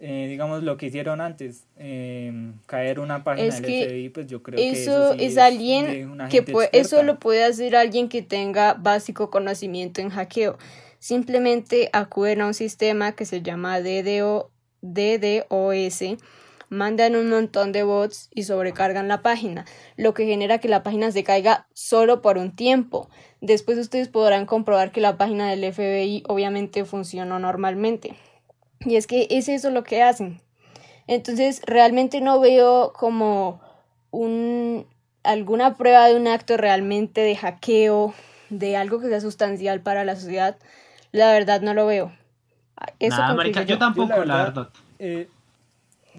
Eh, 0.00 0.26
digamos 0.28 0.64
lo 0.64 0.76
que 0.76 0.86
hicieron 0.86 1.20
antes, 1.20 1.64
eh, 1.78 2.52
caer 2.66 2.98
una 2.98 3.22
página 3.22 3.48
es 3.48 3.62
del 3.62 3.64
que 3.64 3.86
FBI, 3.86 4.08
pues 4.08 4.26
yo 4.26 4.42
creo 4.42 4.58
eso 4.58 4.72
que 4.72 4.82
eso 4.82 5.12
sí 5.14 5.24
es, 5.24 5.32
es 5.32 5.38
alguien 5.38 6.18
que 6.28 6.42
puede, 6.42 6.68
eso 6.72 7.02
lo 7.04 7.18
puede 7.20 7.44
hacer 7.44 7.76
alguien 7.76 8.08
que 8.08 8.20
tenga 8.20 8.74
básico 8.74 9.30
conocimiento 9.30 10.00
en 10.00 10.10
hackeo. 10.10 10.58
Simplemente 10.98 11.90
acuden 11.92 12.40
a 12.40 12.46
un 12.48 12.54
sistema 12.54 13.12
que 13.12 13.24
se 13.24 13.40
llama 13.40 13.80
DDO, 13.80 14.50
DDoS 14.82 16.02
mandan 16.74 17.16
un 17.16 17.30
montón 17.30 17.72
de 17.72 17.82
bots 17.82 18.28
y 18.34 18.42
sobrecargan 18.42 19.08
la 19.08 19.22
página, 19.22 19.64
lo 19.96 20.12
que 20.12 20.26
genera 20.26 20.58
que 20.58 20.68
la 20.68 20.82
página 20.82 21.10
se 21.10 21.24
caiga 21.24 21.66
solo 21.72 22.20
por 22.20 22.36
un 22.36 22.54
tiempo. 22.54 23.08
Después 23.40 23.78
ustedes 23.78 24.08
podrán 24.08 24.46
comprobar 24.46 24.90
que 24.90 25.00
la 25.00 25.16
página 25.16 25.48
del 25.48 25.72
FBI 25.72 26.24
obviamente 26.28 26.84
funcionó 26.84 27.38
normalmente. 27.38 28.14
Y 28.80 28.96
es 28.96 29.06
que 29.06 29.26
es 29.30 29.48
eso 29.48 29.70
lo 29.70 29.84
que 29.84 30.02
hacen. 30.02 30.40
Entonces 31.06 31.62
realmente 31.66 32.20
no 32.20 32.40
veo 32.40 32.92
como 32.92 33.60
un 34.10 34.86
alguna 35.22 35.76
prueba 35.76 36.06
de 36.06 36.16
un 36.16 36.28
acto 36.28 36.56
realmente 36.56 37.22
de 37.22 37.34
hackeo, 37.34 38.12
de 38.50 38.76
algo 38.76 39.00
que 39.00 39.08
sea 39.08 39.20
sustancial 39.20 39.80
para 39.80 40.04
la 40.04 40.16
sociedad. 40.16 40.58
La 41.12 41.32
verdad 41.32 41.62
no 41.62 41.72
lo 41.72 41.86
veo. 41.86 42.12
Eso 42.98 43.22
marica, 43.34 43.62
yo, 43.62 43.68
yo 43.68 43.78
tampoco, 43.78 44.08
yo 44.16 44.24
la 44.24 44.36
verdad. 44.36 44.54
La 44.54 44.62
verdad 44.62 44.68
eh, 44.98 45.28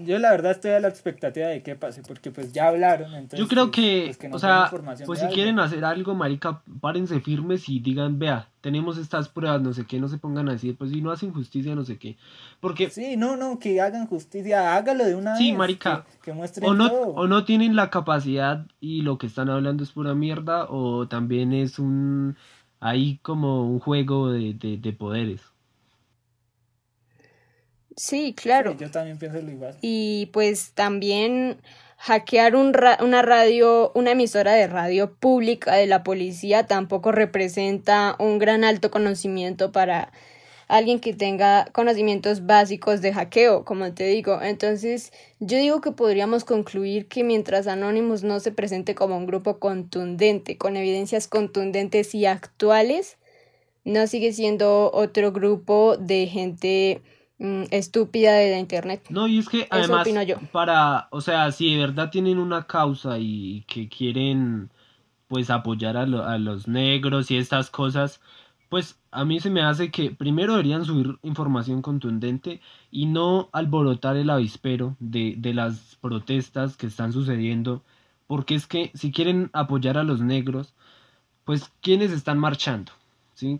yo 0.03 0.19
la 0.19 0.31
verdad 0.31 0.51
estoy 0.51 0.71
a 0.71 0.79
la 0.79 0.87
expectativa 0.87 1.47
de 1.47 1.63
qué 1.63 1.75
pase, 1.75 2.01
porque 2.05 2.31
pues 2.31 2.51
ya 2.53 2.67
hablaron. 2.67 3.13
Entonces, 3.13 3.39
Yo 3.39 3.47
creo 3.47 3.65
pues, 3.71 3.75
que, 3.75 4.01
pues, 4.07 4.17
que 4.17 4.27
o 4.27 4.29
nos 4.31 4.41
sea, 4.41 4.69
pues 5.05 5.19
si 5.19 5.25
algo. 5.25 5.35
quieren 5.35 5.59
hacer 5.59 5.85
algo, 5.85 6.15
marica, 6.15 6.61
párense 6.81 7.19
firmes 7.21 7.69
y 7.69 7.79
digan, 7.79 8.19
vea, 8.19 8.49
tenemos 8.61 8.97
estas 8.97 9.29
pruebas, 9.29 9.61
no 9.61 9.73
sé 9.73 9.85
qué, 9.85 9.99
no 9.99 10.07
se 10.07 10.17
pongan 10.17 10.49
a 10.49 10.53
decir, 10.53 10.75
pues 10.77 10.91
si 10.91 11.01
no 11.01 11.11
hacen 11.11 11.31
justicia, 11.33 11.75
no 11.75 11.83
sé 11.85 11.97
qué. 11.97 12.17
Porque 12.59 12.89
Sí, 12.89 13.15
no, 13.17 13.37
no, 13.37 13.59
que 13.59 13.79
hagan 13.81 14.07
justicia, 14.07 14.75
hágalo 14.75 15.05
de 15.05 15.15
una 15.15 15.35
Sí, 15.37 15.49
vez. 15.51 15.57
marica. 15.57 16.05
Que, 16.11 16.31
que 16.31 16.33
muestren 16.33 16.69
o 16.69 16.73
no, 16.73 16.89
todo. 16.89 17.07
o 17.09 17.27
no 17.27 17.45
tienen 17.45 17.75
la 17.75 17.89
capacidad 17.89 18.65
y 18.79 19.01
lo 19.01 19.17
que 19.17 19.27
están 19.27 19.49
hablando 19.49 19.83
es 19.83 19.91
pura 19.91 20.13
mierda, 20.15 20.65
o 20.69 21.07
también 21.07 21.53
es 21.53 21.79
un, 21.79 22.35
ahí 22.79 23.19
como 23.21 23.69
un 23.69 23.79
juego 23.79 24.31
de, 24.31 24.53
de, 24.53 24.77
de 24.77 24.93
poderes. 24.93 25.41
Sí, 27.95 28.33
claro. 28.35 28.71
Sí, 28.73 28.77
yo 28.79 28.91
también 28.91 29.17
pienso 29.17 29.41
lo 29.41 29.51
igual. 29.51 29.75
Y 29.81 30.27
pues 30.33 30.71
también 30.73 31.57
hackear 31.97 32.55
un 32.55 32.73
ra- 32.73 32.97
una 33.01 33.21
radio, 33.21 33.91
una 33.95 34.11
emisora 34.11 34.53
de 34.53 34.67
radio 34.67 35.13
pública 35.15 35.75
de 35.75 35.87
la 35.87 36.03
policía 36.03 36.65
tampoco 36.65 37.11
representa 37.11 38.15
un 38.19 38.37
gran 38.37 38.63
alto 38.63 38.91
conocimiento 38.91 39.71
para 39.71 40.11
alguien 40.67 40.99
que 40.99 41.13
tenga 41.13 41.65
conocimientos 41.73 42.45
básicos 42.45 43.01
de 43.01 43.13
hackeo, 43.13 43.63
como 43.65 43.93
te 43.93 44.07
digo. 44.07 44.41
Entonces, 44.41 45.13
yo 45.39 45.57
digo 45.57 45.79
que 45.79 45.91
podríamos 45.91 46.43
concluir 46.43 47.07
que 47.07 47.23
mientras 47.23 47.67
Anonymous 47.67 48.23
no 48.23 48.39
se 48.39 48.51
presente 48.51 48.95
como 48.95 49.15
un 49.17 49.27
grupo 49.27 49.59
contundente, 49.59 50.57
con 50.57 50.75
evidencias 50.75 51.27
contundentes 51.27 52.15
y 52.15 52.25
actuales, 52.25 53.17
no 53.83 54.07
sigue 54.07 54.33
siendo 54.33 54.91
otro 54.93 55.31
grupo 55.31 55.97
de 55.97 56.27
gente 56.27 57.01
mm, 57.37 57.63
estúpida 57.71 58.33
de 58.33 58.51
la 58.51 58.59
internet. 58.59 59.03
No, 59.09 59.27
y 59.27 59.37
es 59.39 59.49
que 59.49 59.67
además, 59.69 60.07
yo. 60.27 60.37
para, 60.51 61.07
o 61.11 61.21
sea, 61.21 61.51
si 61.51 61.73
de 61.73 61.79
verdad 61.79 62.09
tienen 62.09 62.39
una 62.39 62.65
causa 62.67 63.17
y 63.19 63.63
que 63.67 63.87
quieren, 63.89 64.69
pues, 65.27 65.49
apoyar 65.49 65.97
a, 65.97 66.05
lo- 66.05 66.23
a 66.25 66.37
los 66.37 66.67
negros 66.67 67.31
y 67.31 67.37
estas 67.37 67.69
cosas, 67.69 68.21
pues 68.69 68.99
a 69.11 69.25
mí 69.25 69.39
se 69.39 69.49
me 69.49 69.61
hace 69.61 69.91
que 69.91 70.11
primero 70.11 70.53
deberían 70.53 70.85
subir 70.85 71.17
información 71.23 71.81
contundente 71.81 72.61
y 72.91 73.05
no 73.05 73.49
alborotar 73.53 74.17
el 74.17 74.29
avispero 74.29 74.95
de, 74.99 75.35
de 75.37 75.53
las 75.53 75.97
protestas 76.01 76.75
que 76.77 76.87
están 76.87 77.13
sucediendo, 77.13 77.83
porque 78.27 78.55
es 78.55 78.65
que 78.67 78.91
si 78.95 79.11
quieren 79.11 79.49
apoyar 79.53 79.97
a 79.97 80.03
los 80.03 80.19
negros, 80.21 80.73
pues, 81.43 81.71
¿quiénes 81.81 82.11
están 82.11 82.39
marchando? 82.39 82.91
¿Sí? 83.35 83.59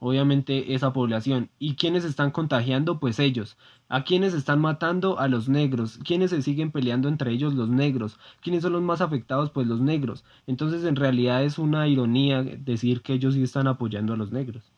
Obviamente 0.00 0.72
esa 0.74 0.94
población. 0.94 1.50
¿Y 1.58 1.76
quiénes 1.76 2.04
están 2.04 2.30
contagiando? 2.30 2.98
Pues 2.98 3.18
ellos. 3.18 3.58
¿A 3.88 4.02
quiénes 4.02 4.32
están 4.32 4.58
matando? 4.58 5.18
A 5.18 5.28
los 5.28 5.50
negros. 5.50 5.98
¿Quiénes 6.04 6.30
se 6.30 6.40
siguen 6.40 6.72
peleando 6.72 7.08
entre 7.08 7.30
ellos? 7.32 7.54
Los 7.54 7.68
negros. 7.68 8.18
¿Quiénes 8.40 8.62
son 8.62 8.72
los 8.72 8.82
más 8.82 9.02
afectados? 9.02 9.50
Pues 9.50 9.66
los 9.66 9.80
negros. 9.80 10.24
Entonces 10.46 10.84
en 10.84 10.96
realidad 10.96 11.44
es 11.44 11.58
una 11.58 11.86
ironía 11.86 12.42
decir 12.42 13.02
que 13.02 13.12
ellos 13.12 13.34
sí 13.34 13.42
están 13.42 13.66
apoyando 13.66 14.14
a 14.14 14.16
los 14.16 14.32
negros. 14.32 14.72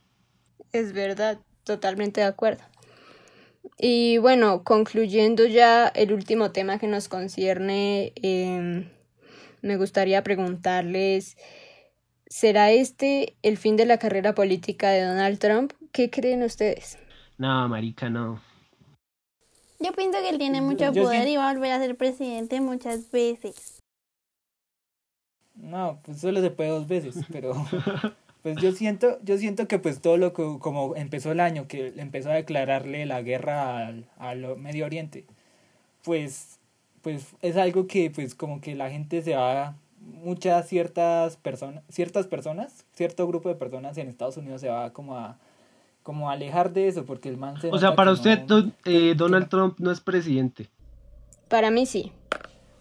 Es 0.72 0.92
verdad, 0.92 1.38
totalmente 1.62 2.20
de 2.20 2.26
acuerdo. 2.26 2.64
Y 3.78 4.18
bueno, 4.18 4.64
concluyendo 4.64 5.46
ya 5.46 5.86
el 5.86 6.12
último 6.12 6.50
tema 6.50 6.78
que 6.78 6.88
nos 6.88 7.08
concierne, 7.08 8.12
em, 8.16 8.88
me 9.60 9.76
gustaría 9.76 10.24
preguntarles, 10.24 11.36
¿será 12.32 12.70
este 12.70 13.36
el 13.42 13.58
fin 13.58 13.76
de 13.76 13.84
la 13.84 13.98
carrera 13.98 14.34
política 14.34 14.90
de 14.90 15.02
Donald 15.02 15.38
Trump? 15.38 15.74
¿Qué 15.92 16.08
creen 16.08 16.42
ustedes? 16.42 16.98
No, 17.36 17.68
marica, 17.68 18.08
no. 18.08 18.40
Yo 19.78 19.92
pienso 19.92 20.18
que 20.20 20.30
él 20.30 20.38
tiene 20.38 20.62
mucho 20.62 20.92
yo 20.92 21.02
poder 21.04 21.24
sí- 21.24 21.32
y 21.32 21.36
va 21.36 21.50
a 21.50 21.52
volver 21.52 21.72
a 21.72 21.78
ser 21.78 21.94
presidente 21.96 22.60
muchas 22.60 23.10
veces. 23.10 23.80
No, 25.56 26.00
pues 26.04 26.20
solo 26.20 26.40
se 26.40 26.50
puede 26.50 26.70
dos 26.70 26.88
veces, 26.88 27.16
pero 27.30 27.52
pues 28.42 28.56
yo 28.56 28.72
siento, 28.72 29.18
yo 29.22 29.36
siento 29.36 29.68
que 29.68 29.78
pues 29.78 30.00
todo 30.00 30.16
lo 30.16 30.32
que 30.32 30.42
como 30.58 30.96
empezó 30.96 31.32
el 31.32 31.40
año, 31.40 31.68
que 31.68 31.92
empezó 31.96 32.30
a 32.30 32.34
declararle 32.34 33.04
la 33.04 33.20
guerra 33.20 33.86
al, 33.86 34.06
al 34.18 34.56
Medio 34.56 34.86
Oriente, 34.86 35.26
pues, 36.02 36.58
pues 37.02 37.26
es 37.42 37.56
algo 37.58 37.86
que 37.86 38.10
pues 38.10 38.34
como 38.34 38.62
que 38.62 38.74
la 38.74 38.88
gente 38.90 39.20
se 39.20 39.36
va, 39.36 39.76
muchas 40.04 40.68
ciertas 40.68 41.36
personas, 41.36 41.82
ciertas 41.88 42.26
personas, 42.26 42.84
cierto 42.94 43.26
grupo 43.26 43.48
de 43.48 43.54
personas 43.54 43.96
en 43.98 44.08
Estados 44.08 44.36
Unidos 44.36 44.60
se 44.60 44.68
va 44.68 44.92
como 44.92 45.16
a 45.16 45.38
como 46.02 46.28
a 46.28 46.32
alejar 46.32 46.72
de 46.72 46.88
eso, 46.88 47.04
porque 47.04 47.28
el 47.28 47.36
man 47.36 47.60
se 47.60 47.70
O 47.70 47.78
sea, 47.78 47.94
para 47.94 48.10
usted 48.10 48.40
no- 48.40 48.46
don- 48.46 48.74
eh, 48.84 49.14
Donald 49.16 49.48
Trump 49.48 49.78
no 49.78 49.92
es 49.92 50.00
presidente. 50.00 50.68
Para 51.48 51.70
mí 51.70 51.86
sí, 51.86 52.10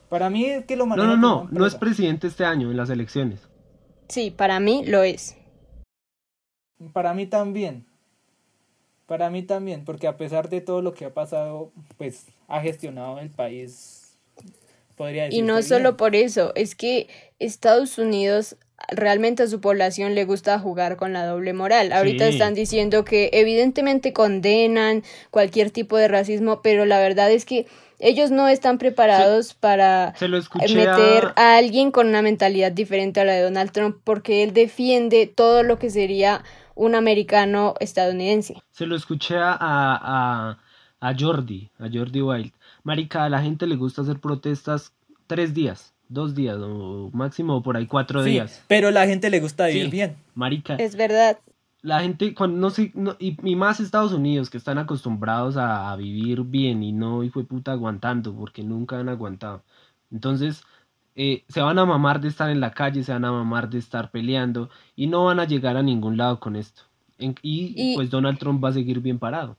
Para 0.09 0.29
mí 0.29 0.43
es 0.45 0.65
que 0.65 0.75
lo 0.75 0.85
No, 0.87 0.95
no, 0.97 1.15
no. 1.17 1.47
No 1.51 1.65
es 1.65 1.75
presidente 1.75 2.27
este 2.27 2.43
año 2.45 2.71
en 2.71 2.77
las 2.77 2.89
elecciones. 2.89 3.47
sí, 4.07 4.31
para 4.31 4.59
mí 4.59 4.83
lo 4.85 5.03
es. 5.03 5.37
Para 6.93 7.13
mí 7.13 7.27
también. 7.27 7.85
Para 9.05 9.29
mí 9.29 9.43
también, 9.43 9.83
porque 9.85 10.07
a 10.07 10.17
pesar 10.17 10.49
de 10.49 10.61
todo 10.61 10.81
lo 10.81 10.93
que 10.93 11.05
ha 11.05 11.13
pasado, 11.13 11.71
pues 11.97 12.27
ha 12.47 12.61
gestionado 12.61 13.19
el 13.19 13.29
país, 13.29 14.00
podría 15.01 15.23
decir. 15.25 15.39
Y 15.39 15.41
no 15.41 15.61
solo 15.61 15.97
por 15.97 16.15
eso, 16.15 16.51
es 16.55 16.75
que 16.75 17.07
Estados 17.39 17.97
Unidos 17.97 18.55
realmente 18.89 19.43
a 19.43 19.47
su 19.47 19.59
población 19.61 20.15
le 20.15 20.25
gusta 20.25 20.57
jugar 20.59 20.95
con 20.97 21.13
la 21.13 21.25
doble 21.25 21.53
moral. 21.53 21.91
Ahorita 21.93 22.25
Sí. 22.27 22.33
están 22.33 22.53
diciendo 22.55 23.03
que 23.05 23.29
evidentemente 23.33 24.11
condenan 24.11 25.03
cualquier 25.29 25.69
tipo 25.71 25.97
de 25.97 26.07
racismo, 26.07 26.61
pero 26.61 26.85
la 26.85 26.99
verdad 26.99 27.31
es 27.31 27.45
que 27.45 27.65
ellos 27.99 28.31
no 28.31 28.47
están 28.47 28.79
preparados 28.79 29.53
para 29.53 30.13
Se 30.17 30.27
meter 30.27 31.25
a... 31.25 31.33
a 31.35 31.57
alguien 31.57 31.91
con 31.91 32.07
una 32.07 32.23
mentalidad 32.23 32.71
diferente 32.71 33.19
a 33.21 33.25
la 33.25 33.33
de 33.33 33.41
Donald 33.43 33.71
Trump 33.71 33.97
porque 34.03 34.41
él 34.43 34.53
defiende 34.53 35.27
todo 35.27 35.61
lo 35.61 35.77
que 35.77 35.91
sería 35.91 36.43
un 36.73 36.95
americano 36.95 37.75
estadounidense. 37.79 38.55
Se 38.71 38.87
lo 38.87 38.95
escuché 38.95 39.35
a, 39.37 39.55
a, 39.61 40.57
a 40.99 41.15
Jordi, 41.19 41.69
a 41.79 41.87
Jordi 41.93 42.21
Wild. 42.21 42.51
Marica, 42.83 43.23
a 43.25 43.29
la 43.29 43.41
gente 43.41 43.67
le 43.67 43.75
gusta 43.75 44.01
hacer 44.01 44.19
protestas 44.19 44.93
tres 45.27 45.53
días, 45.53 45.93
dos 46.09 46.33
días, 46.35 46.57
o 46.59 47.09
máximo 47.13 47.61
por 47.61 47.77
ahí 47.77 47.85
cuatro 47.87 48.23
Sí, 48.23 48.31
días. 48.31 48.63
pero 48.67 48.91
la 48.91 49.05
gente 49.07 49.29
le 49.29 49.39
gusta 49.39 49.67
vivir 49.67 49.85
Sí. 49.85 49.91
bien. 49.91 50.15
Marica, 50.35 50.75
Es 50.75 50.95
verdad. 50.95 51.37
la 51.83 52.01
gente, 52.01 52.33
cuando 52.33 52.57
no 52.59 52.69
sé, 52.69 52.91
no- 52.95 53.15
y, 53.19 53.37
y 53.49 53.55
más 53.55 53.79
Estados 53.79 54.13
Unidos, 54.13 54.49
que 54.49 54.57
están 54.57 54.77
acostumbrados 54.77 55.57
a, 55.57 55.91
a 55.91 55.95
vivir 55.95 56.41
bien 56.43 56.83
y 56.83 56.91
no, 56.91 57.23
hijo 57.23 57.39
de 57.39 57.45
puta, 57.45 57.71
aguantando, 57.71 58.33
porque 58.35 58.63
nunca 58.63 58.99
han 58.99 59.09
aguantado. 59.09 59.63
Entonces, 60.11 60.63
eh, 61.15 61.43
se 61.49 61.61
van 61.61 61.77
a 61.79 61.85
mamar 61.85 62.21
de 62.21 62.27
estar 62.29 62.49
en 62.49 62.59
la 62.59 62.71
calle, 62.71 63.03
se 63.03 63.11
van 63.13 63.25
a 63.25 63.31
mamar 63.31 63.69
de 63.69 63.79
estar 63.79 64.11
peleando, 64.11 64.69
y 64.95 65.07
no 65.07 65.25
van 65.25 65.39
a 65.39 65.45
llegar 65.45 65.75
a 65.77 65.83
ningún 65.83 66.17
lado 66.17 66.39
con 66.39 66.55
esto. 66.55 66.83
En- 67.17 67.35
y, 67.41 67.73
Y- 67.75 67.95
pues 67.95 68.09
Donald 68.09 68.37
Trump 68.39 68.63
va 68.63 68.69
a 68.69 68.73
seguir 68.73 68.99
bien 68.99 69.19
parado. 69.19 69.57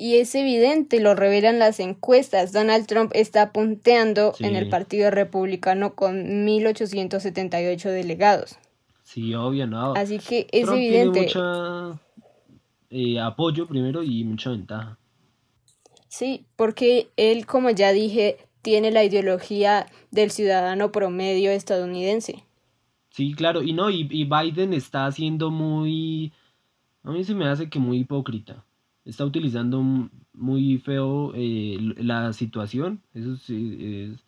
Y 0.00 0.16
es 0.16 0.34
evidente, 0.34 0.98
lo 0.98 1.14
revelan 1.14 1.58
las 1.58 1.78
encuestas. 1.78 2.52
Donald 2.52 2.86
Trump 2.86 3.10
está 3.14 3.52
punteando 3.52 4.32
Sí. 4.32 4.44
en 4.44 4.56
el 4.56 4.70
Partido 4.70 5.10
Republicano 5.10 5.94
con 5.94 6.44
1878 6.46 7.90
delegados. 7.90 8.56
Sí, 9.02 9.34
obvio, 9.34 9.66
no. 9.66 9.92
Así 9.94 10.18
que 10.18 10.46
es 10.52 10.64
Trump 10.64 10.78
evidente. 10.78 11.26
tiene 11.26 11.42
mucha 11.42 12.00
eh, 12.90 13.20
apoyo 13.20 13.66
primero 13.66 14.02
y 14.02 14.24
mucha 14.24 14.50
ventaja. 14.50 14.98
Sí, 16.08 16.46
porque 16.56 17.08
él, 17.18 17.44
como 17.44 17.68
ya 17.68 17.92
dije, 17.92 18.38
tiene 18.62 18.90
la 18.90 19.04
ideología 19.04 19.86
del 20.10 20.30
ciudadano 20.30 20.92
promedio 20.92 21.50
estadounidense. 21.50 22.42
Sí, 23.10 23.34
claro, 23.34 23.62
y 23.62 23.74
no, 23.74 23.90
y, 23.90 24.08
y 24.10 24.24
Biden 24.24 24.72
está 24.72 25.04
haciendo 25.04 25.50
muy, 25.50 26.32
a 27.02 27.10
mí 27.10 27.22
se 27.22 27.34
me 27.34 27.46
hace 27.46 27.68
que 27.68 27.78
muy 27.78 27.98
hipócrita. 27.98 28.64
Está 29.10 29.24
utilizando 29.24 29.82
muy 30.34 30.78
feo 30.78 31.32
eh, 31.34 31.76
la 31.98 32.32
situación, 32.32 33.02
eso 33.14 33.36
sí 33.36 33.76
es, 34.14 34.24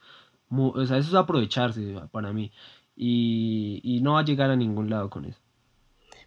o 0.51 0.87
sea, 0.87 0.99
eso 0.99 1.09
es 1.11 1.15
aprovecharse 1.15 1.83
para 2.11 2.33
mí, 2.33 2.53
y, 2.97 3.81
y 3.85 4.01
no 4.03 4.15
va 4.15 4.21
a 4.21 4.25
llegar 4.25 4.51
a 4.51 4.57
ningún 4.57 4.91
lado 4.91 5.09
con 5.11 5.25
eso. 5.27 5.41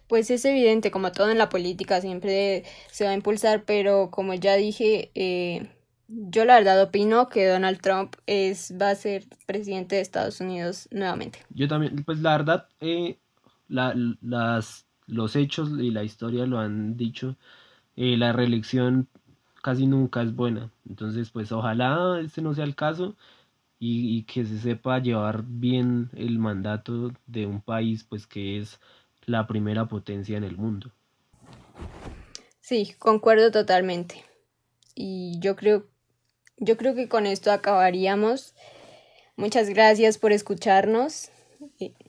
Pues 0.06 0.30
es 0.30 0.44
evidente, 0.44 0.90
como 0.90 1.12
todo 1.12 1.30
en 1.30 1.38
la 1.38 1.48
política, 1.48 2.00
siempre 2.00 2.64
se 2.90 3.04
va 3.04 3.10
a 3.10 3.14
impulsar, 3.14 3.64
pero 3.64 4.10
como 4.10 4.34
ya 4.34 4.54
dije, 4.54 5.10
eh, 5.14 5.68
yo 6.08 6.44
la 6.44 6.54
verdad 6.54 6.80
opino 6.82 7.28
que 7.28 7.46
Donald 7.48 7.80
Trump 7.80 8.14
es, 8.26 8.72
va 8.80 8.90
a 8.90 8.94
ser 8.94 9.24
presidente 9.46 9.96
de 9.96 10.02
Estados 10.02 10.40
Unidos 10.40 10.88
nuevamente. 10.92 11.40
Yo 11.50 11.66
también, 11.66 12.04
pues 12.04 12.20
la 12.20 12.36
verdad, 12.36 12.68
eh, 12.80 13.18
la- 13.68 13.94
las, 14.20 14.86
los 15.06 15.34
hechos 15.34 15.70
y 15.78 15.90
la 15.90 16.04
historia 16.04 16.46
lo 16.46 16.58
han 16.60 16.96
dicho, 16.96 17.36
eh, 17.96 18.16
la 18.16 18.32
reelección 18.32 19.08
casi 19.62 19.86
nunca 19.86 20.22
es 20.22 20.34
buena. 20.34 20.70
Entonces, 20.88 21.30
pues 21.30 21.52
ojalá 21.52 22.20
este 22.20 22.42
no 22.42 22.54
sea 22.54 22.64
el 22.64 22.74
caso 22.74 23.16
y, 23.78 24.16
y 24.16 24.22
que 24.24 24.44
se 24.44 24.58
sepa 24.58 24.98
llevar 25.00 25.44
bien 25.46 26.10
el 26.14 26.38
mandato 26.38 27.12
de 27.26 27.46
un 27.46 27.60
país, 27.60 28.04
pues 28.04 28.26
que 28.26 28.58
es 28.58 28.80
la 29.24 29.46
primera 29.46 29.86
potencia 29.86 30.36
en 30.36 30.44
el 30.44 30.56
mundo. 30.56 30.92
Sí, 32.60 32.94
concuerdo 32.98 33.50
totalmente. 33.50 34.24
Y 34.94 35.38
yo 35.40 35.56
creo 35.56 35.86
yo 36.58 36.76
creo 36.76 36.94
que 36.94 37.08
con 37.08 37.26
esto 37.26 37.52
acabaríamos. 37.52 38.54
Muchas 39.36 39.68
gracias 39.68 40.16
por 40.18 40.32
escucharnos. 40.32 41.30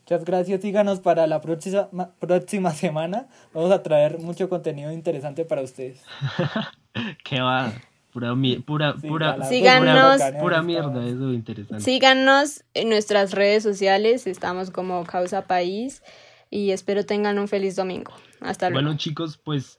Muchas 0.09 0.23
gracias, 0.23 0.61
síganos 0.61 1.01
para 1.01 1.27
la 1.27 1.41
próxima, 1.41 1.89
próxima 2.17 2.71
semana. 2.71 3.27
Vamos 3.53 3.71
a 3.71 3.83
traer 3.83 4.19
mucho 4.19 4.47
contenido 4.47 4.89
interesante 4.89 5.43
para 5.43 5.61
ustedes. 5.61 6.01
¿Qué 7.25 7.41
va? 7.41 7.73
Pura, 8.13 8.33
pura, 8.65 8.95
pura, 8.95 9.43
síganos, 9.43 10.21
pura, 10.39 10.61
mierda, 10.61 11.05
eso 11.05 11.29
es 11.29 11.35
interesante. 11.35 11.83
Síganos 11.83 12.63
en 12.73 12.87
nuestras 12.87 13.33
redes 13.33 13.63
sociales, 13.63 14.27
estamos 14.27 14.71
como 14.71 15.03
Causa 15.03 15.41
País 15.41 16.01
y 16.49 16.71
espero 16.71 17.05
tengan 17.05 17.37
un 17.37 17.49
feliz 17.49 17.75
domingo. 17.75 18.13
Hasta 18.39 18.69
luego. 18.69 18.85
Bueno 18.85 18.97
chicos, 18.97 19.35
pues 19.35 19.77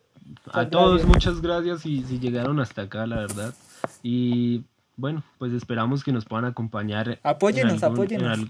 a 0.52 0.68
todos 0.68 1.06
muchas 1.06 1.40
gracias 1.40 1.86
y 1.86 2.02
si 2.02 2.18
llegaron 2.18 2.60
hasta 2.60 2.82
acá, 2.82 3.06
la 3.06 3.16
verdad. 3.16 3.54
Y 4.02 4.64
bueno, 4.94 5.24
pues 5.38 5.54
esperamos 5.54 6.04
que 6.04 6.12
nos 6.12 6.26
puedan 6.26 6.44
acompañar. 6.44 7.18
Apóyenos, 7.22 7.82
apóyenos. 7.82 8.40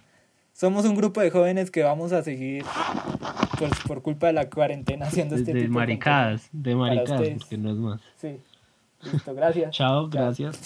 Somos 0.58 0.84
un 0.86 0.96
grupo 0.96 1.20
de 1.20 1.30
jóvenes 1.30 1.70
que 1.70 1.84
vamos 1.84 2.10
a 2.10 2.24
seguir 2.24 2.64
pues, 3.60 3.70
por 3.86 4.02
culpa 4.02 4.26
de 4.26 4.32
la 4.32 4.50
cuarentena 4.50 5.06
haciendo 5.06 5.36
este 5.36 5.54
de, 5.54 5.68
maricadas, 5.68 6.48
de 6.50 6.74
maricadas, 6.74 7.30
porque 7.38 7.56
no 7.56 7.70
es 7.70 7.76
más. 7.76 8.00
Sí. 8.16 8.40
Listo, 9.04 9.36
gracias. 9.36 9.70
Chao, 9.76 10.08
gracias. 10.08 10.58